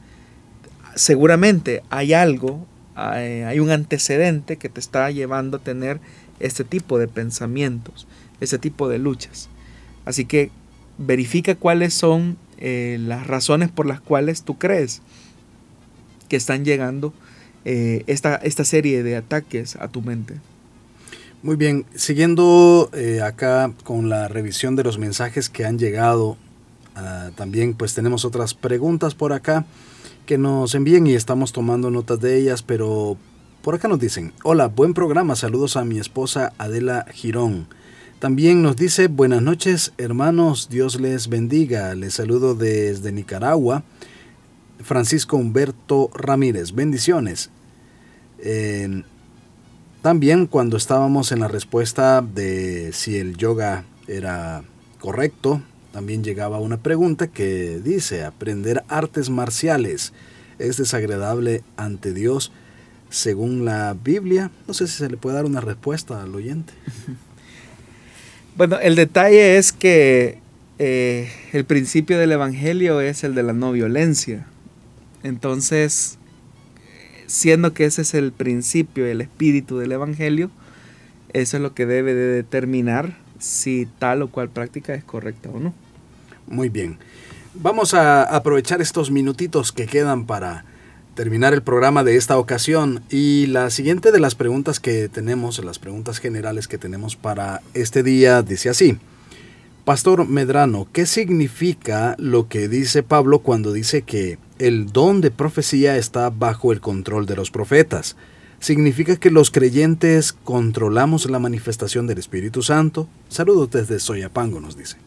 seguramente 0.96 1.84
hay 1.90 2.14
algo, 2.14 2.66
hay, 2.96 3.42
hay 3.42 3.60
un 3.60 3.72
antecedente 3.72 4.58
que 4.58 4.70
te 4.70 4.80
está 4.80 5.10
llevando 5.12 5.58
a 5.58 5.64
tener 5.64 6.00
este 6.40 6.64
tipo 6.64 6.98
de 7.00 7.08
pensamientos, 7.08 8.08
este 8.40 8.60
tipo 8.60 8.88
de 8.90 9.00
luchas. 9.00 9.50
Así 10.06 10.26
que 10.26 10.52
verifica 10.98 11.56
cuáles 11.56 11.94
son 11.94 12.38
eh, 12.58 12.98
las 13.00 13.26
razones 13.26 13.70
por 13.72 13.86
las 13.86 14.02
cuales 14.02 14.44
tú 14.44 14.58
crees 14.58 15.02
que 16.28 16.36
están 16.36 16.66
llegando 16.66 17.14
eh, 17.66 18.04
esta, 18.08 18.36
esta, 18.36 18.64
serie 18.64 19.02
de 19.04 19.16
ataques 19.16 19.76
a 19.78 19.88
tu 19.88 20.02
mente. 20.02 20.36
Muy 21.42 21.56
bien, 21.56 21.86
siguiendo 21.96 22.90
eh, 22.92 23.22
acá 23.22 23.72
con 23.86 24.10
la 24.10 24.28
revisión 24.28 24.76
de 24.76 24.84
los 24.84 24.98
mensajes 24.98 25.50
que 25.50 25.64
han 25.66 25.80
llegado, 25.80 26.36
ah, 26.96 27.32
también 27.36 27.76
pues 27.76 27.94
tenemos 27.94 28.26
otras 28.26 28.54
preguntas 28.54 29.16
por 29.16 29.32
acá 29.32 29.66
que 30.26 30.38
nos 30.38 30.76
envíen 30.76 31.08
y 31.08 31.14
estamos 31.14 31.54
tomando 31.54 31.92
notas 31.92 32.20
de 32.20 32.38
ellas, 32.38 32.62
pero 32.62 33.16
por 33.62 33.74
acá 33.74 33.88
nos 33.88 34.02
dicen, 34.02 34.34
hola, 34.44 34.68
buen 34.68 34.94
programa, 34.94 35.38
saludos 35.38 35.78
a 35.78 35.86
mi 35.86 35.98
esposa 35.98 36.52
Adela 36.58 37.06
Girón. 37.14 37.68
También 38.20 38.62
nos 38.62 38.76
dice, 38.76 39.08
buenas 39.08 39.42
noches 39.42 39.94
hermanos, 39.98 40.68
Dios 40.70 41.00
les 41.00 41.30
bendiga. 41.30 41.96
Les 41.96 42.16
saludo 42.16 42.54
desde 42.54 43.14
Nicaragua. 43.14 43.84
Francisco 44.84 45.38
Humberto 45.38 46.12
Ramírez, 46.14 46.74
bendiciones. 46.74 47.50
También 50.02 50.48
cuando 50.48 50.78
estábamos 50.78 51.32
en 51.32 51.40
la 51.40 51.48
respuesta 51.48 52.22
de 52.22 52.92
si 52.94 53.18
el 53.18 53.38
yoga 53.38 53.86
era 54.08 54.64
correcto, 55.00 55.62
también 55.92 56.24
llegaba 56.24 56.60
una 56.60 56.78
pregunta 56.78 57.28
que 57.28 57.80
dice, 57.80 58.24
aprender 58.24 58.84
artes 58.88 59.30
marciales 59.30 60.14
es 60.60 60.78
desagradable 60.78 61.64
ante 61.78 62.14
Dios 62.14 62.52
según 63.10 63.66
la 63.66 63.96
Biblia. 64.02 64.52
No 64.68 64.74
sé 64.74 64.88
si 64.88 64.98
se 64.98 65.10
le 65.10 65.18
puede 65.18 65.36
dar 65.36 65.46
una 65.46 65.62
respuesta 65.62 66.22
al 66.22 66.36
oyente. 66.36 66.74
Bueno, 68.58 68.78
el 68.78 68.98
detalle 68.98 69.58
es 69.58 69.72
que 69.72 70.40
eh, 70.80 71.32
el 71.54 71.64
principio 71.64 72.20
del 72.20 72.34
Evangelio 72.34 73.00
es 73.00 73.24
el 73.24 73.34
de 73.34 73.42
la 73.42 73.54
no 73.54 73.72
violencia. 73.72 74.48
Entonces, 75.24 76.19
siendo 77.30 77.74
que 77.74 77.86
ese 77.86 78.02
es 78.02 78.16
el 78.16 78.32
principio, 78.32 79.06
el 79.06 79.22
espíritu 79.22 79.78
del 79.78 79.92
Evangelio, 79.92 80.50
eso 81.32 81.58
es 81.58 81.64
lo 81.64 81.76
que 81.76 81.86
debe 81.86 82.16
de 82.16 82.26
determinar 82.26 83.18
si 83.38 83.88
tal 84.00 84.24
o 84.24 84.30
cual 84.30 84.50
práctica 84.50 84.96
es 84.96 85.04
correcta 85.04 85.50
o 85.50 85.60
no. 85.60 85.74
Muy 86.48 86.70
bien. 86.70 86.98
Vamos 87.54 87.94
a 87.94 88.24
aprovechar 88.24 88.82
estos 88.82 89.12
minutitos 89.12 89.72
que 89.72 89.86
quedan 89.86 90.26
para 90.26 90.66
terminar 91.14 91.54
el 91.54 91.62
programa 91.62 92.04
de 92.04 92.16
esta 92.16 92.38
ocasión. 92.38 93.04
Y 93.12 93.46
la 93.48 93.70
siguiente 93.70 94.12
de 94.12 94.20
las 94.20 94.34
preguntas 94.34 94.80
que 94.80 95.08
tenemos, 95.08 95.64
las 95.64 95.78
preguntas 95.78 96.18
generales 96.18 96.68
que 96.68 96.80
tenemos 96.80 97.16
para 97.16 97.62
este 97.76 98.02
día, 98.02 98.42
dice 98.42 98.70
así. 98.70 98.98
Pastor 99.86 100.28
Medrano, 100.28 100.88
¿qué 100.92 101.06
significa 101.06 102.16
lo 102.18 102.48
que 102.48 102.68
dice 102.68 103.04
Pablo 103.04 103.40
cuando 103.40 103.72
dice 103.72 104.02
que 104.02 104.38
el 104.60 104.92
don 104.92 105.22
de 105.22 105.32
profecía 105.32 105.98
está 105.98 106.30
bajo 106.30 106.72
el 106.72 106.82
control 106.82 107.26
de 107.26 107.36
los 107.36 107.50
profetas? 107.50 108.16
¿Significa 108.60 109.16
que 109.16 109.32
los 109.32 109.52
creyentes 109.52 110.34
controlamos 110.34 111.30
la 111.30 111.40
manifestación 111.40 112.08
del 112.08 112.18
Espíritu 112.18 112.62
Santo? 112.62 113.08
Saludos 113.30 113.72
desde 113.72 114.00
Soyapango, 114.00 114.60
nos 114.60 114.78
dice. 114.78 114.98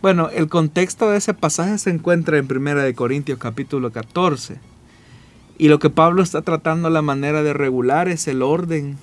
Bueno, 0.00 0.30
el 0.30 0.48
contexto 0.48 1.10
de 1.10 1.18
ese 1.18 1.34
pasaje 1.34 1.78
se 1.78 1.90
encuentra 1.90 2.38
en 2.38 2.46
1 2.50 2.94
Corintios 2.94 3.38
capítulo 3.38 3.92
14 3.92 4.58
y 5.58 5.68
lo 5.68 5.78
que 5.78 5.90
Pablo 5.90 6.22
está 6.22 6.42
tratando 6.42 6.90
la 6.90 7.02
manera 7.02 7.42
de 7.42 7.52
regular 7.52 8.08
es 8.08 8.28
el 8.28 8.42
orden 8.42 8.98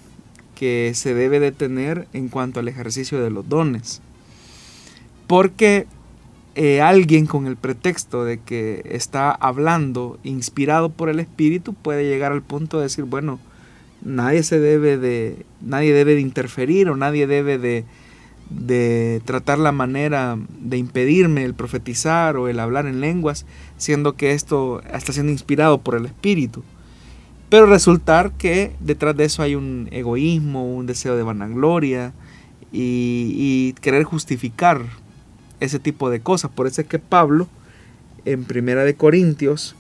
que 0.55 0.91
se 0.95 1.13
debe 1.13 1.39
de 1.39 1.51
tener 1.51 2.07
en 2.13 2.29
cuanto 2.29 2.59
al 2.59 2.67
ejercicio 2.67 3.21
de 3.21 3.31
los 3.31 3.49
dones. 3.49 4.01
Porque 5.27 5.87
eh, 6.55 6.81
alguien 6.81 7.25
con 7.25 7.47
el 7.47 7.57
pretexto 7.57 8.25
de 8.25 8.39
que 8.39 8.83
está 8.85 9.31
hablando 9.31 10.19
inspirado 10.23 10.89
por 10.89 11.09
el 11.09 11.19
Espíritu 11.19 11.73
puede 11.73 12.07
llegar 12.07 12.31
al 12.31 12.41
punto 12.41 12.77
de 12.77 12.83
decir, 12.83 13.05
bueno, 13.05 13.39
nadie 14.03 14.43
se 14.43 14.59
debe 14.59 14.97
de, 14.97 15.45
nadie 15.61 15.93
debe 15.93 16.15
de 16.15 16.21
interferir 16.21 16.89
o 16.89 16.95
nadie 16.95 17.27
debe 17.27 17.57
de, 17.57 17.85
de 18.49 19.21
tratar 19.25 19.59
la 19.59 19.71
manera 19.71 20.37
de 20.59 20.77
impedirme 20.77 21.43
el 21.43 21.53
profetizar 21.53 22.37
o 22.37 22.47
el 22.47 22.59
hablar 22.59 22.85
en 22.85 23.01
lenguas, 23.01 23.45
siendo 23.77 24.13
que 24.13 24.33
esto 24.33 24.81
está 24.93 25.13
siendo 25.13 25.31
inspirado 25.31 25.81
por 25.81 25.95
el 25.95 26.05
Espíritu. 26.05 26.63
Pero 27.49 27.67
resultar 27.67 28.31
que 28.31 28.71
detrás 28.79 29.15
de 29.15 29.25
eso 29.25 29.43
hay 29.43 29.55
un 29.55 29.87
egoísmo, 29.91 30.75
un 30.75 30.87
deseo 30.87 31.15
de 31.15 31.23
vanagloria 31.23 32.13
y, 32.71 33.73
querer 33.73 34.03
justificar 34.03 34.81
ese 35.63 35.79
tipo 35.79 36.09
de 36.09 36.19
cosas. 36.19 36.51
Por 36.51 36.67
eso 36.67 36.81
es 36.81 36.87
que 36.87 36.99
Pablo, 36.99 37.47
en 38.25 38.43
Primera 38.43 38.83
de 38.83 38.95
Corintios, 38.95 39.75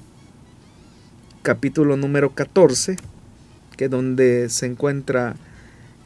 capítulo 1.41 1.97
número 1.97 2.33
14, 2.33 2.95
que 3.75 3.85
es 3.85 3.91
donde 3.91 4.47
se 4.49 4.65
encuentra 4.65 5.35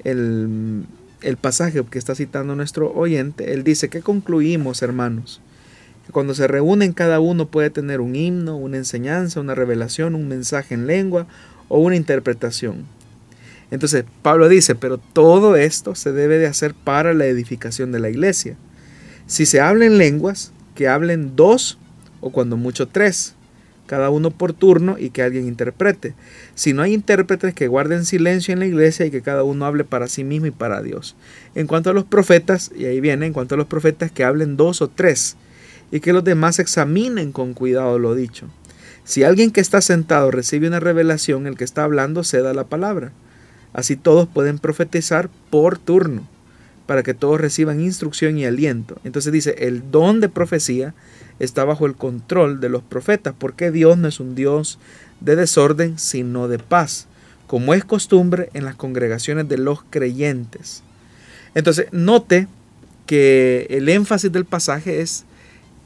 el, 0.04 0.86
el 1.22 1.38
pasaje 1.38 1.84
que 1.86 2.00
está 2.00 2.16
citando 2.16 2.56
nuestro 2.56 2.92
oyente, 2.92 3.54
él 3.54 3.64
dice 3.64 3.90
que 3.90 4.02
concluimos, 4.02 4.82
hermanos, 4.82 5.42
que 6.06 6.12
cuando 6.12 6.34
se 6.34 6.48
reúnen 6.48 6.94
cada 6.94 7.20
uno 7.20 7.48
puede 7.48 7.70
tener 7.70 8.02
un 8.02 8.16
himno, 8.16 8.58
una 8.58 8.78
enseñanza, 8.78 9.40
una 9.40 9.54
revelación, 9.54 10.16
un 10.16 10.28
mensaje 10.28 10.74
en 10.74 10.88
lengua 10.88 11.28
o 11.68 11.80
una 11.80 11.96
interpretación. 11.96 12.86
Entonces 13.70 14.06
Pablo 14.24 14.50
dice, 14.50 14.74
pero 14.74 14.98
todo 14.98 15.56
esto 15.56 15.94
se 15.94 16.14
debe 16.14 16.40
de 16.40 16.48
hacer 16.48 16.74
para 16.74 17.14
la 17.14 17.26
edificación 17.26 17.92
de 17.92 18.00
la 18.00 18.10
iglesia. 18.10 18.58
Si 19.28 19.46
se 19.46 19.60
hablen 19.60 19.98
lenguas, 19.98 20.52
que 20.74 20.88
hablen 20.88 21.36
dos 21.36 21.78
o 22.22 22.32
cuando 22.32 22.58
mucho 22.58 22.88
tres, 22.88 23.36
cada 23.88 24.10
uno 24.10 24.32
por 24.32 24.54
turno 24.54 24.98
y 25.00 25.10
que 25.10 25.22
alguien 25.22 25.48
interprete. 25.48 26.14
Si 26.56 26.74
no 26.74 26.82
hay 26.82 26.94
intérpretes, 26.94 27.54
que 27.54 27.68
guarden 27.68 28.06
silencio 28.06 28.54
en 28.54 28.60
la 28.60 28.66
iglesia 28.66 29.06
y 29.06 29.12
que 29.12 29.22
cada 29.22 29.44
uno 29.44 29.66
hable 29.66 29.84
para 29.84 30.08
sí 30.08 30.24
mismo 30.24 30.48
y 30.48 30.52
para 30.52 30.82
Dios. 30.82 31.16
En 31.56 31.68
cuanto 31.68 31.90
a 31.90 31.94
los 31.94 32.04
profetas, 32.04 32.72
y 32.76 32.86
ahí 32.86 33.02
viene, 33.02 33.26
en 33.26 33.34
cuanto 33.34 33.56
a 33.56 33.58
los 33.58 33.68
profetas, 33.68 34.12
que 34.12 34.24
hablen 34.24 34.58
dos 34.58 34.82
o 34.82 34.90
tres 34.90 35.36
y 35.92 36.02
que 36.02 36.14
los 36.14 36.24
demás 36.24 36.60
examinen 36.60 37.32
con 37.32 37.54
cuidado 37.54 37.98
lo 37.98 38.14
dicho. 38.14 38.48
Si 39.04 39.24
alguien 39.24 39.52
que 39.52 39.62
está 39.62 39.82
sentado 39.82 40.32
recibe 40.32 40.68
una 40.68 40.82
revelación, 40.82 41.48
el 41.48 41.56
que 41.56 41.64
está 41.64 41.84
hablando 41.84 42.24
ceda 42.24 42.54
la 42.54 42.66
palabra. 42.66 43.14
Así 43.74 43.96
todos 43.96 44.28
pueden 44.28 44.60
profetizar 44.60 45.30
por 45.50 45.78
turno, 45.78 46.28
para 46.88 47.04
que 47.04 47.14
todos 47.14 47.40
reciban 47.40 47.82
instrucción 47.82 48.38
y 48.38 48.46
aliento. 48.46 48.98
Entonces 49.04 49.32
dice, 49.32 49.56
el 49.60 49.92
don 49.92 50.20
de 50.22 50.30
profecía 50.30 50.96
está 51.38 51.66
bajo 51.66 51.86
el 51.86 51.96
control 51.96 52.60
de 52.60 52.70
los 52.70 52.82
profetas, 52.82 53.36
porque 53.38 53.70
Dios 53.70 53.98
no 53.98 54.08
es 54.08 54.20
un 54.20 54.34
Dios 54.34 54.80
de 55.20 55.36
desorden, 55.36 56.00
sino 56.00 56.48
de 56.48 56.58
paz, 56.58 57.08
como 57.46 57.74
es 57.74 57.86
costumbre 57.86 58.50
en 58.54 58.66
las 58.66 58.76
congregaciones 58.76 59.48
de 59.48 59.58
los 59.58 59.84
creyentes. 59.90 60.82
Entonces, 61.54 61.88
note 61.92 62.48
que 63.06 63.68
el 63.70 63.90
énfasis 63.90 64.32
del 64.32 64.46
pasaje 64.46 65.02
es 65.02 65.26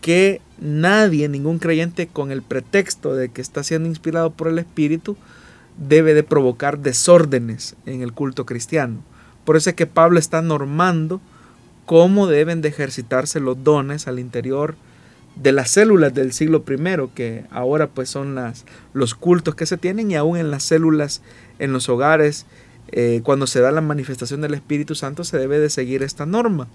que 0.01 0.41
nadie, 0.59 1.29
ningún 1.29 1.59
creyente, 1.59 2.07
con 2.07 2.31
el 2.31 2.41
pretexto 2.41 3.15
de 3.15 3.29
que 3.29 3.41
está 3.41 3.63
siendo 3.63 3.89
inspirado 3.89 4.31
por 4.31 4.47
el 4.47 4.59
Espíritu, 4.59 5.17
debe 5.77 6.13
de 6.13 6.23
provocar 6.23 6.79
desórdenes 6.79 7.75
en 7.85 8.01
el 8.01 8.13
culto 8.13 8.45
cristiano. 8.45 9.03
Por 9.45 9.57
eso 9.57 9.69
es 9.69 9.75
que 9.75 9.87
Pablo 9.87 10.19
está 10.19 10.41
normando 10.41 11.21
cómo 11.85 12.27
deben 12.27 12.61
de 12.61 12.69
ejercitarse 12.69 13.39
los 13.39 13.63
dones 13.63 14.07
al 14.07 14.19
interior 14.19 14.75
de 15.35 15.51
las 15.51 15.71
células 15.71 16.13
del 16.13 16.33
siglo 16.33 16.63
I, 16.67 17.09
que 17.15 17.45
ahora 17.51 17.87
pues 17.87 18.09
son 18.09 18.35
las, 18.35 18.65
los 18.93 19.15
cultos 19.15 19.55
que 19.55 19.65
se 19.65 19.77
tienen 19.77 20.11
y 20.11 20.15
aún 20.15 20.37
en 20.37 20.51
las 20.51 20.63
células, 20.63 21.21
en 21.59 21.73
los 21.73 21.89
hogares, 21.89 22.45
eh, 22.91 23.21
cuando 23.23 23.47
se 23.47 23.61
da 23.61 23.71
la 23.71 23.81
manifestación 23.81 24.41
del 24.41 24.53
Espíritu 24.53 24.95
Santo 24.95 25.23
se 25.23 25.37
debe 25.37 25.59
de 25.59 25.69
seguir 25.69 26.03
esta 26.03 26.25
norma. 26.25 26.67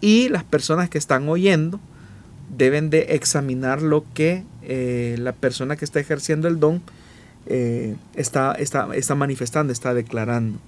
Y 0.00 0.28
las 0.30 0.44
personas 0.44 0.88
que 0.88 0.98
están 0.98 1.28
oyendo 1.28 1.78
deben 2.56 2.90
de 2.90 3.14
examinar 3.14 3.82
lo 3.82 4.04
que 4.14 4.44
eh, 4.62 5.16
la 5.18 5.32
persona 5.32 5.76
que 5.76 5.84
está 5.84 6.00
ejerciendo 6.00 6.48
el 6.48 6.58
don 6.58 6.82
eh, 7.46 7.96
está, 8.14 8.52
está, 8.52 8.88
está 8.94 9.14
manifestando, 9.14 9.72
está 9.72 9.94
declarando. 9.94 10.58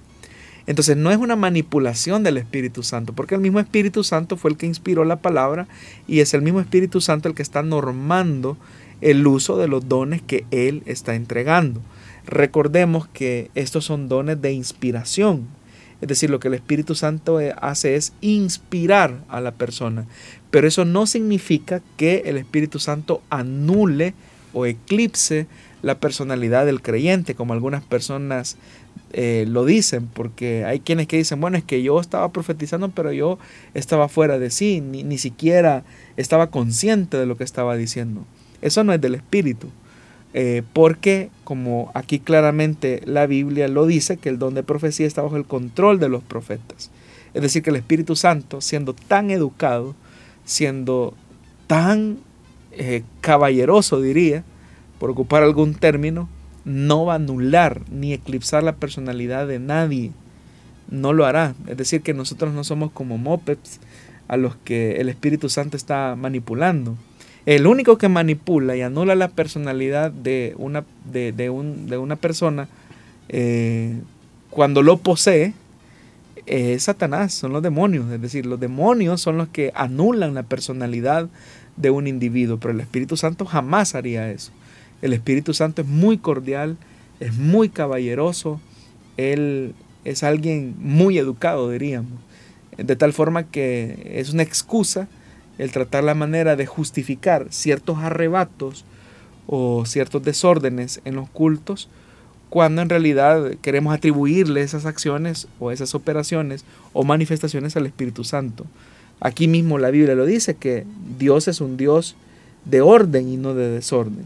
Entonces 0.67 0.97
no 0.97 1.11
es 1.11 1.17
una 1.17 1.35
manipulación 1.35 2.23
del 2.23 2.37
Espíritu 2.37 2.81
Santo, 2.83 3.13
porque 3.13 3.35
el 3.35 3.41
mismo 3.41 3.59
Espíritu 3.59 4.03
Santo 4.03 4.35
fue 4.37 4.51
el 4.51 4.57
que 4.57 4.65
inspiró 4.65 5.05
la 5.05 5.17
palabra 5.17 5.67
y 6.07 6.21
es 6.21 6.33
el 6.33 6.41
mismo 6.41 6.59
Espíritu 6.59 7.01
Santo 7.01 7.29
el 7.29 7.35
que 7.35 7.43
está 7.43 7.61
normando 7.61 8.57
el 9.01 9.25
uso 9.27 9.57
de 9.57 9.67
los 9.67 9.87
dones 9.87 10.21
que 10.21 10.45
Él 10.51 10.81
está 10.85 11.15
entregando. 11.15 11.81
Recordemos 12.25 13.07
que 13.07 13.51
estos 13.53 13.85
son 13.85 14.09
dones 14.09 14.41
de 14.41 14.53
inspiración, 14.53 15.47
es 16.01 16.07
decir, 16.07 16.29
lo 16.29 16.39
que 16.39 16.47
el 16.47 16.55
Espíritu 16.55 16.95
Santo 16.95 17.39
hace 17.61 17.95
es 17.95 18.13
inspirar 18.21 19.23
a 19.29 19.41
la 19.41 19.51
persona, 19.51 20.07
pero 20.49 20.67
eso 20.67 20.85
no 20.85 21.05
significa 21.05 21.81
que 21.97 22.23
el 22.25 22.37
Espíritu 22.37 22.79
Santo 22.79 23.21
anule 23.29 24.13
o 24.53 24.65
eclipse 24.65 25.47
la 25.83 25.99
personalidad 25.99 26.65
del 26.65 26.81
creyente, 26.81 27.35
como 27.35 27.53
algunas 27.53 27.83
personas 27.83 28.57
eh, 29.17 29.45
lo 29.47 29.63
dicen, 29.63 30.09
porque 30.13 30.65
hay 30.65 30.81
quienes 30.81 31.07
que 31.07 31.15
dicen, 31.15 31.39
bueno, 31.39 31.57
es 31.57 31.63
que 31.63 31.81
yo 31.81 32.01
estaba 32.01 32.33
profetizando, 32.33 32.89
pero 32.89 33.13
yo 33.13 33.39
estaba 33.73 34.09
fuera 34.09 34.39
de 34.39 34.49
sí, 34.49 34.81
ni, 34.81 35.03
ni 35.03 35.17
siquiera 35.17 35.85
estaba 36.17 36.47
consciente 36.47 37.15
de 37.15 37.25
lo 37.25 37.37
que 37.37 37.45
estaba 37.45 37.77
diciendo. 37.77 38.25
Eso 38.61 38.83
no 38.83 38.91
es 38.91 38.99
del 38.99 39.15
Espíritu, 39.15 39.69
eh, 40.33 40.63
porque 40.73 41.29
como 41.45 41.91
aquí 41.93 42.19
claramente 42.19 43.01
la 43.05 43.25
Biblia 43.25 43.69
lo 43.69 43.85
dice, 43.85 44.17
que 44.17 44.27
el 44.27 44.37
don 44.37 44.53
de 44.53 44.63
profecía 44.63 45.07
está 45.07 45.21
bajo 45.21 45.37
el 45.37 45.45
control 45.45 45.97
de 45.97 46.09
los 46.09 46.21
profetas. 46.21 46.91
Es 47.33 47.41
decir, 47.41 47.63
que 47.63 47.69
el 47.69 47.77
Espíritu 47.77 48.17
Santo, 48.17 48.59
siendo 48.59 48.93
tan 48.93 49.31
educado, 49.31 49.95
siendo 50.43 51.13
tan 51.67 52.17
eh, 52.73 53.03
caballeroso, 53.21 54.01
diría, 54.01 54.43
por 54.99 55.09
ocupar 55.09 55.41
algún 55.41 55.73
término, 55.73 56.27
no 56.65 57.05
va 57.05 57.13
a 57.13 57.15
anular 57.17 57.81
ni 57.91 58.13
eclipsar 58.13 58.63
la 58.63 58.75
personalidad 58.75 59.47
de 59.47 59.59
nadie. 59.59 60.11
No 60.89 61.13
lo 61.13 61.25
hará. 61.25 61.55
Es 61.67 61.77
decir, 61.77 62.01
que 62.01 62.13
nosotros 62.13 62.53
no 62.53 62.63
somos 62.63 62.91
como 62.91 63.17
mopeds 63.17 63.79
a 64.27 64.37
los 64.37 64.55
que 64.57 64.99
el 64.99 65.09
Espíritu 65.09 65.49
Santo 65.49 65.77
está 65.77 66.15
manipulando. 66.15 66.97
El 67.45 67.67
único 67.67 67.99
que 67.99 68.09
manipula 68.09 68.75
y 68.75 68.81
anula 68.81 69.13
la 69.13 69.27
personalidad 69.27 70.11
de 70.11 70.55
una, 70.57 70.83
de, 71.05 71.49
una 71.49 72.15
persona 72.15 72.67
eh, 73.29 73.99
cuando 74.49 74.81
lo 74.81 74.97
posee 74.97 75.53
es 76.47 76.83
Satanás, 76.83 77.33
son 77.33 77.53
los 77.53 77.61
demonios. 77.61 78.11
Es 78.11 78.21
decir, 78.21 78.47
los 78.47 78.59
demonios 78.59 79.21
son 79.21 79.37
los 79.37 79.47
que 79.49 79.71
anulan 79.75 80.33
la 80.33 80.43
personalidad 80.43 81.29
de 81.77 81.89
un 81.91 82.07
individuo, 82.07 82.57
pero 82.57 82.73
el 82.73 82.79
Espíritu 82.79 83.17
Santo 83.17 83.45
jamás 83.45 83.93
haría 83.93 84.31
eso. 84.31 84.51
El 85.01 85.13
Espíritu 85.13 85.53
Santo 85.53 85.81
es 85.81 85.87
muy 85.87 86.17
cordial, 86.17 86.77
es 87.19 87.35
muy 87.35 87.69
caballeroso, 87.69 88.59
Él 89.17 89.73
es 90.03 90.23
alguien 90.23 90.75
muy 90.79 91.17
educado, 91.17 91.69
diríamos. 91.69 92.19
De 92.77 92.95
tal 92.95 93.13
forma 93.13 93.43
que 93.43 94.13
es 94.15 94.31
una 94.31 94.43
excusa 94.43 95.07
el 95.57 95.71
tratar 95.71 96.03
la 96.03 96.15
manera 96.15 96.55
de 96.55 96.65
justificar 96.65 97.47
ciertos 97.49 97.99
arrebatos 97.99 98.83
o 99.47 99.85
ciertos 99.85 100.23
desórdenes 100.23 101.01
en 101.05 101.15
los 101.15 101.29
cultos, 101.29 101.89
cuando 102.49 102.81
en 102.81 102.89
realidad 102.89 103.55
queremos 103.61 103.93
atribuirle 103.93 104.61
esas 104.61 104.85
acciones 104.85 105.47
o 105.59 105.71
esas 105.71 105.95
operaciones 105.95 106.65
o 106.93 107.03
manifestaciones 107.03 107.75
al 107.75 107.85
Espíritu 107.85 108.23
Santo. 108.23 108.65
Aquí 109.19 109.47
mismo 109.47 109.77
la 109.77 109.91
Biblia 109.91 110.15
lo 110.15 110.25
dice, 110.25 110.55
que 110.55 110.85
Dios 111.17 111.47
es 111.47 111.61
un 111.61 111.77
Dios 111.77 112.15
de 112.65 112.81
orden 112.81 113.29
y 113.29 113.37
no 113.37 113.53
de 113.53 113.69
desorden 113.69 114.25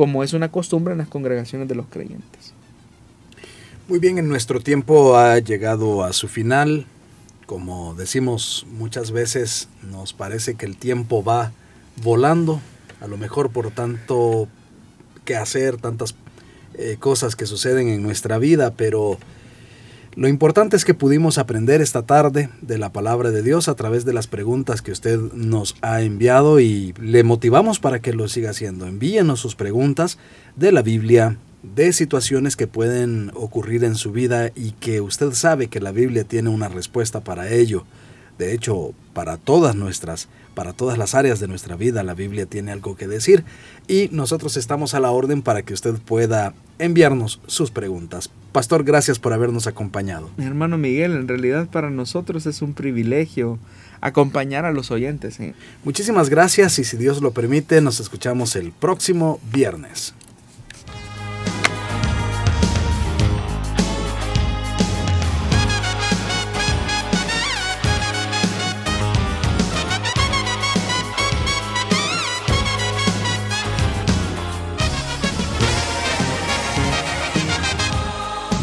como 0.00 0.24
es 0.24 0.32
una 0.32 0.50
costumbre 0.50 0.92
en 0.92 0.98
las 0.98 1.08
congregaciones 1.08 1.68
de 1.68 1.74
los 1.74 1.84
creyentes. 1.84 2.54
Muy 3.86 3.98
bien, 3.98 4.16
en 4.16 4.28
nuestro 4.28 4.58
tiempo 4.58 5.18
ha 5.18 5.38
llegado 5.40 6.04
a 6.04 6.14
su 6.14 6.26
final. 6.26 6.86
Como 7.44 7.94
decimos 7.94 8.66
muchas 8.72 9.10
veces, 9.10 9.68
nos 9.82 10.14
parece 10.14 10.54
que 10.54 10.64
el 10.64 10.78
tiempo 10.78 11.22
va 11.22 11.52
volando, 12.02 12.62
a 13.02 13.08
lo 13.08 13.18
mejor 13.18 13.50
por 13.50 13.72
tanto 13.72 14.48
que 15.26 15.36
hacer, 15.36 15.76
tantas 15.76 16.14
eh, 16.78 16.96
cosas 16.98 17.36
que 17.36 17.44
suceden 17.44 17.88
en 17.88 18.02
nuestra 18.02 18.38
vida, 18.38 18.70
pero 18.70 19.18
lo 20.16 20.26
importante 20.26 20.76
es 20.76 20.84
que 20.84 20.92
pudimos 20.92 21.38
aprender 21.38 21.80
esta 21.80 22.02
tarde 22.02 22.50
de 22.62 22.78
la 22.78 22.92
palabra 22.92 23.30
de 23.30 23.42
Dios 23.42 23.68
a 23.68 23.76
través 23.76 24.04
de 24.04 24.12
las 24.12 24.26
preguntas 24.26 24.82
que 24.82 24.90
usted 24.90 25.20
nos 25.34 25.76
ha 25.82 26.02
enviado 26.02 26.58
y 26.58 26.94
le 27.00 27.22
motivamos 27.22 27.78
para 27.78 28.00
que 28.00 28.12
lo 28.12 28.26
siga 28.26 28.50
haciendo. 28.50 28.86
Envíenos 28.86 29.38
sus 29.38 29.54
preguntas 29.54 30.18
de 30.56 30.72
la 30.72 30.82
Biblia, 30.82 31.36
de 31.62 31.92
situaciones 31.92 32.56
que 32.56 32.66
pueden 32.66 33.30
ocurrir 33.34 33.84
en 33.84 33.94
su 33.94 34.10
vida 34.10 34.50
y 34.56 34.72
que 34.72 35.00
usted 35.00 35.32
sabe 35.32 35.68
que 35.68 35.80
la 35.80 35.92
Biblia 35.92 36.24
tiene 36.24 36.48
una 36.48 36.68
respuesta 36.68 37.20
para 37.20 37.48
ello. 37.48 37.84
De 38.40 38.54
hecho, 38.54 38.94
para 39.12 39.36
todas 39.36 39.76
nuestras, 39.76 40.28
para 40.54 40.72
todas 40.72 40.96
las 40.96 41.14
áreas 41.14 41.40
de 41.40 41.46
nuestra 41.46 41.76
vida, 41.76 42.02
la 42.02 42.14
Biblia 42.14 42.46
tiene 42.46 42.72
algo 42.72 42.96
que 42.96 43.06
decir 43.06 43.44
y 43.86 44.08
nosotros 44.12 44.56
estamos 44.56 44.94
a 44.94 45.00
la 45.00 45.10
orden 45.10 45.42
para 45.42 45.60
que 45.60 45.74
usted 45.74 45.96
pueda 45.96 46.54
enviarnos 46.78 47.38
sus 47.46 47.70
preguntas. 47.70 48.30
Pastor, 48.52 48.82
gracias 48.82 49.18
por 49.18 49.34
habernos 49.34 49.66
acompañado. 49.66 50.30
Mi 50.38 50.46
hermano 50.46 50.78
Miguel, 50.78 51.16
en 51.16 51.28
realidad 51.28 51.68
para 51.68 51.90
nosotros 51.90 52.46
es 52.46 52.62
un 52.62 52.72
privilegio 52.72 53.58
acompañar 54.00 54.64
a 54.64 54.72
los 54.72 54.90
oyentes. 54.90 55.38
¿eh? 55.38 55.52
Muchísimas 55.84 56.30
gracias 56.30 56.78
y 56.78 56.84
si 56.84 56.96
Dios 56.96 57.20
lo 57.20 57.32
permite, 57.32 57.82
nos 57.82 58.00
escuchamos 58.00 58.56
el 58.56 58.72
próximo 58.72 59.38
viernes. 59.52 60.14